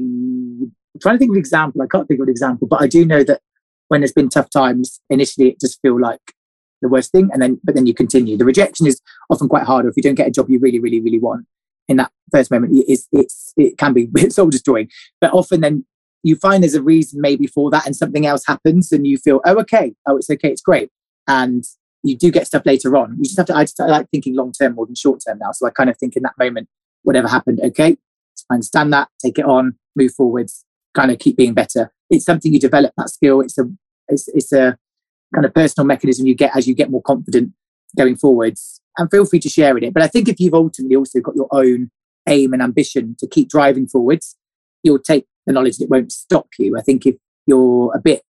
I'm 0.95 0.99
trying 1.01 1.15
to 1.15 1.19
think 1.19 1.29
of 1.29 1.35
an 1.35 1.39
example. 1.39 1.81
I 1.81 1.87
can't 1.87 2.07
think 2.07 2.19
of 2.19 2.23
an 2.23 2.31
example, 2.31 2.67
but 2.67 2.81
I 2.81 2.87
do 2.87 3.05
know 3.05 3.23
that 3.23 3.41
when 3.89 4.01
there's 4.01 4.11
been 4.11 4.29
tough 4.29 4.49
times, 4.49 4.99
initially 5.09 5.49
it 5.49 5.59
just 5.59 5.79
feel 5.81 5.99
like 5.99 6.33
the 6.81 6.89
worst 6.89 7.11
thing, 7.11 7.29
and 7.31 7.41
then 7.41 7.59
but 7.63 7.75
then 7.75 7.85
you 7.85 7.93
continue. 7.93 8.37
The 8.37 8.45
rejection 8.45 8.87
is 8.87 9.01
often 9.29 9.49
quite 9.49 9.63
hard. 9.63 9.85
If 9.85 9.97
you 9.97 10.03
don't 10.03 10.15
get 10.15 10.27
a 10.27 10.31
job 10.31 10.49
you 10.49 10.59
really, 10.59 10.79
really, 10.79 10.99
really 10.99 11.19
want 11.19 11.45
in 11.87 11.97
that 11.97 12.11
first 12.31 12.51
moment, 12.51 12.73
it's 12.87 13.07
it's 13.11 13.53
it 13.57 13.77
can 13.77 13.93
be 13.93 14.09
soul 14.29 14.49
destroying. 14.49 14.89
But 15.21 15.33
often 15.33 15.61
then 15.61 15.85
you 16.23 16.35
find 16.35 16.63
there's 16.63 16.75
a 16.75 16.81
reason 16.81 17.21
maybe 17.21 17.47
for 17.47 17.69
that, 17.71 17.85
and 17.85 17.95
something 17.95 18.25
else 18.25 18.45
happens, 18.45 18.91
and 18.91 19.05
you 19.05 19.17
feel 19.17 19.41
oh 19.45 19.59
okay, 19.61 19.93
oh 20.07 20.17
it's 20.17 20.29
okay, 20.29 20.49
it's 20.49 20.61
great, 20.61 20.89
and 21.27 21.63
you 22.03 22.17
do 22.17 22.31
get 22.31 22.47
stuff 22.47 22.65
later 22.65 22.95
on. 22.95 23.15
You 23.17 23.23
just 23.23 23.37
have 23.37 23.47
to. 23.47 23.55
I 23.55 23.63
just 23.63 23.79
I 23.79 23.87
like 23.87 24.09
thinking 24.09 24.35
long 24.35 24.51
term 24.51 24.75
more 24.75 24.85
than 24.85 24.95
short 24.95 25.21
term 25.27 25.39
now. 25.39 25.51
So 25.51 25.67
I 25.67 25.71
kind 25.71 25.89
of 25.89 25.97
think 25.97 26.15
in 26.15 26.23
that 26.23 26.37
moment, 26.37 26.69
whatever 27.03 27.27
happened, 27.27 27.59
okay, 27.63 27.97
I 28.49 28.55
understand 28.55 28.93
that, 28.93 29.09
take 29.21 29.37
it 29.37 29.45
on, 29.45 29.75
move 29.95 30.13
forwards, 30.13 30.65
kind 30.93 31.11
of 31.11 31.19
keep 31.19 31.37
being 31.37 31.53
better. 31.53 31.91
It's 32.09 32.25
something 32.25 32.53
you 32.53 32.59
develop 32.59 32.93
that 32.97 33.09
skill. 33.09 33.41
It's 33.41 33.57
a 33.57 33.65
it's, 34.07 34.27
it's 34.29 34.51
a 34.51 34.77
kind 35.33 35.45
of 35.45 35.53
personal 35.53 35.85
mechanism 35.85 36.25
you 36.25 36.35
get 36.35 36.55
as 36.55 36.67
you 36.67 36.75
get 36.75 36.89
more 36.89 37.01
confident 37.01 37.53
going 37.97 38.15
forwards. 38.15 38.81
And 38.97 39.09
feel 39.09 39.25
free 39.25 39.39
to 39.39 39.49
share 39.49 39.77
in 39.77 39.83
it. 39.83 39.93
But 39.93 40.03
I 40.03 40.07
think 40.07 40.27
if 40.27 40.39
you've 40.39 40.53
ultimately 40.53 40.95
also 40.95 41.19
got 41.19 41.35
your 41.35 41.47
own 41.51 41.91
aim 42.27 42.53
and 42.53 42.61
ambition 42.61 43.15
to 43.19 43.27
keep 43.27 43.49
driving 43.49 43.87
forwards, 43.87 44.35
you'll 44.83 44.99
take 44.99 45.25
the 45.45 45.53
knowledge 45.53 45.77
that 45.77 45.85
it 45.85 45.89
won't 45.89 46.11
stop 46.11 46.47
you. 46.57 46.77
I 46.77 46.81
think 46.81 47.05
if 47.05 47.15
you're 47.45 47.93
a 47.95 47.99
bit 47.99 48.23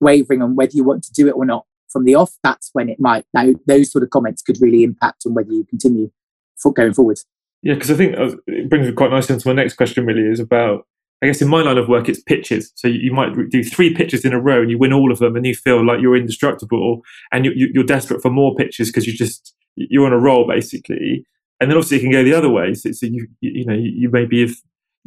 wavering 0.00 0.42
on 0.42 0.56
whether 0.56 0.72
you 0.72 0.84
want 0.84 1.04
to 1.04 1.12
do 1.12 1.28
it 1.28 1.32
or 1.32 1.44
not 1.44 1.66
from 1.88 2.04
the 2.04 2.14
off, 2.14 2.36
that's 2.42 2.70
when 2.72 2.88
it 2.88 2.98
might. 2.98 3.26
Now, 3.34 3.52
those 3.66 3.92
sort 3.92 4.02
of 4.02 4.10
comments 4.10 4.42
could 4.42 4.60
really 4.60 4.82
impact 4.82 5.24
on 5.26 5.34
whether 5.34 5.52
you 5.52 5.64
continue 5.64 6.10
for 6.56 6.72
going 6.72 6.94
forwards. 6.94 7.26
Yeah, 7.62 7.74
because 7.74 7.90
I 7.90 7.94
think 7.94 8.16
uh, 8.16 8.36
it 8.46 8.68
brings 8.68 8.86
me 8.86 8.92
quite 8.92 9.10
nicely 9.10 9.34
into 9.34 9.48
my 9.48 9.54
next 9.54 9.74
question. 9.74 10.04
Really, 10.04 10.28
is 10.28 10.40
about 10.40 10.86
I 11.24 11.28
guess 11.28 11.40
in 11.40 11.48
my 11.48 11.62
line 11.62 11.78
of 11.78 11.88
work, 11.88 12.06
it's 12.10 12.22
pitches. 12.22 12.70
So 12.74 12.86
you 12.86 13.10
might 13.10 13.30
do 13.48 13.64
three 13.64 13.94
pitches 13.94 14.26
in 14.26 14.34
a 14.34 14.40
row 14.40 14.60
and 14.60 14.70
you 14.70 14.76
win 14.76 14.92
all 14.92 15.10
of 15.10 15.20
them 15.20 15.36
and 15.36 15.46
you 15.46 15.54
feel 15.54 15.84
like 15.84 16.02
you're 16.02 16.16
indestructible 16.16 17.00
and 17.32 17.46
you, 17.46 17.80
are 17.80 17.82
desperate 17.82 18.20
for 18.20 18.30
more 18.30 18.54
pitches 18.56 18.90
because 18.90 19.06
you 19.06 19.14
just, 19.14 19.54
you're 19.74 20.04
on 20.04 20.12
a 20.12 20.18
roll 20.18 20.46
basically. 20.46 21.24
And 21.60 21.70
then 21.70 21.78
obviously 21.78 21.96
it 21.96 22.00
can 22.00 22.10
go 22.10 22.22
the 22.22 22.34
other 22.34 22.50
way. 22.50 22.74
So, 22.74 22.92
so 22.92 23.06
you, 23.06 23.26
you 23.40 23.64
know, 23.64 23.72
you 23.72 24.10
maybe 24.10 24.42
have 24.42 24.54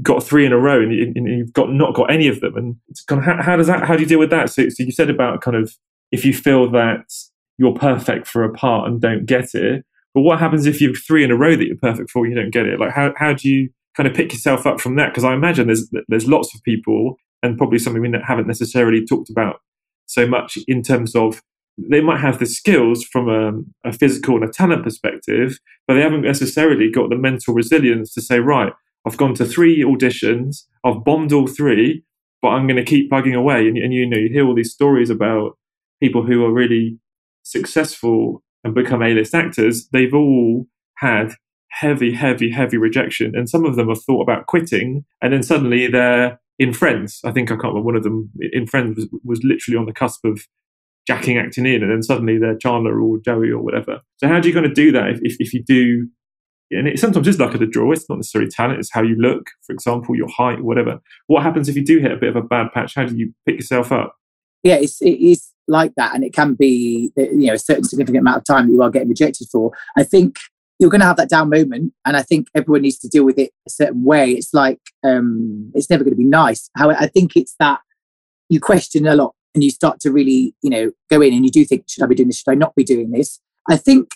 got 0.01 0.23
three 0.23 0.43
in 0.43 0.53
a 0.53 0.57
row 0.57 0.81
and, 0.81 0.91
you, 0.91 1.37
have 1.37 1.53
got 1.53 1.71
not 1.71 1.93
got 1.93 2.11
any 2.11 2.27
of 2.27 2.39
them. 2.39 2.57
And 2.57 2.77
kind 3.05 3.19
of, 3.19 3.25
how, 3.25 3.43
how 3.43 3.55
does 3.55 3.67
that, 3.67 3.83
how 3.83 3.95
do 3.95 4.01
you 4.01 4.09
deal 4.09 4.17
with 4.17 4.31
that? 4.31 4.49
So, 4.49 4.69
so 4.69 4.81
you 4.81 4.91
said 4.91 5.11
about 5.11 5.41
kind 5.41 5.55
of, 5.55 5.75
if 6.11 6.25
you 6.25 6.33
feel 6.33 6.71
that 6.71 7.13
you're 7.59 7.75
perfect 7.75 8.25
for 8.25 8.43
a 8.43 8.51
part 8.51 8.89
and 8.89 8.99
don't 8.99 9.27
get 9.27 9.53
it, 9.53 9.85
but 10.15 10.21
what 10.21 10.39
happens 10.39 10.65
if 10.65 10.81
you've 10.81 10.97
three 10.97 11.23
in 11.23 11.29
a 11.29 11.37
row 11.37 11.55
that 11.55 11.67
you're 11.67 11.77
perfect 11.77 12.09
for 12.09 12.25
and 12.25 12.33
you 12.33 12.41
don't 12.41 12.49
get 12.49 12.65
it? 12.65 12.79
Like 12.79 12.91
how, 12.91 13.13
how 13.17 13.33
do 13.33 13.47
you, 13.47 13.69
kind 13.97 14.07
of 14.07 14.15
pick 14.15 14.31
yourself 14.31 14.67
up 14.67 14.79
from 14.79 14.95
that 14.95 15.09
because 15.09 15.23
I 15.23 15.33
imagine 15.33 15.67
there's 15.67 15.89
there's 16.07 16.27
lots 16.27 16.53
of 16.53 16.63
people 16.63 17.17
and 17.41 17.57
probably 17.57 17.79
something 17.79 18.01
we 18.01 18.11
haven't 18.25 18.47
necessarily 18.47 19.05
talked 19.05 19.29
about 19.29 19.57
so 20.05 20.27
much 20.27 20.57
in 20.67 20.83
terms 20.83 21.15
of 21.15 21.41
they 21.77 22.01
might 22.01 22.19
have 22.19 22.39
the 22.39 22.45
skills 22.45 23.03
from 23.03 23.29
a, 23.29 23.87
a, 23.87 23.93
physical 23.93 24.35
and 24.35 24.43
a 24.43 24.51
talent 24.51 24.83
perspective, 24.83 25.59
but 25.87 25.93
they 25.93 26.01
haven't 26.01 26.23
necessarily 26.23 26.89
got 26.89 27.09
the 27.09 27.15
mental 27.15 27.53
resilience 27.53 28.13
to 28.13 28.21
say, 28.21 28.39
right, 28.39 28.73
I've 29.05 29.17
gone 29.17 29.35
to 29.35 29.45
three 29.45 29.83
auditions, 29.83 30.63
I've 30.83 31.03
bombed 31.03 31.31
all 31.31 31.45
three, 31.45 32.03
but 32.41 32.49
I'm 32.49 32.65
going 32.65 32.83
to 32.83 32.83
keep 32.83 33.11
bugging 33.11 33.37
away. 33.37 33.67
And, 33.67 33.77
and 33.77 33.93
you 33.93 34.07
know, 34.07 34.17
you 34.17 34.29
hear 34.29 34.45
all 34.47 34.55
these 34.55 34.73
stories 34.73 35.11
about 35.11 35.57
people 36.01 36.23
who 36.23 36.43
are 36.45 36.51
really 36.51 36.97
successful 37.43 38.43
and 38.63 38.73
become 38.73 39.03
A-list 39.03 39.35
actors. 39.35 39.87
They've 39.89 40.13
all 40.13 40.65
had 40.95 41.33
heavy, 41.79 42.11
heavy, 42.13 42.51
heavy 42.51 42.77
rejection. 42.77 43.35
And 43.35 43.49
some 43.49 43.65
of 43.65 43.75
them 43.75 43.89
have 43.89 44.03
thought 44.03 44.21
about 44.21 44.47
quitting, 44.47 45.05
and 45.21 45.33
then 45.33 45.43
suddenly 45.43 45.87
they're 45.87 46.39
in 46.59 46.73
Friends. 46.73 47.19
I 47.23 47.31
think 47.31 47.51
I 47.51 47.55
can't 47.55 47.65
remember 47.65 47.85
one 47.85 47.95
of 47.95 48.03
them 48.03 48.31
in 48.39 48.65
Friends 48.65 48.95
was, 48.95 49.07
was 49.23 49.43
literally 49.43 49.77
on 49.77 49.85
the 49.85 49.93
cusp 49.93 50.25
of 50.25 50.41
jacking 51.05 51.37
acting 51.37 51.65
in, 51.65 51.83
and 51.83 51.91
then 51.91 52.03
suddenly 52.03 52.37
they're 52.37 52.57
Chandler 52.57 52.99
or 52.99 53.19
Joey 53.19 53.51
or 53.51 53.61
whatever. 53.61 54.01
So 54.17 54.27
how 54.27 54.39
do 54.39 54.47
you 54.47 54.53
kind 54.53 54.65
of 54.65 54.73
do 54.73 54.91
that 54.91 55.09
if, 55.09 55.19
if, 55.21 55.37
if 55.39 55.53
you 55.53 55.63
do? 55.63 56.07
And 56.71 56.87
it 56.87 56.99
sometimes 56.99 57.27
is 57.27 57.39
luck 57.39 57.53
of 57.53 57.61
the 57.61 57.65
draw. 57.65 57.91
It's 57.93 58.09
not 58.09 58.17
necessarily 58.17 58.49
talent. 58.49 58.79
It's 58.79 58.91
how 58.91 59.01
you 59.01 59.15
look, 59.15 59.47
for 59.65 59.71
example, 59.71 60.17
your 60.17 60.27
height, 60.27 60.61
whatever. 60.63 60.99
What 61.27 61.43
happens 61.43 61.69
if 61.69 61.77
you 61.77 61.85
do 61.85 61.99
hit 61.99 62.11
a 62.11 62.17
bit 62.17 62.29
of 62.29 62.35
a 62.35 62.41
bad 62.41 62.73
patch? 62.73 62.95
How 62.95 63.05
do 63.05 63.15
you 63.15 63.33
pick 63.45 63.55
yourself 63.55 63.91
up? 63.91 64.15
Yeah, 64.63 64.75
it's, 64.75 65.01
it 65.01 65.17
is 65.21 65.49
like 65.69 65.93
that, 65.95 66.13
and 66.15 66.23
it 66.23 66.33
can 66.33 66.55
be 66.55 67.11
you 67.15 67.47
know 67.47 67.53
a 67.53 67.59
certain 67.59 67.83
significant 67.83 68.21
amount 68.21 68.37
of 68.37 68.45
time 68.45 68.67
that 68.67 68.73
you 68.73 68.81
are 68.81 68.89
getting 68.89 69.09
rejected 69.09 69.47
for. 69.51 69.71
I 69.95 70.03
think 70.03 70.37
you're 70.79 70.89
going 70.89 71.01
to 71.01 71.07
have 71.07 71.17
that 71.17 71.29
down 71.29 71.49
moment 71.49 71.93
and 72.05 72.15
i 72.15 72.21
think 72.21 72.47
everyone 72.53 72.81
needs 72.81 72.99
to 72.99 73.07
deal 73.07 73.25
with 73.25 73.39
it 73.39 73.51
a 73.65 73.69
certain 73.69 74.03
way. 74.03 74.31
It's 74.31 74.53
like 74.53 74.79
um 75.03 75.71
it's 75.73 75.89
never 75.89 76.03
going 76.03 76.13
to 76.13 76.17
be 76.17 76.23
nice. 76.23 76.69
How 76.75 76.89
i 76.91 77.07
think 77.07 77.35
it's 77.35 77.55
that 77.59 77.79
you 78.49 78.59
question 78.59 79.07
a 79.07 79.15
lot 79.15 79.35
and 79.53 79.63
you 79.63 79.71
start 79.71 79.99
to 80.01 80.11
really 80.11 80.55
you 80.61 80.69
know 80.69 80.91
go 81.09 81.21
in 81.21 81.33
and 81.33 81.43
you 81.43 81.51
do 81.51 81.65
think 81.65 81.85
should 81.87 82.03
i 82.03 82.07
be 82.07 82.15
doing 82.15 82.29
this? 82.29 82.39
Should 82.39 82.51
i 82.51 82.55
not 82.55 82.75
be 82.75 82.83
doing 82.83 83.11
this? 83.11 83.39
I 83.69 83.77
think 83.77 84.11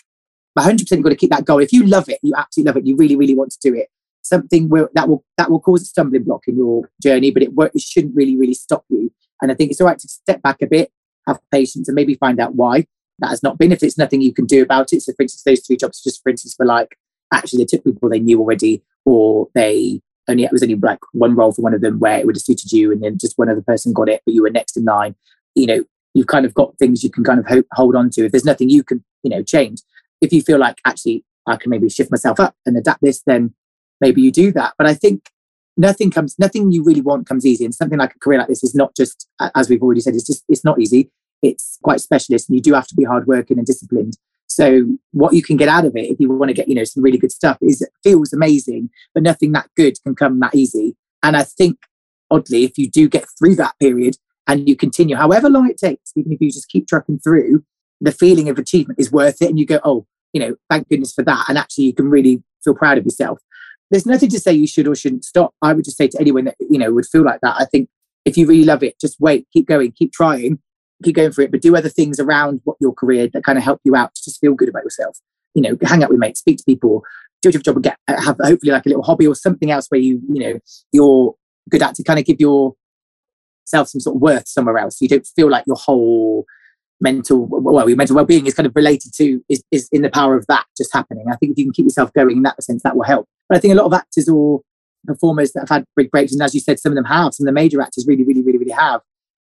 100% 0.58 0.90
you've 0.90 1.02
got 1.02 1.08
to 1.10 1.16
keep 1.16 1.30
that 1.30 1.46
goal. 1.46 1.60
If 1.60 1.72
you 1.72 1.84
love 1.84 2.08
it 2.08 2.18
you 2.22 2.32
absolutely 2.36 2.68
love 2.68 2.76
it 2.76 2.86
you 2.86 2.96
really 2.96 3.16
really 3.16 3.34
want 3.34 3.50
to 3.52 3.58
do 3.60 3.74
it 3.74 3.88
something 4.24 4.68
will, 4.68 4.88
that 4.94 5.08
will 5.08 5.24
that 5.36 5.50
will 5.50 5.60
cause 5.60 5.82
a 5.82 5.84
stumbling 5.84 6.22
block 6.22 6.46
in 6.46 6.56
your 6.56 6.88
journey 7.02 7.30
but 7.32 7.42
it, 7.42 7.50
it 7.56 7.80
shouldn't 7.80 8.14
really 8.14 8.36
really 8.36 8.54
stop 8.54 8.84
you. 8.88 9.12
And 9.40 9.50
i 9.50 9.54
think 9.54 9.70
it's 9.70 9.80
all 9.80 9.88
right 9.88 9.98
to 9.98 10.08
step 10.08 10.42
back 10.42 10.62
a 10.62 10.66
bit 10.66 10.90
have 11.26 11.40
patience 11.50 11.88
and 11.88 11.94
maybe 11.94 12.14
find 12.14 12.40
out 12.40 12.54
why 12.54 12.86
that 13.22 13.30
has 13.30 13.42
not 13.42 13.56
been. 13.56 13.72
If 13.72 13.82
it's 13.82 13.96
nothing 13.96 14.20
you 14.20 14.34
can 14.34 14.44
do 14.44 14.62
about 14.62 14.92
it. 14.92 15.00
So, 15.00 15.12
for 15.14 15.22
instance, 15.22 15.44
those 15.44 15.64
three 15.64 15.76
jobs, 15.76 16.02
just 16.02 16.22
for 16.22 16.28
instance, 16.28 16.56
were 16.58 16.66
like 16.66 16.98
actually 17.32 17.62
they 17.62 17.66
took 17.66 17.84
people 17.84 18.10
they 18.10 18.20
knew 18.20 18.38
already, 18.40 18.82
or 19.06 19.48
they 19.54 20.02
only 20.28 20.44
it 20.44 20.52
was 20.52 20.62
only 20.62 20.74
like 20.74 20.98
one 21.12 21.34
role 21.34 21.52
for 21.52 21.62
one 21.62 21.72
of 21.72 21.80
them 21.80 21.98
where 22.00 22.18
it 22.18 22.26
would 22.26 22.36
have 22.36 22.42
suited 22.42 22.72
you, 22.72 22.92
and 22.92 23.02
then 23.02 23.16
just 23.16 23.38
one 23.38 23.48
other 23.48 23.62
person 23.62 23.92
got 23.92 24.08
it, 24.08 24.20
but 24.26 24.34
you 24.34 24.42
were 24.42 24.50
next 24.50 24.76
in 24.76 24.84
line. 24.84 25.14
You 25.54 25.66
know, 25.66 25.84
you've 26.14 26.26
kind 26.26 26.44
of 26.44 26.52
got 26.52 26.76
things 26.78 27.02
you 27.02 27.10
can 27.10 27.24
kind 27.24 27.38
of 27.38 27.46
hope, 27.46 27.66
hold 27.72 27.94
on 27.96 28.10
to. 28.10 28.26
If 28.26 28.32
there's 28.32 28.44
nothing 28.44 28.68
you 28.68 28.82
can, 28.82 29.04
you 29.22 29.30
know, 29.30 29.42
change. 29.42 29.80
If 30.20 30.32
you 30.32 30.42
feel 30.42 30.58
like 30.58 30.78
actually 30.84 31.24
I 31.46 31.56
can 31.56 31.70
maybe 31.70 31.88
shift 31.88 32.10
myself 32.10 32.40
up 32.40 32.56
and 32.66 32.76
adapt 32.76 33.02
this, 33.02 33.22
then 33.24 33.54
maybe 34.00 34.20
you 34.20 34.32
do 34.32 34.50
that. 34.52 34.74
But 34.78 34.88
I 34.88 34.94
think 34.94 35.30
nothing 35.76 36.10
comes, 36.10 36.38
nothing 36.38 36.72
you 36.72 36.82
really 36.82 37.00
want 37.00 37.26
comes 37.26 37.46
easy. 37.46 37.64
And 37.64 37.74
something 37.74 37.98
like 37.98 38.14
a 38.14 38.18
career 38.18 38.38
like 38.38 38.48
this 38.48 38.62
is 38.62 38.74
not 38.74 38.94
just, 38.96 39.28
as 39.54 39.68
we've 39.68 39.82
already 39.82 40.00
said, 40.00 40.14
it's 40.14 40.26
just, 40.26 40.44
it's 40.48 40.64
not 40.64 40.80
easy 40.80 41.10
it's 41.42 41.78
quite 41.82 42.00
specialist 42.00 42.48
and 42.48 42.56
you 42.56 42.62
do 42.62 42.74
have 42.74 42.86
to 42.86 42.94
be 42.94 43.04
hardworking 43.04 43.58
and 43.58 43.66
disciplined. 43.66 44.16
So 44.46 44.98
what 45.12 45.34
you 45.34 45.42
can 45.42 45.56
get 45.56 45.68
out 45.68 45.84
of 45.86 45.96
it, 45.96 46.10
if 46.10 46.20
you 46.20 46.30
want 46.30 46.50
to 46.50 46.54
get, 46.54 46.68
you 46.68 46.74
know, 46.74 46.84
some 46.84 47.02
really 47.02 47.18
good 47.18 47.32
stuff, 47.32 47.56
is 47.62 47.80
it 47.80 47.90
feels 48.02 48.32
amazing, 48.32 48.90
but 49.14 49.22
nothing 49.22 49.52
that 49.52 49.70
good 49.76 49.94
can 50.02 50.14
come 50.14 50.40
that 50.40 50.54
easy. 50.54 50.94
And 51.22 51.36
I 51.36 51.42
think 51.44 51.78
oddly, 52.30 52.64
if 52.64 52.76
you 52.76 52.90
do 52.90 53.08
get 53.08 53.26
through 53.38 53.56
that 53.56 53.74
period 53.80 54.16
and 54.46 54.68
you 54.68 54.76
continue, 54.76 55.16
however 55.16 55.48
long 55.48 55.70
it 55.70 55.78
takes, 55.78 56.12
even 56.16 56.32
if 56.32 56.40
you 56.40 56.50
just 56.50 56.68
keep 56.68 56.86
trucking 56.86 57.20
through, 57.20 57.64
the 58.00 58.12
feeling 58.12 58.48
of 58.48 58.58
achievement 58.58 58.98
is 59.00 59.10
worth 59.10 59.40
it. 59.40 59.48
And 59.48 59.58
you 59.58 59.64
go, 59.64 59.80
oh, 59.84 60.06
you 60.32 60.40
know, 60.40 60.56
thank 60.68 60.88
goodness 60.88 61.12
for 61.12 61.24
that. 61.24 61.46
And 61.48 61.56
actually 61.56 61.84
you 61.84 61.94
can 61.94 62.10
really 62.10 62.42
feel 62.62 62.74
proud 62.74 62.98
of 62.98 63.04
yourself. 63.04 63.38
There's 63.90 64.06
nothing 64.06 64.30
to 64.30 64.40
say 64.40 64.52
you 64.52 64.66
should 64.66 64.88
or 64.88 64.94
shouldn't 64.94 65.24
stop. 65.24 65.54
I 65.62 65.72
would 65.72 65.84
just 65.84 65.96
say 65.96 66.08
to 66.08 66.20
anyone 66.20 66.44
that, 66.44 66.56
you 66.60 66.78
know, 66.78 66.92
would 66.92 67.06
feel 67.06 67.24
like 67.24 67.40
that, 67.42 67.56
I 67.58 67.64
think 67.66 67.88
if 68.24 68.36
you 68.36 68.46
really 68.46 68.64
love 68.64 68.82
it, 68.82 69.00
just 69.00 69.20
wait, 69.20 69.46
keep 69.52 69.66
going, 69.66 69.92
keep 69.92 70.12
trying 70.12 70.58
keep 71.02 71.16
going 71.16 71.32
for 71.32 71.42
it, 71.42 71.50
but 71.50 71.62
do 71.62 71.76
other 71.76 71.88
things 71.88 72.18
around 72.18 72.60
what 72.64 72.76
your 72.80 72.92
career 72.92 73.28
that 73.32 73.44
kind 73.44 73.58
of 73.58 73.64
help 73.64 73.80
you 73.84 73.94
out 73.96 74.14
to 74.14 74.22
just 74.24 74.40
feel 74.40 74.54
good 74.54 74.68
about 74.68 74.84
yourself. 74.84 75.18
You 75.54 75.62
know, 75.62 75.76
hang 75.82 76.02
out 76.02 76.10
with 76.10 76.18
mates, 76.18 76.40
speak 76.40 76.58
to 76.58 76.64
people, 76.64 77.02
do 77.42 77.48
a 77.48 77.52
job, 77.52 77.82
get 77.82 77.98
uh, 78.08 78.20
have 78.20 78.36
hopefully 78.40 78.72
like 78.72 78.86
a 78.86 78.88
little 78.88 79.02
hobby 79.02 79.26
or 79.26 79.34
something 79.34 79.70
else 79.70 79.86
where 79.88 80.00
you 80.00 80.20
you 80.32 80.42
know 80.42 80.58
you're 80.92 81.34
good 81.68 81.82
at 81.82 81.94
to 81.96 82.04
kind 82.04 82.18
of 82.18 82.24
give 82.24 82.40
yourself 82.40 83.88
some 83.88 84.00
sort 84.00 84.16
of 84.16 84.22
worth 84.22 84.48
somewhere 84.48 84.78
else. 84.78 85.00
You 85.00 85.08
don't 85.08 85.26
feel 85.26 85.50
like 85.50 85.64
your 85.66 85.76
whole 85.76 86.46
mental 87.02 87.46
well 87.46 87.88
your 87.88 87.96
mental 87.96 88.14
well-being 88.14 88.46
is 88.46 88.54
kind 88.54 88.66
of 88.66 88.74
related 88.76 89.12
to 89.12 89.44
is, 89.48 89.62
is 89.72 89.88
in 89.90 90.02
the 90.02 90.10
power 90.10 90.36
of 90.36 90.46
that 90.46 90.64
just 90.76 90.92
happening 90.94 91.24
i 91.28 91.36
think 91.36 91.50
if 91.50 91.58
you 91.58 91.64
can 91.64 91.72
keep 91.72 91.84
yourself 91.84 92.12
going 92.12 92.36
in 92.36 92.42
that 92.44 92.62
sense 92.62 92.80
that 92.84 92.94
will 92.94 93.02
help 93.02 93.26
but 93.48 93.58
i 93.58 93.60
think 93.60 93.72
a 93.72 93.76
lot 93.76 93.86
of 93.86 93.92
actors 93.92 94.28
or 94.28 94.60
performers 95.04 95.50
that 95.52 95.62
have 95.62 95.68
had 95.68 95.84
big 95.96 96.10
breaks 96.12 96.32
and 96.32 96.40
as 96.40 96.54
you 96.54 96.60
said 96.60 96.78
some 96.78 96.92
of 96.92 96.96
them 96.96 97.04
have 97.04 97.34
some 97.34 97.44
of 97.44 97.48
the 97.48 97.52
major 97.52 97.82
actors 97.82 98.06
really 98.06 98.22
really 98.22 98.40
really 98.40 98.58
really 98.58 98.70
have 98.70 99.00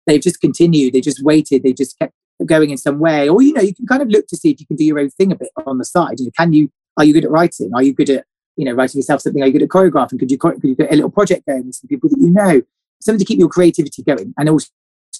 they've 0.07 0.21
just 0.21 0.41
continued. 0.41 0.93
They 0.93 1.01
just 1.01 1.23
waited. 1.23 1.63
They 1.63 1.73
just 1.73 1.99
kept 1.99 2.13
going 2.47 2.71
in 2.71 2.77
some 2.77 2.99
way. 2.99 3.29
Or, 3.29 3.41
you 3.43 3.53
know, 3.53 3.63
you 3.63 3.75
can 3.75 3.87
kind 3.87 4.03
of 4.03 4.09
look 4.09 4.27
to 4.29 4.37
see 4.37 4.51
if 4.51 4.61
you 4.61 4.67
can 4.67 4.77
do 4.77 4.85
your 4.85 4.99
own 4.99 5.11
thing 5.11 5.33
a 5.33 5.37
bit 5.37 5.51
on 5.67 5.79
the 5.79 5.85
side. 5.85 6.19
You 6.19 6.27
know, 6.27 6.33
can 6.37 6.53
you, 6.53 6.71
are 6.97 7.05
you 7.05 7.13
good 7.13 7.25
at 7.25 7.31
writing? 7.31 7.71
Are 7.75 7.83
you 7.83 7.95
good 7.95 8.11
at, 8.11 8.25
you 8.57 8.65
know, 8.65 8.73
writing 8.73 8.99
yourself 8.99 9.21
something? 9.21 9.43
Are 9.43 9.47
you 9.47 9.53
good 9.53 9.63
at 9.63 9.69
choreographing? 9.69 10.19
Could 10.19 10.31
you, 10.31 10.39
could 10.39 10.63
you 10.63 10.75
get 10.75 10.93
a 10.93 10.95
little 10.95 11.11
project 11.11 11.47
going 11.47 11.67
with 11.67 11.77
some 11.77 11.89
people 11.89 12.09
that 12.11 12.21
you 12.21 12.31
know? 12.31 12.63
Something 13.01 13.19
to 13.19 13.25
keep 13.25 13.39
your 13.39 13.49
creativity 13.49 14.03
going 14.03 14.33
and 14.39 14.49
also 14.49 14.69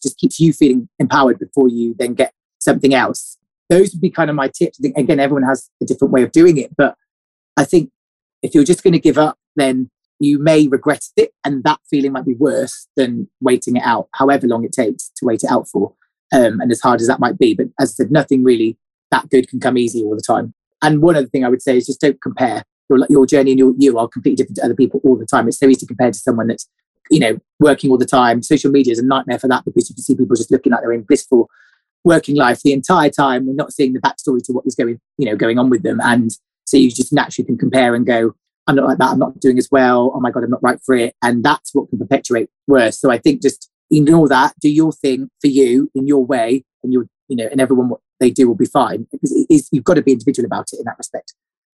just 0.03 0.17
keeps 0.19 0.41
you 0.41 0.53
feeling 0.53 0.89
empowered 0.99 1.39
before 1.39 1.69
you 1.69 1.95
then 1.99 2.15
get 2.15 2.33
something 2.59 2.95
else. 2.95 3.39
Those 3.69 3.93
would 3.93 4.01
be 4.01 4.11
kind 4.11 4.31
of 4.31 4.37
my 4.37 4.49
tips. 4.49 4.79
Again, 4.81 5.21
everyone 5.21 5.43
has 5.43 5.71
a 5.83 5.85
different 5.85 6.13
way 6.13 6.23
of 6.23 6.33
doing 6.33 6.57
it. 6.59 6.75
But 6.77 6.97
I 7.57 7.65
think 7.65 7.91
if 8.43 8.55
you're 8.55 8.65
just 8.65 8.83
going 8.83 8.93
to 8.93 8.99
give 8.99 9.19
up, 9.19 9.39
then 9.57 9.91
you 10.21 10.39
may 10.39 10.69
regret 10.69 11.05
it 11.17 11.33
and 11.45 11.65
that 11.65 11.79
feeling 11.91 12.13
might 12.13 12.25
be 12.25 12.35
worse 12.35 12.89
than 12.97 13.29
waiting 13.41 13.77
it 13.77 13.83
out 13.85 14.09
however 14.15 14.47
long 14.47 14.65
it 14.65 14.73
takes 14.73 15.11
to 15.17 15.25
wait 15.25 15.43
it 15.43 15.51
out 15.51 15.69
for 15.69 15.95
um, 16.33 16.61
and 16.61 16.71
as 16.71 16.81
hard 16.81 17.01
as 17.01 17.07
that 17.07 17.21
might 17.21 17.39
be 17.39 17.55
but 17.55 17.67
as 17.81 17.91
i 17.91 17.95
said 17.95 18.13
nothing 18.13 18.45
really 18.45 18.77
that 19.11 19.29
good 19.31 19.49
can 19.49 19.61
come 19.61 19.77
easy 19.79 20.03
all 20.03 20.15
the 20.15 20.23
time 20.23 20.55
and 20.83 21.03
one 21.03 21.17
other 21.17 21.27
thing 21.27 21.45
i 21.45 21.49
would 21.49 21.63
say 21.63 21.77
is 21.77 21.87
just 21.87 22.01
don't 22.01 22.21
compare 22.21 22.63
your, 22.89 23.07
your 23.09 23.27
journey 23.27 23.53
and 23.53 23.59
your 23.59 23.75
you 23.79 23.99
are 23.99 24.09
completely 24.09 24.37
different 24.37 24.57
to 24.57 24.65
other 24.65 24.75
people 24.75 25.01
all 25.05 25.17
the 25.17 25.27
time 25.27 25.49
it's 25.49 25.59
so 25.59 25.67
easy 25.67 25.81
to 25.81 25.87
compare 25.87 26.11
to 26.11 26.19
someone 26.19 26.47
that's 26.47 26.69
you 27.11 27.21
know, 27.21 27.39
working 27.61 27.91
all 27.91 27.99
the 27.99 28.07
time. 28.07 28.43
Social 28.43 28.71
media 28.71 28.93
is 28.93 28.99
a 28.99 29.05
nightmare 29.05 29.39
for 29.39 29.49
that 29.49 29.65
because 29.65 29.89
you 29.89 29.95
can 29.95 30.03
see 30.03 30.17
people 30.17 30.37
just 30.37 30.51
looking 30.51 30.73
like 30.73 30.81
they're 30.81 30.93
in 30.93 31.03
blissful 31.03 31.49
working 32.05 32.37
life 32.37 32.63
the 32.63 32.73
entire 32.73 33.11
time. 33.11 33.47
We're 33.47 33.55
not 33.55 33.73
seeing 33.73 33.93
the 33.93 34.01
backstory 34.01 34.43
to 34.45 34.53
what 34.53 34.65
was 34.65 34.75
going, 34.75 35.01
you 35.19 35.27
know, 35.27 35.37
going 35.37 35.59
on 35.59 35.71
with 35.71 35.83
them. 35.83 36.01
And 36.03 36.31
so 36.67 36.77
you 36.77 36.91
just 36.91 37.13
naturally 37.13 37.47
can 37.47 37.59
compare 37.59 37.95
and 37.95 38.07
go, 38.07 38.35
I'm 38.67 38.77
not 38.77 38.87
like 38.87 38.99
that. 38.99 39.13
I'm 39.13 39.19
not 39.19 39.41
doing 39.41 39.59
as 39.59 39.69
well. 39.71 40.13
Oh 40.15 40.21
my 40.21 40.31
God, 40.31 40.45
I'm 40.45 40.51
not 40.51 40.63
right 40.63 40.81
for 40.85 40.95
it. 40.95 41.15
And 41.23 41.45
that's 41.45 41.75
what 41.75 41.89
can 41.91 41.99
perpetuate 41.99 42.49
worse. 42.67 42.99
So 42.99 43.11
I 43.11 43.19
think 43.19 43.43
just 43.43 43.71
ignore 43.91 44.29
that, 44.29 44.55
do 44.61 44.71
your 44.71 44.93
thing 44.93 45.29
for 45.41 45.49
you 45.49 45.91
in 45.95 46.07
your 46.07 46.25
way, 46.25 46.65
and 46.83 46.93
you'll, 46.93 47.05
you 47.29 47.37
know, 47.37 47.49
and 47.51 47.61
everyone 47.61 47.89
what 47.89 48.01
they 48.21 48.31
do 48.31 48.49
will 48.49 48.55
be 48.55 48.67
fine. 48.67 49.07
Because 49.13 49.69
you've 49.71 49.85
got 49.85 49.95
to 49.95 50.03
be 50.03 50.13
individual 50.13 50.47
about 50.47 50.69
it 50.73 50.79
in 50.79 50.85
that 50.85 50.99
respect. 50.99 51.35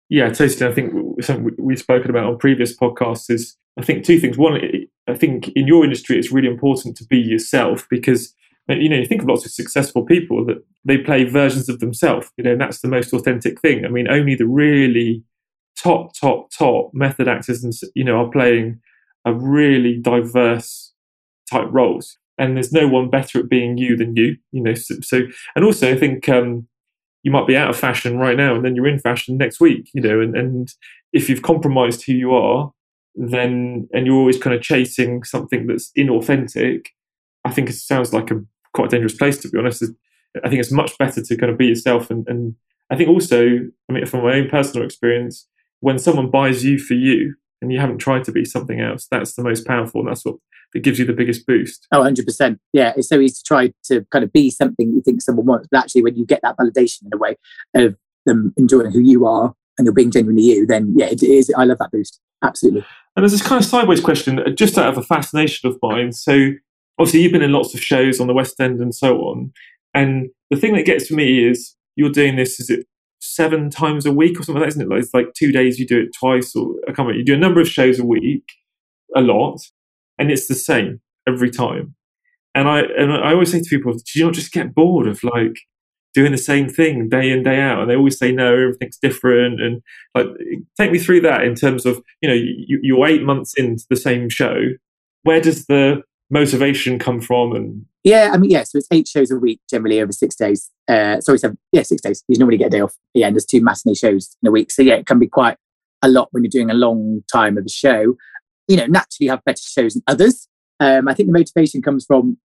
Yeah, 0.09 0.29
totally. 0.29 0.71
I 0.71 0.73
think 0.73 1.23
something 1.23 1.55
we've 1.59 1.79
spoken 1.79 2.09
about 2.09 2.25
on 2.25 2.37
previous 2.39 2.75
podcasts 2.75 3.29
is 3.29 3.55
I 3.77 3.83
think 3.83 4.03
two 4.03 4.19
things. 4.19 4.37
One, 4.37 4.59
I 5.07 5.13
think 5.13 5.49
in 5.49 5.67
your 5.67 5.83
industry, 5.83 6.17
it's 6.17 6.31
really 6.31 6.47
important 6.47 6.97
to 6.97 7.05
be 7.05 7.19
yourself 7.19 7.87
because 7.89 8.33
uh, 8.69 8.73
you 8.73 8.89
know 8.89 8.97
you 8.97 9.05
think 9.05 9.21
of 9.21 9.27
lots 9.27 9.45
of 9.45 9.51
successful 9.51 10.03
people 10.03 10.45
that 10.45 10.63
they 10.83 10.97
play 10.97 11.25
versions 11.25 11.69
of 11.69 11.79
themselves. 11.79 12.31
You 12.37 12.43
know, 12.43 12.51
and 12.53 12.61
that's 12.61 12.81
the 12.81 12.87
most 12.87 13.13
authentic 13.13 13.61
thing. 13.61 13.85
I 13.85 13.89
mean, 13.89 14.09
only 14.09 14.33
the 14.33 14.47
really 14.47 15.23
top, 15.77 16.13
top, 16.15 16.49
top 16.51 16.91
method 16.93 17.27
actors 17.27 17.63
and 17.63 17.73
you 17.95 18.03
know 18.03 18.17
are 18.23 18.29
playing 18.29 18.79
a 19.25 19.33
really 19.33 19.97
diverse 19.97 20.93
type 21.49 21.67
roles, 21.71 22.17
and 22.37 22.55
there's 22.55 22.71
no 22.71 22.87
one 22.87 23.09
better 23.09 23.39
at 23.39 23.49
being 23.49 23.77
you 23.77 23.97
than 23.97 24.15
you. 24.15 24.37
You 24.51 24.61
know, 24.61 24.73
so, 24.73 24.95
so 25.01 25.21
and 25.55 25.65
also 25.65 25.91
I 25.91 25.97
think. 25.97 26.27
um 26.29 26.67
you 27.23 27.31
might 27.31 27.47
be 27.47 27.57
out 27.57 27.69
of 27.69 27.77
fashion 27.77 28.17
right 28.17 28.37
now 28.37 28.55
and 28.55 28.63
then 28.63 28.75
you're 28.75 28.87
in 28.87 28.99
fashion 28.99 29.37
next 29.37 29.59
week 29.59 29.89
you 29.93 30.01
know 30.01 30.21
and, 30.21 30.35
and 30.37 30.73
if 31.11 31.27
you've 31.27 31.41
compromised 31.41 32.05
who 32.05 32.13
you 32.13 32.33
are 32.33 32.71
then 33.15 33.87
and 33.93 34.05
you're 34.05 34.15
always 34.15 34.37
kind 34.37 34.55
of 34.55 34.61
chasing 34.61 35.23
something 35.23 35.67
that's 35.67 35.91
inauthentic 35.97 36.87
i 37.45 37.51
think 37.51 37.69
it 37.69 37.73
sounds 37.73 38.13
like 38.13 38.31
a 38.31 38.41
quite 38.73 38.89
dangerous 38.89 39.15
place 39.15 39.37
to 39.37 39.49
be 39.49 39.57
honest 39.57 39.83
i 40.43 40.49
think 40.49 40.61
it's 40.61 40.71
much 40.71 40.97
better 40.97 41.21
to 41.21 41.35
kind 41.37 41.51
of 41.51 41.57
be 41.57 41.67
yourself 41.67 42.09
and, 42.09 42.25
and 42.27 42.55
i 42.89 42.95
think 42.95 43.09
also 43.09 43.59
i 43.89 43.93
mean 43.93 44.05
from 44.05 44.23
my 44.23 44.35
own 44.35 44.49
personal 44.49 44.85
experience 44.85 45.45
when 45.81 45.99
someone 45.99 46.29
buys 46.29 46.63
you 46.63 46.77
for 46.77 46.93
you 46.93 47.35
and 47.61 47.71
you 47.71 47.79
haven't 47.79 47.97
tried 47.97 48.23
to 48.25 48.31
be 48.31 48.45
something 48.45 48.79
else 48.79 49.07
that's 49.09 49.33
the 49.33 49.43
most 49.43 49.65
powerful 49.65 50.01
and 50.01 50.09
that's 50.09 50.25
what 50.25 50.35
that 50.73 50.79
gives 50.79 50.99
you 50.99 51.05
the 51.05 51.13
biggest 51.13 51.45
boost. 51.45 51.87
Oh, 51.91 52.01
100%. 52.01 52.59
Yeah, 52.73 52.93
it's 52.95 53.09
so 53.09 53.19
easy 53.19 53.35
to 53.35 53.43
try 53.43 53.73
to 53.85 54.05
kind 54.11 54.23
of 54.23 54.31
be 54.31 54.49
something 54.51 54.91
you 54.93 55.01
think 55.01 55.21
someone 55.21 55.45
wants. 55.45 55.67
But 55.71 55.79
actually, 55.79 56.03
when 56.03 56.15
you 56.15 56.25
get 56.25 56.41
that 56.43 56.57
validation 56.57 57.03
in 57.05 57.13
a 57.13 57.17
way 57.17 57.37
of 57.75 57.95
them 58.25 58.53
enjoying 58.57 58.91
who 58.91 58.99
you 58.99 59.25
are 59.25 59.53
and 59.77 59.85
you're 59.85 59.93
being 59.93 60.11
genuinely 60.11 60.43
you, 60.43 60.65
then 60.65 60.93
yeah, 60.95 61.07
it 61.07 61.23
is. 61.23 61.51
I 61.57 61.63
love 61.63 61.79
that 61.79 61.91
boost. 61.91 62.19
Absolutely. 62.43 62.85
And 63.15 63.23
there's 63.23 63.31
this 63.31 63.41
kind 63.41 63.61
of 63.61 63.67
sideways 63.67 64.01
question, 64.01 64.39
uh, 64.39 64.49
just 64.49 64.77
out 64.77 64.93
of 64.93 64.97
a 64.97 65.03
fascination 65.03 65.69
of 65.69 65.77
mine. 65.81 66.13
So, 66.13 66.51
obviously, 66.97 67.21
you've 67.21 67.33
been 67.33 67.41
in 67.41 67.51
lots 67.51 67.73
of 67.73 67.81
shows 67.81 68.19
on 68.19 68.27
the 68.27 68.33
West 68.33 68.59
End 68.59 68.79
and 68.79 68.93
so 68.93 69.17
on. 69.21 69.51
And 69.93 70.29
the 70.49 70.57
thing 70.57 70.73
that 70.75 70.85
gets 70.85 71.07
to 71.07 71.15
me 71.15 71.43
is 71.43 71.75
you're 71.95 72.11
doing 72.11 72.35
this, 72.35 72.59
is 72.59 72.69
it 72.69 72.85
seven 73.19 73.69
times 73.69 74.05
a 74.05 74.11
week 74.11 74.39
or 74.39 74.43
something 74.43 74.61
like 74.61 74.69
that, 74.69 74.77
isn't 74.77 74.81
it? 74.81 74.89
Like, 74.89 75.03
it's 75.03 75.13
like 75.13 75.33
two 75.33 75.51
days, 75.51 75.79
you 75.79 75.85
do 75.85 75.99
it 75.99 76.15
twice, 76.17 76.55
or 76.55 76.75
I 76.87 76.93
can't. 76.93 77.15
You 77.15 77.25
do 77.25 77.35
a 77.35 77.37
number 77.37 77.61
of 77.61 77.67
shows 77.67 77.99
a 77.99 78.05
week, 78.05 78.43
a 79.15 79.21
lot 79.21 79.59
and 80.19 80.29
it's 80.29 80.47
the 80.47 80.55
same 80.55 81.01
every 81.27 81.49
time. 81.49 81.95
And 82.53 82.67
I 82.67 82.81
and 82.81 83.11
I 83.11 83.31
always 83.31 83.51
say 83.51 83.61
to 83.61 83.69
people, 83.69 83.93
do 83.93 84.19
you 84.19 84.25
not 84.25 84.33
just 84.33 84.51
get 84.51 84.75
bored 84.75 85.07
of 85.07 85.23
like 85.23 85.57
doing 86.13 86.31
the 86.31 86.37
same 86.37 86.67
thing 86.67 87.09
day 87.09 87.31
in 87.31 87.43
day 87.43 87.59
out? 87.59 87.81
And 87.81 87.89
they 87.89 87.95
always 87.95 88.19
say 88.19 88.31
no, 88.31 88.53
everything's 88.53 88.97
different. 88.97 89.61
And 89.61 89.81
like, 90.13 90.27
take 90.77 90.91
me 90.91 90.99
through 90.99 91.21
that 91.21 91.43
in 91.43 91.55
terms 91.55 91.85
of 91.85 92.01
you 92.21 92.29
know 92.29 92.35
you, 92.35 92.79
you're 92.83 93.07
eight 93.07 93.23
months 93.23 93.53
into 93.55 93.85
the 93.89 93.95
same 93.95 94.29
show. 94.29 94.59
Where 95.23 95.41
does 95.41 95.65
the 95.65 96.03
motivation 96.29 96.99
come 96.99 97.21
from? 97.21 97.55
And 97.55 97.85
yeah, 98.03 98.31
I 98.33 98.37
mean, 98.37 98.49
yeah. 98.49 98.63
So 98.63 98.77
it's 98.77 98.87
eight 98.91 99.07
shows 99.07 99.31
a 99.31 99.35
week 99.37 99.61
generally 99.69 100.01
over 100.01 100.11
six 100.11 100.35
days. 100.35 100.69
Uh, 100.87 101.21
sorry, 101.21 101.37
seven. 101.37 101.57
Yeah, 101.71 101.83
six 101.83 102.01
days. 102.01 102.23
You 102.27 102.37
normally 102.37 102.57
get 102.57 102.67
a 102.67 102.71
day 102.71 102.81
off. 102.81 102.95
Yeah, 103.13 103.27
and 103.27 103.35
there's 103.35 103.45
two 103.45 103.61
matinee 103.61 103.95
shows 103.95 104.35
in 104.41 104.47
a 104.47 104.51
week. 104.51 104.71
So 104.71 104.81
yeah, 104.81 104.95
it 104.95 105.05
can 105.05 105.19
be 105.19 105.27
quite 105.27 105.57
a 106.01 106.09
lot 106.09 106.29
when 106.31 106.43
you're 106.43 106.49
doing 106.49 106.71
a 106.71 106.75
long 106.75 107.23
time 107.31 107.57
of 107.57 107.65
a 107.65 107.69
show 107.69 108.15
you 108.69 108.77
know, 108.77 108.85
naturally 108.85 109.27
have 109.27 109.43
better 109.43 109.61
shows 109.61 109.95
than 109.95 110.03
others. 110.07 110.47
Um, 110.79 111.09
I 111.09 111.13
think 111.13 111.27
the 111.27 111.33
motivation 111.33 111.81
comes 111.81 112.05
from, 112.05 112.37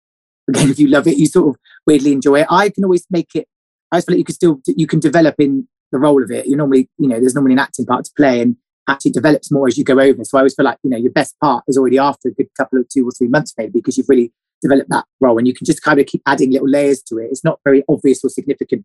again, 0.49 0.71
if 0.71 0.81
you 0.81 0.89
love 0.89 1.07
it, 1.07 1.19
you 1.19 1.27
sort 1.27 1.51
of 1.51 1.61
weirdly 1.87 2.13
enjoy 2.13 2.41
it. 2.41 2.47
I 2.51 2.71
can 2.71 2.83
always 2.83 3.07
make 3.11 3.29
it, 3.35 3.47
I 3.93 4.01
feel 4.01 4.15
like 4.15 4.19
you 4.19 4.25
can 4.25 4.35
still, 4.35 4.61
you 4.67 4.87
can 4.87 4.99
develop 4.99 5.37
in 5.39 5.69
the 5.93 5.99
role 5.99 6.23
of 6.25 6.31
it. 6.31 6.47
You 6.47 6.57
normally, 6.57 6.89
you 6.99 7.09
know, 7.09 7.21
there's 7.21 7.35
normally 7.35 7.53
an 7.53 7.59
acting 7.59 7.85
part 7.85 8.07
to 8.07 8.11
play 8.17 8.41
and 8.41 8.57
actually 8.89 9.11
develops 9.13 9.53
more 9.53 9.69
as 9.69 9.77
you 9.77 9.85
go 9.85 10.01
over. 10.01 10.25
So 10.25 10.39
I 10.39 10.41
always 10.41 10.55
feel 10.55 10.65
like, 10.65 10.79
you 10.83 10.91
know, 10.91 10.97
your 10.97 11.13
best 11.13 11.39
part 11.41 11.63
is 11.69 11.77
already 11.77 11.99
after 11.99 12.31
a 12.31 12.33
good 12.33 12.49
couple 12.57 12.81
of 12.81 12.89
two 12.89 13.07
or 13.07 13.13
three 13.13 13.29
months 13.29 13.53
maybe 13.59 13.73
because 13.75 13.99
you've 13.99 14.09
really 14.09 14.33
developed 14.65 14.91
that 14.91 15.05
role 15.21 15.39
and 15.39 15.47
you 15.47 15.55
can 15.55 15.65
just 15.65 15.83
kind 15.83 16.01
of 16.01 16.07
keep 16.07 16.23
adding 16.27 16.51
little 16.51 16.69
layers 16.69 17.03
to 17.03 17.19
it. 17.19 17.29
It's 17.31 17.45
not 17.45 17.61
very 17.65 17.85
obvious 17.89 18.25
or 18.25 18.31
significant 18.31 18.85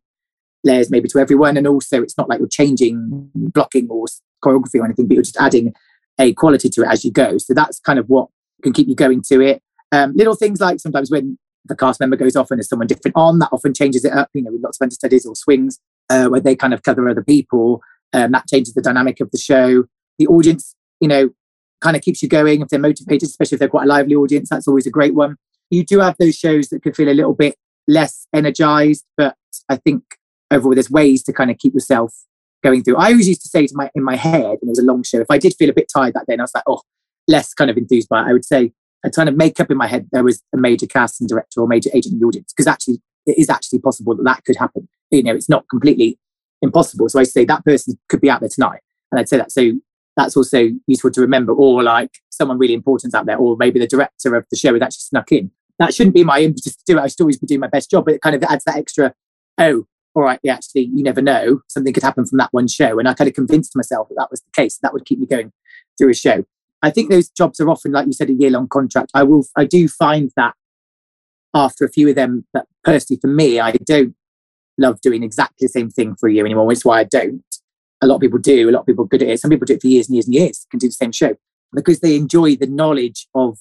layers 0.64 0.92
maybe 0.92 1.08
to 1.10 1.20
everyone. 1.20 1.58
And 1.58 1.66
also 1.66 2.04
it's 2.04 2.18
not 2.18 2.30
like 2.30 2.40
you're 2.40 2.48
changing 2.48 3.32
blocking 3.34 3.88
or 3.90 4.06
choreography 4.44 4.80
or 4.80 4.86
anything, 4.86 5.08
but 5.08 5.14
you're 5.16 5.24
just 5.24 5.40
adding 5.40 5.74
a 6.20 6.34
quality 6.34 6.70
to 6.70 6.82
it 6.82 6.90
as 6.90 7.06
you 7.06 7.12
go. 7.12 7.38
So 7.38 7.54
that's 7.54 7.80
kind 7.80 7.98
of 7.98 8.08
what 8.08 8.28
can 8.62 8.74
keep 8.74 8.88
you 8.88 8.96
going 8.96 9.22
to 9.30 9.42
it. 9.42 9.64
Um, 9.92 10.14
little 10.16 10.36
things 10.36 10.60
like 10.60 10.80
sometimes 10.80 11.10
when 11.10 11.38
the 11.66 11.76
cast 11.76 12.00
member 12.00 12.16
goes 12.16 12.36
off 12.36 12.52
and 12.52 12.60
there's 12.60 12.70
someone 12.70 12.88
different 12.88 13.16
on, 13.16 13.40
that 13.40 13.50
often 13.52 13.74
changes 13.74 14.04
it 14.06 14.14
up, 14.14 14.30
you 14.34 14.42
know, 14.42 14.52
with 14.52 14.62
lots 14.62 14.78
of 14.80 14.86
understudies 14.86 15.26
or 15.26 15.36
swings 15.36 15.80
uh, 16.10 16.28
where 16.28 16.42
they 16.42 16.56
kind 16.56 16.74
of 16.74 16.84
cover 16.84 17.08
other 17.10 17.24
people. 17.24 17.82
Um, 18.12 18.32
that 18.32 18.48
changes 18.48 18.74
the 18.74 18.82
dynamic 18.82 19.20
of 19.20 19.32
the 19.32 19.38
show. 19.38 19.86
The 20.18 20.28
audience, 20.28 20.76
you 21.00 21.08
know, 21.08 21.30
kind 21.82 21.96
of 21.96 22.02
keeps 22.02 22.22
you 22.22 22.30
going 22.30 22.62
if 22.62 22.70
they're 22.70 22.80
motivated, 22.80 23.30
especially 23.30 23.56
if 23.56 23.60
they're 23.60 23.70
quite 23.70 23.86
a 23.86 23.88
lively 23.88 24.16
audience. 24.16 24.50
That's 24.50 24.68
always 24.68 24.88
a 24.88 24.92
great 24.92 25.14
one. 25.14 25.38
You 25.70 25.84
do 25.84 26.00
have 26.00 26.16
those 26.18 26.36
shows 26.36 26.70
that 26.70 26.82
could 26.82 26.96
feel 26.96 27.10
a 27.10 27.14
little 27.14 27.34
bit 27.34 27.56
less 27.88 28.28
energized, 28.34 29.06
but 29.18 29.36
I 29.68 29.78
think 29.78 30.04
overall 30.52 30.74
there's 30.74 30.92
ways 30.92 31.24
to 31.24 31.34
kind 31.34 31.52
of 31.52 31.58
keep 31.58 31.74
yourself 31.74 32.14
going 32.64 32.84
through. 32.84 32.98
I 32.98 33.12
always 33.12 33.28
used 33.28 33.42
to 33.44 33.50
say 33.50 33.68
to 33.68 33.74
my 33.76 33.90
in 33.96 34.04
my 34.04 34.16
head, 34.16 34.44
and 34.44 34.64
it 34.64 34.70
was 34.70 34.80
a 34.80 34.86
long 34.86 35.04
show, 35.04 35.20
if 35.20 35.30
I 35.30 35.38
did 35.38 35.56
feel 35.56 35.70
a 35.70 35.74
bit 35.74 35.88
tired 35.94 36.14
that 36.14 36.26
day, 36.28 36.34
and 36.34 36.42
I 36.42 36.44
was 36.44 36.56
like, 36.56 36.64
oh, 36.68 36.82
less 37.28 37.54
kind 37.54 37.70
of 37.70 37.78
enthused 37.78 38.10
by 38.10 38.22
it, 38.22 38.30
I 38.30 38.34
would 38.34 38.46
say 38.46 38.74
I 39.06 39.10
kind 39.10 39.30
of 39.30 39.36
make 39.36 39.60
up 39.60 39.72
in 39.72 39.78
my 39.78 39.88
head 39.88 40.08
there 40.12 40.24
was 40.24 40.44
a 40.54 40.58
major 40.58 40.86
casting 40.86 41.28
director 41.28 41.62
or 41.62 41.68
major 41.68 41.90
agent 41.94 42.14
in 42.14 42.20
the 42.20 42.26
audience 42.26 42.52
because 42.52 42.68
actually 42.68 43.02
it 43.26 43.38
is 43.38 43.50
actually 43.50 43.80
possible 43.80 44.16
that 44.16 44.24
that 44.24 44.44
could 44.44 44.58
happen. 44.58 44.90
You 45.12 45.24
know, 45.24 45.36
it's 45.36 45.50
not 45.50 45.70
completely 45.70 46.20
impossible. 46.62 47.08
So 47.10 47.20
I 47.20 47.24
say 47.24 47.46
that 47.46 47.64
person 47.64 47.98
could 48.10 48.22
be 48.22 48.30
out 48.30 48.42
there 48.42 48.50
tonight, 48.50 48.82
and 49.12 49.20
I'd 49.20 49.30
say 49.30 49.38
that. 49.38 49.52
So 49.52 49.72
that's 50.18 50.36
also 50.36 50.70
useful 50.88 51.12
to 51.12 51.22
remember, 51.22 51.54
or 51.54 51.82
like 51.84 52.12
someone 52.30 52.58
really 52.58 52.74
important 52.74 53.16
out 53.16 53.26
there, 53.26 53.38
or 53.38 53.56
maybe 53.58 53.80
the 53.80 53.88
director 53.88 54.36
of 54.36 54.46
the 54.52 54.58
show 54.58 54.74
had 54.74 54.84
actually 54.84 55.00
snuck 55.00 55.32
in. 55.32 55.52
That 55.80 55.94
shouldn't 55.94 56.14
be 56.14 56.24
my 56.24 56.42
impetus 56.42 56.76
to 56.76 56.84
do 56.86 56.98
it. 56.98 57.02
I 57.02 57.08
should 57.08 57.22
always 57.22 57.40
be 57.40 57.48
doing 57.48 57.62
my 57.62 57.68
best 57.68 57.90
job, 57.90 58.06
but 58.06 58.14
it 58.14 58.22
kind 58.22 58.36
of 58.36 58.44
adds 58.44 58.66
that 58.66 58.76
extra. 58.76 59.14
Oh, 59.58 59.86
all 60.14 60.24
right, 60.24 60.40
yeah, 60.44 60.54
actually, 60.54 60.90
you 60.94 61.04
never 61.04 61.22
know. 61.22 61.62
Something 61.68 61.94
could 61.94 62.04
happen 62.04 62.26
from 62.26 62.38
that 62.40 62.50
one 62.52 62.68
show. 62.68 63.00
And 63.00 63.08
I 63.08 63.14
kind 63.14 63.28
of 63.28 63.34
convinced 63.34 63.76
myself 63.76 64.10
that 64.10 64.16
that 64.18 64.32
was 64.32 64.42
the 64.42 64.52
case. 64.54 64.78
That 64.82 64.94
would 64.94 65.06
keep 65.06 65.20
me 65.20 65.26
going 65.26 65.52
through 65.98 66.10
a 66.10 66.14
show. 66.14 66.46
I 66.82 66.90
think 66.90 67.10
those 67.10 67.30
jobs 67.30 67.60
are 67.60 67.70
often, 67.70 67.92
like 67.92 68.08
you 68.08 68.14
said, 68.14 68.30
a 68.30 68.34
year 68.34 68.50
long 68.50 68.68
contract. 68.68 69.12
I 69.14 69.24
will, 69.24 69.46
I 69.56 69.66
do 69.66 69.88
find 69.88 70.32
that 70.36 70.54
after 71.54 71.86
a 71.86 71.90
few 71.90 72.10
of 72.10 72.16
them, 72.16 72.46
that 72.54 72.68
personally 72.84 73.20
for 73.20 73.28
me, 73.28 73.60
I 73.60 73.72
don't 73.72 74.16
love 74.78 75.02
doing 75.02 75.24
exactly 75.24 75.66
the 75.66 75.70
same 75.70 75.90
thing 75.90 76.16
for 76.16 76.28
a 76.28 76.34
year 76.34 76.46
anymore. 76.46 76.66
Which 76.66 76.80
is 76.80 76.86
why 76.86 77.00
I 77.00 77.04
don't. 77.06 77.44
A 78.02 78.08
lot 78.08 78.16
of 78.16 78.22
people 78.22 78.40
do. 78.40 78.70
A 78.70 78.72
lot 78.72 78.82
of 78.82 78.86
people 78.86 79.06
are 79.06 79.10
good 79.10 79.24
at 79.24 79.30
it. 79.30 79.40
Some 79.40 79.52
people 79.52 79.66
do 79.66 79.74
it 79.74 79.82
for 79.82 79.88
years 79.88 80.08
and 80.08 80.16
years 80.16 80.26
and 80.26 80.36
years, 80.36 80.66
can 80.72 80.80
do 80.80 80.88
the 80.88 80.94
same 80.94 81.12
show 81.12 81.36
because 81.74 82.00
they 82.00 82.16
enjoy 82.16 82.56
the 82.56 82.68
knowledge 82.68 83.28
of 83.36 83.60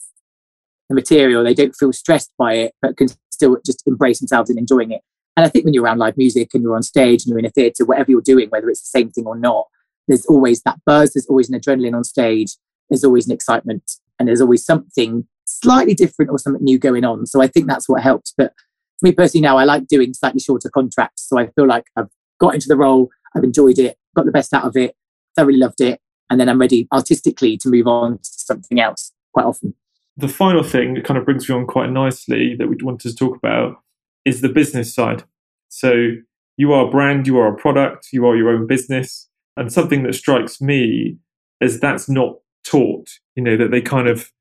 the 0.89 0.95
material. 0.95 1.45
They 1.45 1.55
don't 1.55 1.75
feel 1.75 1.93
stressed 1.93 2.33
by 2.39 2.55
it, 2.55 2.75
but 2.81 2.97
can 2.97 3.09
still 3.33 3.59
just 3.65 3.83
embrace 3.87 4.21
themselves 4.21 4.51
and 4.51 4.59
enjoying 4.59 4.91
it. 4.91 5.03
And 5.37 5.47
I 5.47 5.49
think 5.49 5.65
when 5.65 5.75
you're 5.75 5.85
around 5.85 5.99
live 5.99 6.17
music 6.17 6.51
and 6.55 6.63
you're 6.63 6.75
on 6.75 6.83
stage 6.83 7.23
and 7.23 7.31
you're 7.31 7.39
in 7.39 7.45
a 7.45 7.51
theatre, 7.51 7.85
whatever 7.85 8.11
you're 8.11 8.21
doing, 8.21 8.49
whether 8.49 8.69
it's 8.69 8.81
the 8.81 8.99
same 8.99 9.11
thing 9.11 9.27
or 9.27 9.37
not, 9.37 9.67
there's 10.09 10.27
always 10.27 10.63
that 10.63 10.81
buzz, 10.85 11.13
there's 11.13 11.27
always 11.27 11.49
an 11.49 11.59
adrenaline 11.59 11.95
on 11.95 12.03
stage, 12.03 12.57
there's 12.91 13.05
always 13.05 13.27
an 13.27 13.33
excitement, 13.33 13.93
and 14.19 14.29
there's 14.29 14.41
always 14.41 14.65
something 14.65 15.27
slightly 15.45 15.95
different 15.95 16.31
or 16.31 16.39
something 16.39 16.65
new 16.65 16.79
going 16.79 17.05
on. 17.05 17.27
So 17.27 17.41
I 17.41 17.47
think 17.47 17.69
that's 17.69 17.89
what 17.89 18.03
helps. 18.03 18.35
But 18.37 18.53
for 18.99 19.07
me 19.07 19.13
personally 19.13 19.43
now, 19.43 19.57
I 19.59 19.65
like 19.65 19.87
doing 19.87 20.13
slightly 20.13 20.41
shorter 20.41 20.71
contracts. 20.71 21.29
So 21.29 21.39
I 21.39 21.49
feel 21.49 21.67
like 21.67 21.85
I've 21.97 22.09
got 22.41 22.55
into 22.55 22.69
the 22.69 22.77
role, 22.77 23.11
I've 23.37 23.45
enjoyed 23.45 23.79
it, 23.79 23.97
got 24.17 24.27
the 24.27 24.33
best 24.33 24.53
out 24.53 24.65
of 24.65 24.77
it, 24.77 24.97
thoroughly 25.37 25.59
loved 25.59 25.81
it, 25.81 26.01
and 26.31 26.41
then 26.41 26.49
I'm 26.49 26.61
ready 26.61 26.89
artistically 26.93 27.57
to 27.59 27.69
move 27.69 27.87
on 27.87 28.19
to 28.19 28.25
something 28.25 28.81
else 28.81 29.13
quite 29.33 29.47
often. 29.47 29.75
The 30.19 30.29
final 30.29 30.63
thing 30.63 30.95
that 30.95 31.05
kind 31.05 31.17
of 31.17 31.25
brings 31.25 31.49
me 31.49 31.55
on 31.55 31.67
quite 31.67 31.91
nicely 31.91 32.55
that 32.59 32.69
we 32.69 32.77
wanted 32.83 33.09
to 33.09 33.17
talk 33.17 33.37
about 33.37 33.77
is 34.25 34.41
the 34.41 34.49
business 34.49 34.93
side. 34.93 35.23
So 35.69 36.13
you 36.57 36.73
are 36.73 36.87
a 36.87 36.91
brand, 36.91 37.27
you 37.27 37.39
are 37.39 37.55
a 37.55 37.57
product, 37.57 38.09
you 38.13 38.27
are 38.27 38.37
your 38.37 38.51
own 38.51 38.67
business. 38.67 39.29
And 39.57 39.73
something 39.73 40.03
that 40.03 40.15
strikes 40.15 40.61
me 40.61 41.17
is 41.61 41.79
that's 41.79 42.09
not 42.09 42.39
taught, 42.65 43.09
you 43.37 43.43
know, 43.43 43.57
that 43.57 43.71
they 43.71 43.81
kind 43.81 44.09
of, 44.09 44.33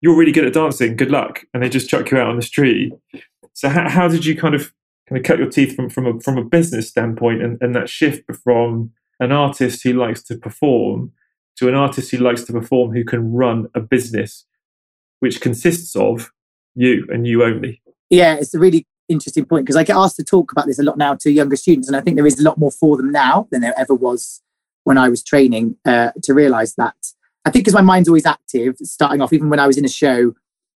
you're 0.00 0.16
really 0.16 0.32
good 0.32 0.46
at 0.46 0.54
dancing, 0.54 0.96
good 0.96 1.10
luck. 1.10 1.44
And 1.52 1.62
they 1.62 1.68
just 1.68 1.88
chuck 1.88 2.10
you 2.10 2.18
out 2.18 2.28
on 2.28 2.36
the 2.36 2.42
street. 2.42 2.92
So 3.52 3.68
how, 3.68 3.88
how 3.88 4.08
did 4.08 4.24
you 4.24 4.36
kind 4.36 4.54
of 4.54 4.72
kind 5.08 5.18
of 5.18 5.24
cut 5.24 5.38
your 5.38 5.50
teeth 5.50 5.76
from, 5.76 5.88
from 5.88 6.06
a 6.06 6.20
from 6.20 6.38
a 6.38 6.44
business 6.44 6.88
standpoint 6.88 7.42
and, 7.42 7.58
and 7.60 7.74
that 7.74 7.88
shift 7.88 8.24
from 8.42 8.92
an 9.20 9.32
artist 9.32 9.82
who 9.82 9.92
likes 9.92 10.22
to 10.24 10.36
perform 10.36 11.12
to 11.56 11.68
an 11.68 11.74
artist 11.74 12.10
who 12.10 12.18
likes 12.18 12.42
to 12.44 12.52
perform 12.52 12.92
who 12.92 13.04
can 13.04 13.32
run 13.32 13.66
a 13.74 13.80
business 13.80 14.44
which 15.20 15.40
consists 15.40 15.94
of 15.96 16.32
you 16.74 17.06
and 17.10 17.26
you 17.26 17.42
only? 17.44 17.82
Yeah, 18.10 18.36
it's 18.36 18.54
a 18.54 18.58
really 18.58 18.86
interesting 19.08 19.44
point 19.44 19.64
because 19.64 19.76
I 19.76 19.84
get 19.84 19.96
asked 19.96 20.16
to 20.16 20.24
talk 20.24 20.52
about 20.52 20.66
this 20.66 20.78
a 20.78 20.82
lot 20.82 20.98
now 20.98 21.14
to 21.14 21.30
younger 21.30 21.56
students, 21.56 21.88
and 21.88 21.96
I 21.96 22.00
think 22.00 22.16
there 22.16 22.26
is 22.26 22.40
a 22.40 22.42
lot 22.42 22.58
more 22.58 22.70
for 22.70 22.96
them 22.96 23.10
now 23.10 23.48
than 23.50 23.60
there 23.60 23.74
ever 23.78 23.94
was 23.94 24.42
when 24.84 24.98
I 24.98 25.08
was 25.08 25.22
training 25.22 25.76
uh, 25.84 26.12
to 26.22 26.34
realize 26.34 26.74
that. 26.76 26.94
I 27.44 27.50
think 27.50 27.64
because 27.64 27.74
my 27.74 27.80
mind's 27.80 28.08
always 28.08 28.26
active, 28.26 28.76
starting 28.82 29.20
off, 29.20 29.32
even 29.32 29.50
when 29.50 29.60
I 29.60 29.66
was 29.66 29.78
in 29.78 29.84
a 29.84 29.88
show, 29.88 30.34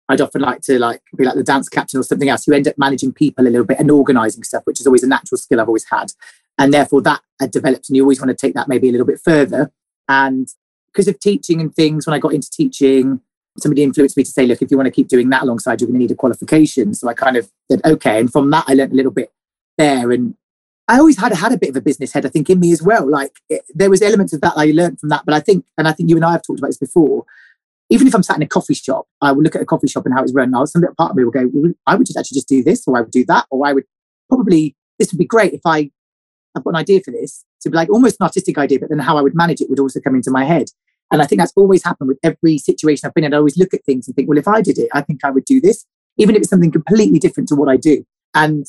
I'd 0.09 0.21
often 0.21 0.41
like 0.41 0.61
to 0.63 0.79
like 0.79 1.03
be 1.17 1.25
like 1.25 1.35
the 1.35 1.43
dance 1.43 1.69
captain 1.69 1.99
or 1.99 2.03
something 2.03 2.29
else. 2.29 2.47
You 2.47 2.55
end 2.55 2.69
up 2.69 2.79
managing 2.79 3.13
people 3.13 3.47
a 3.47 3.51
little 3.51 3.67
bit 3.67 3.81
and 3.81 3.91
organizing 3.91 4.45
stuff, 4.45 4.63
which 4.65 4.81
is 4.81 4.87
always 4.87 5.03
a 5.03 5.09
natural 5.09 5.39
skill 5.39 5.61
I've 5.61 5.69
always 5.69 5.87
had. 5.91 6.13
And 6.59 6.73
therefore 6.73 7.03
that 7.03 7.21
had 7.41 7.51
developed 7.51 7.89
and 7.89 7.97
you 7.97 8.03
always 8.03 8.21
want 8.21 8.31
to 8.31 8.37
take 8.37 8.55
that 8.55 8.69
maybe 8.69 8.89
a 8.89 8.93
little 8.93 9.07
bit 9.07 9.21
further. 9.25 9.73
And 10.09 10.49
because 10.87 11.09
of 11.09 11.19
teaching 11.19 11.61
and 11.61 11.75
things, 11.75 12.07
when 12.07 12.15
I 12.15 12.19
got 12.19 12.33
into 12.33 12.51
teaching, 12.51 13.21
somebody 13.59 13.83
influenced 13.83 14.17
me 14.17 14.23
to 14.23 14.31
say, 14.31 14.47
look, 14.47 14.63
if 14.63 14.71
you 14.71 14.77
want 14.77 14.87
to 14.87 14.91
keep 14.93 15.09
doing 15.09 15.29
that 15.31 15.43
alongside, 15.43 15.81
you're 15.81 15.89
going 15.89 15.99
to 15.99 16.03
need 16.03 16.11
a 16.11 16.17
qualification. 16.17 16.95
So 16.95 17.09
I 17.09 17.15
kind 17.15 17.37
of 17.37 17.51
said, 17.71 17.81
okay. 17.85 18.21
And 18.21 18.31
from 18.31 18.51
that, 18.51 18.65
I 18.67 18.75
learned 18.75 18.93
a 18.93 18.97
little 18.97 19.13
bit 19.13 19.33
there. 19.79 20.11
And 20.13 20.35
I 20.89 20.99
always 20.99 21.19
had 21.19 21.33
had 21.33 21.53
a 21.53 21.59
bit 21.59 21.71
of 21.71 21.77
a 21.77 21.81
business 21.81 22.13
head, 22.13 22.27
I 22.27 22.29
think, 22.29 22.49
in 22.51 22.61
me 22.61 22.73
as 22.73 22.83
well. 22.83 23.09
Like 23.09 23.33
it, 23.49 23.63
there 23.75 23.91
was 23.91 24.03
elements 24.03 24.33
of 24.33 24.41
that 24.43 24.55
I 24.57 24.67
learned 24.67 25.01
from 25.01 25.09
that. 25.11 25.25
But 25.25 25.35
I 25.35 25.41
think, 25.41 25.65
and 25.79 25.89
I 25.89 25.93
think 25.93 26.09
you 26.09 26.17
and 26.17 26.25
I 26.25 26.33
have 26.33 26.43
talked 26.43 26.61
about 26.61 26.69
this 26.69 26.79
before. 26.79 27.25
Even 27.89 28.09
if 28.09 28.15
I'm 28.15 28.23
sat 28.25 28.37
in 28.37 28.43
a 28.43 28.49
coffee 28.49 28.75
shop, 28.75 29.07
I 29.21 29.31
will 29.31 29.43
look 29.43 29.55
at 29.55 29.63
a 29.63 29.67
coffee 29.67 29.87
shop 29.87 30.07
and 30.07 30.15
how 30.15 30.23
it's 30.23 30.35
run. 30.35 30.51
Now, 30.51 30.65
some 30.65 30.83
little 30.83 30.97
part 30.97 31.11
of 31.11 31.17
me 31.17 31.23
will 31.23 31.31
go, 31.31 31.49
well, 31.53 31.73
I 31.87 31.95
would 31.95 32.07
just 32.07 32.19
actually 32.19 32.37
just 32.37 32.49
do 32.49 32.65
this, 32.65 32.83
or 32.87 32.97
I 32.99 33.01
would 33.03 33.13
do 33.13 33.25
that, 33.27 33.47
or 33.51 33.65
I 33.67 33.73
would 33.73 33.85
probably 34.29 34.75
this 34.99 35.13
would 35.13 35.19
be 35.19 35.27
great 35.27 35.53
if 35.53 35.61
I 35.65 35.91
I've 36.57 36.65
got 36.65 36.71
an 36.71 36.77
idea 36.77 37.01
for 37.01 37.11
this 37.11 37.45
to 37.61 37.71
be 37.71 37.77
like 37.77 37.91
almost 37.91 38.17
an 38.19 38.25
artistic 38.25 38.59
idea, 38.59 38.81
but 38.81 38.89
then 38.89 38.99
how 38.99 39.17
I 39.19 39.23
would 39.23 39.35
manage 39.35 39.61
it 39.61 39.69
would 39.69 39.79
also 39.79 40.01
come 40.01 40.15
into 40.15 40.31
my 40.31 40.45
head. 40.45 40.71
And 41.13 41.23
I 41.23 41.27
think 41.27 41.41
that's 41.41 41.53
always 41.57 41.85
happened 41.85 42.09
with 42.09 42.19
every 42.23 42.59
situation 42.59 43.07
I've 43.07 43.15
been 43.15 43.25
in. 43.25 43.35
I 43.35 43.39
always 43.39 43.57
look 43.57 43.73
at 43.75 43.85
things 43.85 44.07
and 44.07 44.17
think, 44.17 44.29
well, 44.29 44.39
if 44.39 44.49
I 44.49 44.61
did 44.61 44.79
it, 44.79 44.89
I 44.93 45.03
think 45.03 45.21
I 45.25 45.31
would 45.31 45.45
do 45.45 45.61
this, 45.61 45.87
even 46.17 46.35
if 46.35 46.41
it's 46.41 46.51
something 46.51 46.73
completely 46.73 47.19
different 47.19 47.49
to 47.51 47.55
what 47.55 47.69
I 47.69 47.77
do. 47.77 48.05
And 48.35 48.67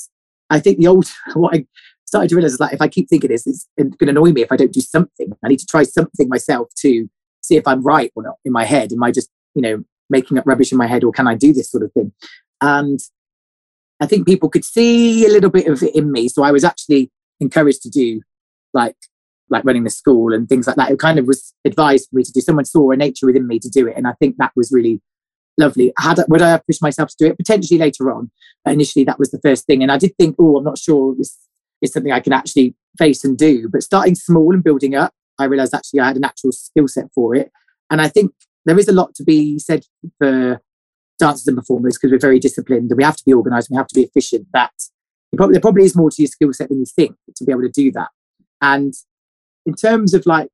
I 0.50 0.60
think 0.60 0.78
the 0.78 0.88
old, 0.88 1.08
what 1.34 1.56
I 1.56 1.66
started 2.06 2.30
to 2.30 2.36
realize 2.36 2.54
is 2.54 2.60
like, 2.60 2.74
if 2.74 2.82
I 2.82 2.88
keep 2.88 3.10
thinking 3.10 3.30
this, 3.30 3.48
it's 3.48 3.68
going 3.78 3.92
to 3.98 4.10
annoy 4.10 4.32
me 4.32 4.42
if 4.42 4.52
I 4.52 4.56
don't 4.56 4.74
do 4.74 4.82
something. 4.82 5.32
I 5.44 5.48
need 5.48 5.60
to 5.60 5.66
try 5.66 5.84
something 5.84 6.30
myself 6.30 6.70
to 6.82 7.10
see 7.42 7.56
if 7.56 7.68
I'm 7.68 7.82
right 7.82 8.12
or 8.16 8.24
not 8.24 8.36
in 8.46 8.52
my 8.52 8.66
head. 8.66 8.94
Am 8.94 9.04
I 9.04 9.12
just, 9.12 9.30
you 9.56 9.62
know, 9.62 9.84
making 10.10 10.38
up 10.38 10.46
rubbish 10.46 10.72
in 10.72 10.78
my 10.78 10.88
head 10.88 11.04
or 11.04 11.12
can 11.12 11.28
I 11.28 11.36
do 11.36 11.54
this 11.54 11.72
sort 11.72 11.84
of 11.84 11.92
thing? 11.94 12.14
And 12.62 13.00
I 14.00 14.06
think 14.06 14.28
people 14.28 14.50
could 14.50 14.64
see 14.64 15.26
a 15.26 15.30
little 15.30 15.50
bit 15.50 15.68
of 15.68 15.82
it 15.82 15.96
in 15.96 16.12
me. 16.12 16.30
So 16.30 16.44
I 16.44 16.52
was 16.52 16.64
actually 16.64 17.12
encouraged 17.40 17.82
to 17.84 17.90
do 17.90 18.22
like 18.74 18.96
like 19.50 19.64
running 19.66 19.84
the 19.84 19.90
school 19.90 20.34
and 20.34 20.48
things 20.50 20.68
like 20.68 20.76
that. 20.76 20.92
It 20.92 21.00
kind 21.00 21.20
of 21.20 21.26
was 21.26 21.54
advised 21.66 22.10
for 22.10 22.18
me 22.18 22.24
to 22.24 22.32
do. 22.32 22.42
Someone 22.42 22.66
saw 22.66 22.92
a 22.92 22.98
nature 22.98 23.26
within 23.26 23.48
me 23.48 23.60
to 23.60 23.70
do 23.70 23.88
it, 23.88 23.96
and 23.98 24.08
I 24.08 24.14
think 24.14 24.36
that 24.38 24.52
was 24.56 24.72
really 24.72 25.02
lovely. 25.58 25.94
Had 25.98 26.20
would 26.28 26.42
I 26.42 26.50
have 26.50 26.66
pushed 26.66 26.82
myself 26.82 27.10
to 27.10 27.16
do 27.20 27.28
it 27.28 27.38
potentially 27.38 27.80
later 27.80 28.12
on? 28.12 28.32
But 28.64 28.74
initially, 28.74 29.06
that 29.06 29.20
was 29.20 29.32
the 29.32 29.40
first 29.40 29.66
thing, 29.66 29.82
and 29.84 29.92
I 29.92 29.98
did 29.98 30.16
think, 30.18 30.36
oh, 30.40 30.58
I'm 30.58 30.64
not 30.64 30.78
sure 30.78 31.16
this 31.18 31.38
is 31.82 31.94
something 31.94 32.12
I 32.12 32.20
can 32.20 32.34
actually 32.34 32.76
face 32.98 33.24
and 33.24 33.38
do. 33.38 33.70
But 33.70 33.84
starting 33.84 34.16
small 34.16 34.54
and 34.54 34.64
building 34.64 34.96
up, 34.96 35.14
I 35.40 35.46
realised 35.46 35.74
actually 35.74 36.00
I 36.00 36.08
had 36.08 36.18
a 36.18 36.22
natural 36.22 36.52
skill 36.52 36.88
set 36.88 37.06
for 37.14 37.36
it, 37.36 37.52
and 37.90 38.02
I 38.02 38.08
think 38.08 38.32
there 38.66 38.78
is 38.78 38.90
a 38.90 38.94
lot 38.94 39.16
to 39.16 39.24
be 39.24 39.60
said 39.60 39.86
for 40.20 40.62
dancers 41.20 41.48
and 41.48 41.58
performers 41.58 41.98
because 41.98 42.12
we're 42.12 42.20
very 42.20 42.40
disciplined 42.40 42.92
and 42.92 42.98
we 42.98 43.04
have 43.04 43.16
to 43.16 43.24
be 43.26 43.34
organised, 43.34 43.70
we 43.72 43.78
have 43.78 43.88
to 43.88 43.96
be 43.96 44.04
efficient. 44.04 44.48
That 44.54 44.72
probably, 45.36 45.54
there 45.54 45.62
probably 45.62 45.84
is 45.84 45.96
more 45.96 46.12
to 46.12 46.22
your 46.22 46.28
skill 46.28 46.54
set 46.54 46.70
than 46.70 46.80
you 46.80 46.86
think 46.86 47.16
to 47.36 47.44
be 47.44 47.52
able 47.52 47.64
to 47.64 47.70
do 47.70 47.92
that. 47.94 48.10
And 48.62 48.94
in 49.68 49.76
terms 49.76 50.14
of 50.14 50.26
like 50.26 50.50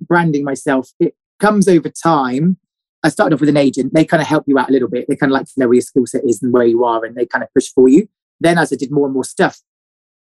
branding 0.00 0.42
myself, 0.42 0.90
it 0.98 1.14
comes 1.38 1.68
over 1.68 1.88
time. 1.90 2.56
I 3.04 3.10
started 3.10 3.34
off 3.34 3.40
with 3.40 3.50
an 3.50 3.56
agent. 3.56 3.94
They 3.94 4.04
kind 4.04 4.20
of 4.20 4.26
help 4.26 4.44
you 4.48 4.58
out 4.58 4.70
a 4.70 4.72
little 4.72 4.88
bit. 4.88 5.06
They 5.08 5.14
kind 5.14 5.30
of 5.30 5.34
like 5.34 5.46
to 5.46 5.52
know 5.58 5.68
where 5.68 5.74
your 5.74 5.82
skill 5.82 6.06
set 6.06 6.24
is 6.24 6.42
and 6.42 6.52
where 6.52 6.64
you 6.64 6.84
are, 6.84 7.04
and 7.04 7.14
they 7.14 7.26
kind 7.26 7.44
of 7.44 7.52
push 7.54 7.68
for 7.72 7.88
you. 7.88 8.08
Then, 8.40 8.58
as 8.58 8.72
I 8.72 8.76
did 8.76 8.90
more 8.90 9.06
and 9.06 9.14
more 9.14 9.24
stuff, 9.24 9.60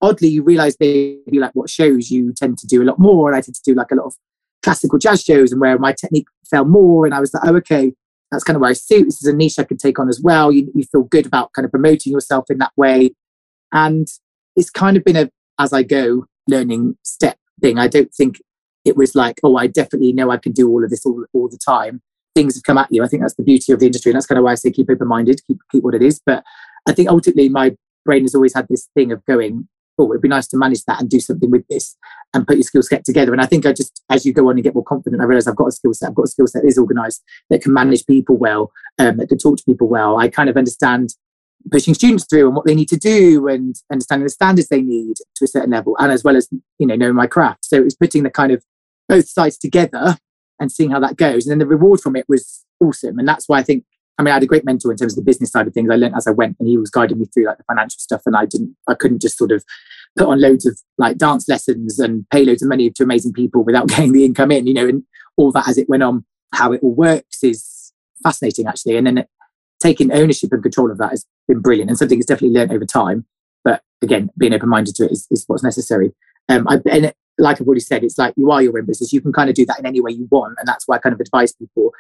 oddly, 0.01 0.29
you 0.29 0.43
realize 0.43 0.77
maybe 0.81 1.39
like 1.39 1.53
what 1.53 1.71
shows 1.71 2.11
you 2.11 2.33
tend 2.33 2.59
to 2.59 2.67
do 2.67 2.83
a 2.83 2.85
lot 2.85 2.99
more. 2.99 3.29
And 3.29 3.37
I 3.37 3.41
tend 3.43 3.55
to 3.55 3.63
do 3.65 3.75
like 3.75 3.91
a 3.93 3.95
lot 3.95 4.07
of 4.07 4.15
classical 4.63 4.99
jazz 4.99 5.23
shows, 5.23 5.53
and 5.53 5.61
where 5.61 5.79
my 5.79 5.93
technique 5.93 6.27
fell 6.51 6.65
more. 6.65 7.05
And 7.05 7.15
I 7.15 7.21
was 7.21 7.33
like, 7.35 7.45
oh, 7.47 7.57
okay, 7.57 7.93
that's 8.33 8.43
kind 8.43 8.57
of 8.57 8.63
where 8.63 8.71
I 8.71 8.75
suit. 8.75 9.05
This 9.05 9.23
is 9.23 9.29
a 9.29 9.37
niche 9.37 9.59
I 9.59 9.65
could 9.65 9.79
take 9.79 9.99
on 9.99 10.09
as 10.09 10.21
well. 10.21 10.51
You, 10.51 10.73
you 10.75 10.85
feel 10.85 11.05
good 11.05 11.27
about 11.27 11.53
kind 11.53 11.65
of 11.65 11.71
promoting 11.71 12.13
yourself 12.13 12.47
in 12.51 12.59
that 12.59 12.73
way. 12.77 13.11
And 13.73 14.09
it's 14.57 14.71
kind 14.71 14.97
of 14.97 15.05
been 15.05 15.17
a 15.17 15.31
as 15.59 15.73
I 15.73 15.83
go 15.83 16.27
learning 16.49 16.97
step 17.03 17.39
thing. 17.61 17.79
I 17.79 17.89
don't 17.89 18.13
think 18.15 18.41
it 18.85 18.97
was 18.97 19.15
like, 19.15 19.41
oh, 19.43 19.57
I 19.57 19.67
definitely 19.67 20.13
know 20.13 20.31
I 20.31 20.37
can 20.37 20.53
do 20.53 20.69
all 20.69 20.85
of 20.85 20.91
this 20.91 21.05
all, 21.05 21.25
all 21.33 21.49
the 21.49 21.59
time. 21.59 22.03
Things 22.35 22.55
have 22.55 22.63
come 22.63 22.79
at 22.79 22.89
you. 22.91 23.03
I 23.03 23.09
think 23.09 23.23
that's 23.23 23.35
the 23.35 23.43
beauty 23.43 23.73
of 23.73 23.81
the 23.81 23.87
industry. 23.87 24.11
And 24.11 24.17
that's 24.17 24.27
kind 24.27 24.39
of 24.39 24.45
why 24.45 24.53
I 24.53 24.57
say 24.57 24.71
keep 24.71 24.91
open 24.91 25.09
minded, 25.09 25.41
keep, 25.47 25.59
keep 25.73 25.83
what 25.83 25.95
it 25.95 26.03
is. 26.03 26.21
But 26.25 26.45
I 26.89 26.93
think 26.93 27.09
ultimately 27.09 27.49
my 27.49 27.77
brain 28.05 28.23
has 28.23 28.35
always 28.35 28.55
had 28.55 28.69
this 28.69 28.89
thing 28.95 29.11
of 29.11 29.25
going, 29.25 29.69
oh, 29.99 30.13
it'd 30.13 30.23
be 30.23 30.29
nice 30.29 30.47
to 30.49 30.57
manage 30.57 30.85
that 30.85 31.01
and 31.01 31.09
do 31.09 31.19
something 31.19 31.51
with 31.51 31.67
this 31.69 31.97
and 32.35 32.47
put 32.47 32.57
your 32.57 32.63
skill 32.63 32.83
set 32.83 33.05
together. 33.05 33.33
And 33.33 33.41
I 33.41 33.47
think 33.47 33.65
I 33.65 33.73
just, 33.73 34.03
as 34.11 34.27
you 34.27 34.33
go 34.33 34.49
on 34.49 34.57
and 34.57 34.63
get 34.63 34.75
more 34.75 34.85
confident, 34.85 35.23
I 35.23 35.25
realize 35.25 35.47
I've 35.47 35.57
got 35.57 35.69
a 35.69 35.73
skill 35.73 35.95
set. 35.95 36.11
I've 36.11 36.15
got 36.15 36.25
a 36.25 36.29
skill 36.29 36.47
set 36.47 36.63
that 36.63 36.69
is 36.69 36.79
organized, 36.79 37.23
that 37.51 37.63
can 37.63 37.73
manage 37.73 38.07
people 38.07 38.37
well, 38.37 38.73
um, 38.99 39.17
that 39.17 39.29
can 39.29 39.39
talk 39.39 39.57
to 39.57 39.65
people 39.65 39.89
well. 39.89 40.19
I 40.19 40.29
kind 40.29 40.51
of 40.51 40.57
understand 40.57 41.15
pushing 41.71 41.95
students 41.95 42.25
through 42.25 42.47
and 42.47 42.57
what 42.57 42.67
they 42.67 42.75
need 42.75 42.89
to 42.89 42.97
do 42.97 43.49
and 43.49 43.77
understanding 43.91 44.25
the 44.25 44.31
standards 44.31 44.69
they 44.69 44.83
need 44.83 45.17
to 45.35 45.45
a 45.45 45.49
certain 45.49 45.71
level 45.71 45.97
and 45.99 46.13
as 46.13 46.23
well 46.23 46.37
as 46.37 46.49
you 46.79 46.87
know 46.87 46.97
knowing 46.97 47.15
my 47.15 47.27
craft. 47.27 47.65
So 47.65 47.77
it 47.77 47.85
was 47.85 47.97
putting 47.97 48.23
the 48.23 48.31
kind 48.31 48.53
of 48.53 48.65
both 49.09 49.29
sides 49.29 49.59
together 49.59 50.19
and 50.59 50.73
seeing 50.73 50.91
how 50.91 51.01
that 51.01 51.17
goes. 51.17 51.47
And 51.47 51.53
then 51.53 51.59
the 51.59 51.67
reward 51.67 52.01
from 52.01 52.17
it 52.17 52.27
was 52.29 52.65
awesome. 52.81 53.19
And 53.19 53.29
that's 53.29 53.49
why 53.49 53.59
i 53.59 53.63
think 53.63 53.85
i 54.19 54.23
mean 54.23 54.33
i 54.33 54.35
had 54.35 54.43
a 54.43 54.47
great 54.47 54.65
mentor 54.65 54.91
in 54.91 54.99
terms 54.99 55.13
of 55.13 55.25
the 55.25 55.29
business 55.29 55.51
side 55.51 55.67
of 55.67 55.75
things. 55.75 55.91
I 55.91 55.97
learned 55.97 56.17
as 56.17 56.27
i 56.27 56.33
went 56.33 56.57
and 56.59 56.69
he 56.69 56.79
was 56.79 56.91
guiding 56.91 57.19
me 57.19 57.27
through 57.27 57.47
like 57.47 57.59
the 57.59 57.65
financial 57.65 57.99
stuff 57.99 58.23
and 58.27 58.37
i 58.37 58.47
didn't 58.47 58.77
i 58.89 58.95
couldn't 58.95 59.23
just 59.23 59.39
sort 59.39 59.53
of 59.53 59.65
put 60.17 60.29
on 60.29 60.41
loads 60.41 60.65
of 60.67 60.81
like 60.99 61.19
dance 61.19 61.49
lessons 61.49 61.99
and 61.99 62.29
pay 62.31 62.45
loads 62.45 62.63
of 62.63 62.69
money 62.69 62.91
to 62.91 63.03
amazing 63.03 63.33
people 63.33 63.65
without 63.65 63.89
getting 63.89 64.13
the 64.13 64.25
income 64.25 64.51
in 64.51 64.67
you 64.67 64.75
know 64.75 64.89
and 64.89 65.03
all 65.37 65.53
that 65.53 65.69
as 65.69 65.79
it 65.79 65.89
went 65.89 66.03
on. 66.03 66.25
How 66.55 66.73
it 66.73 66.81
all 66.83 66.95
works 66.95 67.43
is 67.43 67.93
fascinating 68.23 68.67
actually. 68.67 68.97
And 68.97 69.07
then 69.07 69.27
taking 69.83 70.13
ownership 70.13 70.53
and 70.53 70.63
control 70.63 70.91
of 70.91 70.99
that 70.99 71.11
has 71.11 71.27
been 71.49 71.61
brilliant 71.61 71.91
and 71.91 71.99
something 71.99 72.19
that's 72.19 72.27
definitely 72.27 72.57
learned 72.57 72.73
over 72.73 72.87
time. 72.87 73.27
But 73.65 73.83
again, 74.03 74.31
being 74.39 74.55
open 74.55 74.69
minded 74.69 74.95
to 74.97 75.05
it 75.05 75.13
is, 75.13 75.27
is 75.31 75.45
what's 75.47 75.63
necessary. 75.63 76.13
Um, 76.49 76.67
I, 76.69 76.81
and 76.91 77.13
like 77.39 77.61
I've 77.61 77.67
already 77.67 77.81
said, 77.81 78.05
it's 78.05 78.19
like 78.19 78.35
you 78.37 78.51
are 78.51 78.63
your 78.63 78.79
own 78.79 78.87
business. 78.87 79.13
You 79.13 79.21
can 79.21 79.33
kind 79.33 79.51
of 79.51 79.57
do 79.57 79.67
that 79.67 79.79
in 79.79 79.87
any 79.87 80.01
way 80.01 80.13
you 80.13 80.29
want, 80.31 80.57
and 80.59 80.67
that's 80.67 80.87
why 80.87 80.97
I 80.97 80.99
kind 80.99 81.13
of 81.13 81.21
advise 81.21 81.53
people: 81.53 81.93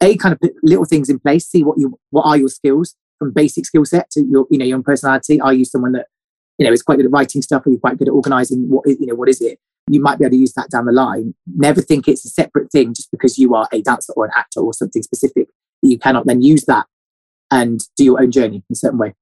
a 0.00 0.16
kind 0.16 0.32
of 0.32 0.40
put 0.40 0.54
little 0.62 0.84
things 0.84 1.08
in 1.08 1.18
place, 1.18 1.46
see 1.46 1.62
what 1.62 1.78
you 1.78 1.98
what 2.10 2.24
are 2.24 2.36
your 2.36 2.48
skills 2.48 2.94
from 3.18 3.32
basic 3.32 3.66
skill 3.66 3.84
set 3.84 4.10
to 4.10 4.24
your 4.24 4.46
you 4.50 4.58
know 4.58 4.64
your 4.64 4.76
own 4.76 4.82
personality. 4.82 5.40
Are 5.40 5.52
you 5.54 5.64
someone 5.64 5.92
that 5.92 6.06
you 6.58 6.66
know 6.66 6.72
is 6.72 6.82
quite 6.82 6.96
good 6.96 7.06
at 7.06 7.12
writing 7.12 7.42
stuff? 7.42 7.66
Are 7.66 7.70
you're 7.70 7.78
quite 7.78 7.98
good 7.98 8.08
at 8.08 8.12
organizing? 8.12 8.68
What 8.68 8.86
is, 8.86 8.96
you 8.98 9.06
know 9.06 9.14
what 9.14 9.28
is 9.28 9.40
it? 9.40 9.58
You 9.88 10.00
might 10.00 10.18
be 10.18 10.24
able 10.24 10.32
to 10.32 10.38
use 10.38 10.52
that 10.54 10.70
down 10.70 10.86
the 10.86 10.92
line. 10.92 11.34
Never 11.54 11.80
think 11.80 12.08
it's 12.08 12.24
a 12.24 12.28
separate 12.28 12.72
thing 12.72 12.92
just 12.92 13.10
because 13.12 13.38
you 13.38 13.54
are 13.54 13.68
a 13.72 13.82
dancer 13.82 14.12
or 14.16 14.24
an 14.24 14.32
actor 14.34 14.60
or 14.60 14.72
something 14.72 15.02
specific. 15.02 15.48
You 15.82 15.98
cannot 15.98 16.26
then 16.26 16.42
use 16.42 16.64
that 16.64 16.86
and 17.50 17.80
do 17.96 18.04
your 18.04 18.20
own 18.20 18.30
journey 18.30 18.56
in 18.56 18.72
a 18.72 18.76
certain 18.76 18.98
way. 18.98 19.14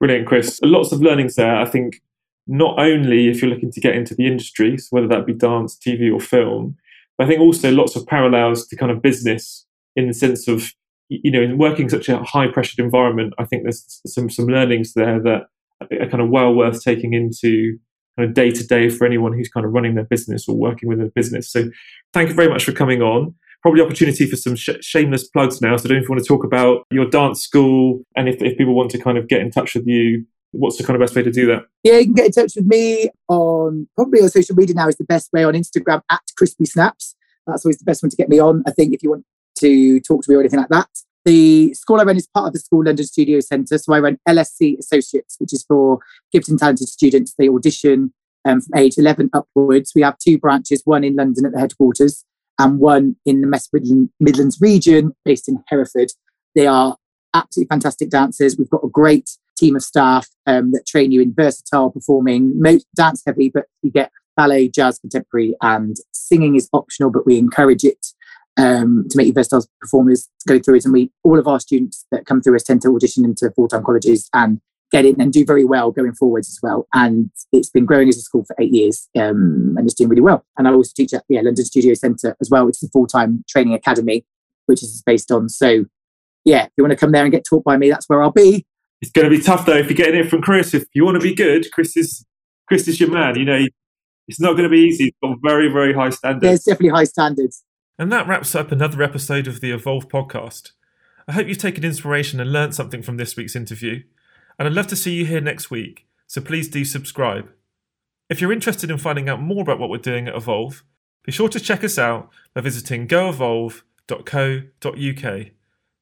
Brilliant, 0.00 0.26
Cris. 0.26 0.60
Lots 0.62 0.92
of 0.92 1.00
learnings 1.00 1.36
there. 1.36 1.56
I 1.56 1.64
think 1.64 2.02
not 2.46 2.78
only 2.78 3.28
if 3.28 3.40
you're 3.40 3.50
looking 3.50 3.72
to 3.72 3.80
get 3.80 3.94
into 3.94 4.14
the 4.14 4.26
industry, 4.26 4.76
so 4.78 4.88
whether 4.90 5.08
that 5.08 5.26
be 5.26 5.32
dance, 5.32 5.76
TV, 5.76 6.12
or 6.12 6.20
film, 6.20 6.76
but 7.16 7.24
I 7.24 7.28
think 7.28 7.40
also 7.40 7.70
lots 7.70 7.96
of 7.96 8.06
parallels 8.06 8.66
to 8.68 8.76
kind 8.76 8.92
of 8.92 9.02
business 9.02 9.66
in 9.94 10.06
the 10.08 10.14
sense 10.14 10.48
of 10.48 10.72
you 11.08 11.30
know 11.30 11.40
in 11.40 11.56
working 11.56 11.88
such 11.88 12.08
a 12.08 12.18
high 12.22 12.48
pressured 12.48 12.84
environment. 12.84 13.34
I 13.38 13.44
think 13.44 13.62
there's 13.62 14.00
some 14.06 14.28
some 14.28 14.46
learnings 14.46 14.92
there 14.94 15.20
that 15.22 15.46
are 15.80 16.08
kind 16.08 16.20
of 16.20 16.28
well 16.28 16.54
worth 16.54 16.82
taking 16.82 17.14
into 17.14 17.78
kind 18.16 18.28
of 18.28 18.34
day 18.34 18.50
to 18.50 18.66
day 18.66 18.88
for 18.88 19.06
anyone 19.06 19.32
who's 19.32 19.48
kind 19.48 19.66
of 19.66 19.72
running 19.72 19.94
their 19.94 20.04
business 20.04 20.48
or 20.48 20.56
working 20.56 20.88
with 20.88 21.00
a 21.00 21.12
business. 21.14 21.50
So 21.50 21.70
thank 22.12 22.28
you 22.28 22.34
very 22.34 22.48
much 22.48 22.64
for 22.64 22.72
coming 22.72 23.02
on 23.02 23.34
probably 23.62 23.82
opportunity 23.82 24.28
for 24.28 24.36
some 24.36 24.56
sh- 24.56 24.70
shameless 24.80 25.28
plugs 25.28 25.60
now. 25.60 25.76
So 25.76 25.84
I 25.84 25.88
don't 25.88 25.96
know 25.96 26.02
if 26.02 26.08
you 26.08 26.14
want 26.14 26.22
to 26.22 26.28
talk 26.28 26.44
about 26.44 26.86
your 26.90 27.08
dance 27.08 27.42
school 27.42 28.02
and 28.16 28.28
if, 28.28 28.40
if 28.42 28.56
people 28.56 28.74
want 28.74 28.90
to 28.92 28.98
kind 28.98 29.18
of 29.18 29.28
get 29.28 29.40
in 29.40 29.50
touch 29.50 29.74
with 29.74 29.86
you, 29.86 30.24
what's 30.52 30.76
the 30.78 30.84
kind 30.84 30.96
of 30.96 31.00
best 31.00 31.16
way 31.16 31.22
to 31.22 31.30
do 31.30 31.46
that? 31.46 31.64
Yeah, 31.82 31.98
you 31.98 32.04
can 32.04 32.14
get 32.14 32.26
in 32.26 32.32
touch 32.32 32.52
with 32.56 32.66
me 32.66 33.10
on 33.28 33.88
probably 33.94 34.20
on 34.22 34.28
social 34.28 34.56
media 34.56 34.74
now 34.74 34.88
is 34.88 34.96
the 34.96 35.04
best 35.04 35.32
way 35.32 35.44
on 35.44 35.54
Instagram 35.54 36.02
at 36.10 36.20
Crispy 36.36 36.64
Snaps. 36.64 37.14
That's 37.46 37.64
always 37.64 37.78
the 37.78 37.84
best 37.84 38.02
one 38.02 38.10
to 38.10 38.16
get 38.16 38.28
me 38.28 38.40
on. 38.40 38.62
I 38.66 38.72
think 38.72 38.92
if 38.92 39.02
you 39.02 39.10
want 39.10 39.24
to 39.58 40.00
talk 40.00 40.22
to 40.22 40.30
me 40.30 40.36
or 40.36 40.40
anything 40.40 40.60
like 40.60 40.68
that. 40.68 40.88
The 41.24 41.74
school 41.74 42.00
I 42.00 42.04
run 42.04 42.16
is 42.16 42.28
part 42.28 42.46
of 42.46 42.52
the 42.52 42.60
School 42.60 42.84
London 42.84 43.04
Studio 43.04 43.40
Centre. 43.40 43.78
So 43.78 43.92
I 43.92 43.98
run 43.98 44.18
LSC 44.28 44.78
Associates, 44.78 45.36
which 45.38 45.52
is 45.52 45.64
for 45.66 45.98
gifted 46.32 46.52
and 46.52 46.58
talented 46.60 46.88
students. 46.88 47.34
They 47.36 47.48
audition 47.48 48.12
um, 48.44 48.60
from 48.60 48.78
age 48.78 48.96
11 48.96 49.30
upwards. 49.32 49.92
We 49.94 50.02
have 50.02 50.18
two 50.18 50.38
branches, 50.38 50.82
one 50.84 51.02
in 51.02 51.16
London 51.16 51.46
at 51.46 51.52
the 51.52 51.58
headquarters 51.58 52.24
and 52.58 52.78
one 52.78 53.16
in 53.24 53.40
the 53.40 53.48
West 53.48 53.70
Midlands 54.18 54.58
region 54.60 55.14
based 55.24 55.48
in 55.48 55.62
Hereford. 55.68 56.12
They 56.54 56.66
are 56.66 56.96
absolutely 57.34 57.68
fantastic 57.68 58.10
dancers. 58.10 58.56
We've 58.58 58.70
got 58.70 58.84
a 58.84 58.88
great 58.88 59.30
team 59.58 59.76
of 59.76 59.82
staff 59.82 60.28
um, 60.46 60.72
that 60.72 60.86
train 60.86 61.12
you 61.12 61.20
in 61.20 61.34
versatile 61.34 61.90
performing, 61.90 62.60
most 62.60 62.86
dance 62.94 63.22
heavy, 63.26 63.50
but 63.52 63.64
you 63.82 63.90
get 63.90 64.10
ballet, 64.36 64.68
jazz, 64.68 64.98
contemporary, 64.98 65.54
and 65.62 65.96
singing 66.12 66.56
is 66.56 66.68
optional, 66.72 67.10
but 67.10 67.26
we 67.26 67.38
encourage 67.38 67.84
it. 67.84 68.06
um, 68.58 69.06
to 69.10 69.16
make 69.16 69.34
your 69.34 69.44
stars 69.44 69.68
performers 69.80 70.28
go 70.48 70.58
through 70.58 70.76
it. 70.76 70.84
And 70.84 70.92
we, 70.94 71.10
all 71.24 71.38
of 71.38 71.46
our 71.46 71.60
students 71.60 72.06
that 72.10 72.26
come 72.26 72.40
through 72.40 72.56
us 72.56 72.62
tend 72.62 72.82
to 72.82 72.94
audition 72.94 73.24
into 73.24 73.50
full 73.50 73.68
time 73.68 73.84
colleges 73.84 74.28
and 74.32 74.60
get 74.92 75.04
in 75.04 75.20
and 75.20 75.32
do 75.32 75.44
very 75.44 75.64
well 75.64 75.90
going 75.90 76.14
forwards 76.14 76.48
as 76.48 76.58
well. 76.62 76.86
And 76.94 77.30
it's 77.52 77.70
been 77.70 77.84
growing 77.84 78.08
as 78.08 78.16
a 78.16 78.20
school 78.20 78.44
for 78.44 78.54
eight 78.60 78.72
years 78.72 79.08
um, 79.16 79.74
and 79.76 79.80
it's 79.80 79.94
doing 79.94 80.10
really 80.10 80.22
well. 80.22 80.44
And 80.56 80.68
I 80.68 80.72
also 80.72 80.92
teach 80.96 81.12
at 81.12 81.24
yeah, 81.28 81.40
London 81.42 81.64
Studio 81.64 81.94
Centre 81.94 82.36
as 82.40 82.50
well, 82.50 82.66
which 82.66 82.76
is 82.76 82.84
a 82.84 82.90
full 82.90 83.06
time 83.06 83.44
training 83.48 83.74
academy, 83.74 84.24
which 84.66 84.82
is 84.82 85.02
based 85.04 85.30
on. 85.30 85.48
So, 85.48 85.84
yeah, 86.44 86.64
if 86.64 86.70
you 86.76 86.84
want 86.84 86.92
to 86.92 86.96
come 86.96 87.12
there 87.12 87.24
and 87.24 87.32
get 87.32 87.44
taught 87.44 87.64
by 87.64 87.76
me, 87.76 87.90
that's 87.90 88.08
where 88.08 88.22
I'll 88.22 88.30
be. 88.30 88.66
It's 89.02 89.10
going 89.10 89.28
to 89.28 89.36
be 89.36 89.42
tough 89.42 89.66
though 89.66 89.76
if 89.76 89.90
you're 89.90 89.96
getting 89.96 90.20
it 90.20 90.30
from 90.30 90.40
Cris. 90.40 90.72
If 90.72 90.86
you 90.94 91.04
want 91.04 91.20
to 91.20 91.26
be 91.26 91.34
good, 91.34 91.70
Cris 91.72 91.96
is 91.96 92.24
Cris 92.68 92.88
is 92.88 93.00
your 93.00 93.10
man. 93.10 93.36
You 93.36 93.44
know, 93.44 93.66
it's 94.28 94.40
not 94.40 94.52
going 94.52 94.64
to 94.64 94.68
be 94.68 94.80
easy. 94.80 95.08
It's 95.08 95.16
got 95.22 95.36
very, 95.42 95.70
very 95.70 95.92
high 95.92 96.10
standards. 96.10 96.42
There's 96.42 96.64
definitely 96.64 96.96
high 96.96 97.04
standards. 97.04 97.64
And 97.98 98.12
that 98.12 98.26
wraps 98.28 98.54
up 98.54 98.72
another 98.72 99.02
episode 99.02 99.46
of 99.46 99.60
the 99.60 99.70
Evolve 99.70 100.08
podcast. 100.08 100.72
I 101.28 101.32
hope 101.32 101.48
you've 101.48 101.58
taken 101.58 101.84
inspiration 101.84 102.40
and 102.40 102.52
learned 102.52 102.74
something 102.74 103.02
from 103.02 103.16
this 103.16 103.36
week's 103.36 103.56
interview. 103.56 104.02
And 104.58 104.66
I'd 104.66 104.74
love 104.74 104.86
to 104.88 104.96
see 104.96 105.14
you 105.14 105.26
here 105.26 105.40
next 105.40 105.70
week, 105.70 106.06
so 106.26 106.40
please 106.40 106.68
do 106.68 106.84
subscribe. 106.84 107.50
If 108.28 108.40
you're 108.40 108.52
interested 108.52 108.90
in 108.90 108.98
finding 108.98 109.28
out 109.28 109.40
more 109.40 109.62
about 109.62 109.78
what 109.78 109.90
we're 109.90 109.98
doing 109.98 110.28
at 110.28 110.34
Evolve, 110.34 110.82
be 111.24 111.32
sure 111.32 111.48
to 111.48 111.60
check 111.60 111.84
us 111.84 111.98
out 111.98 112.30
by 112.54 112.60
visiting 112.60 113.06
goevolve.co.uk. 113.06 115.46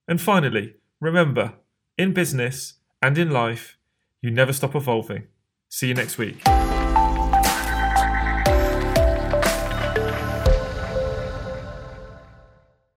And 0.06 0.20
finally, 0.20 0.74
remember, 1.00 1.54
in 1.96 2.12
business 2.12 2.74
and 3.00 3.18
in 3.18 3.30
life, 3.30 3.78
you 4.20 4.30
never 4.30 4.52
stop 4.52 4.74
evolving. 4.74 5.28
See 5.68 5.88
you 5.88 5.94
next 5.94 6.18
week. 6.18 6.42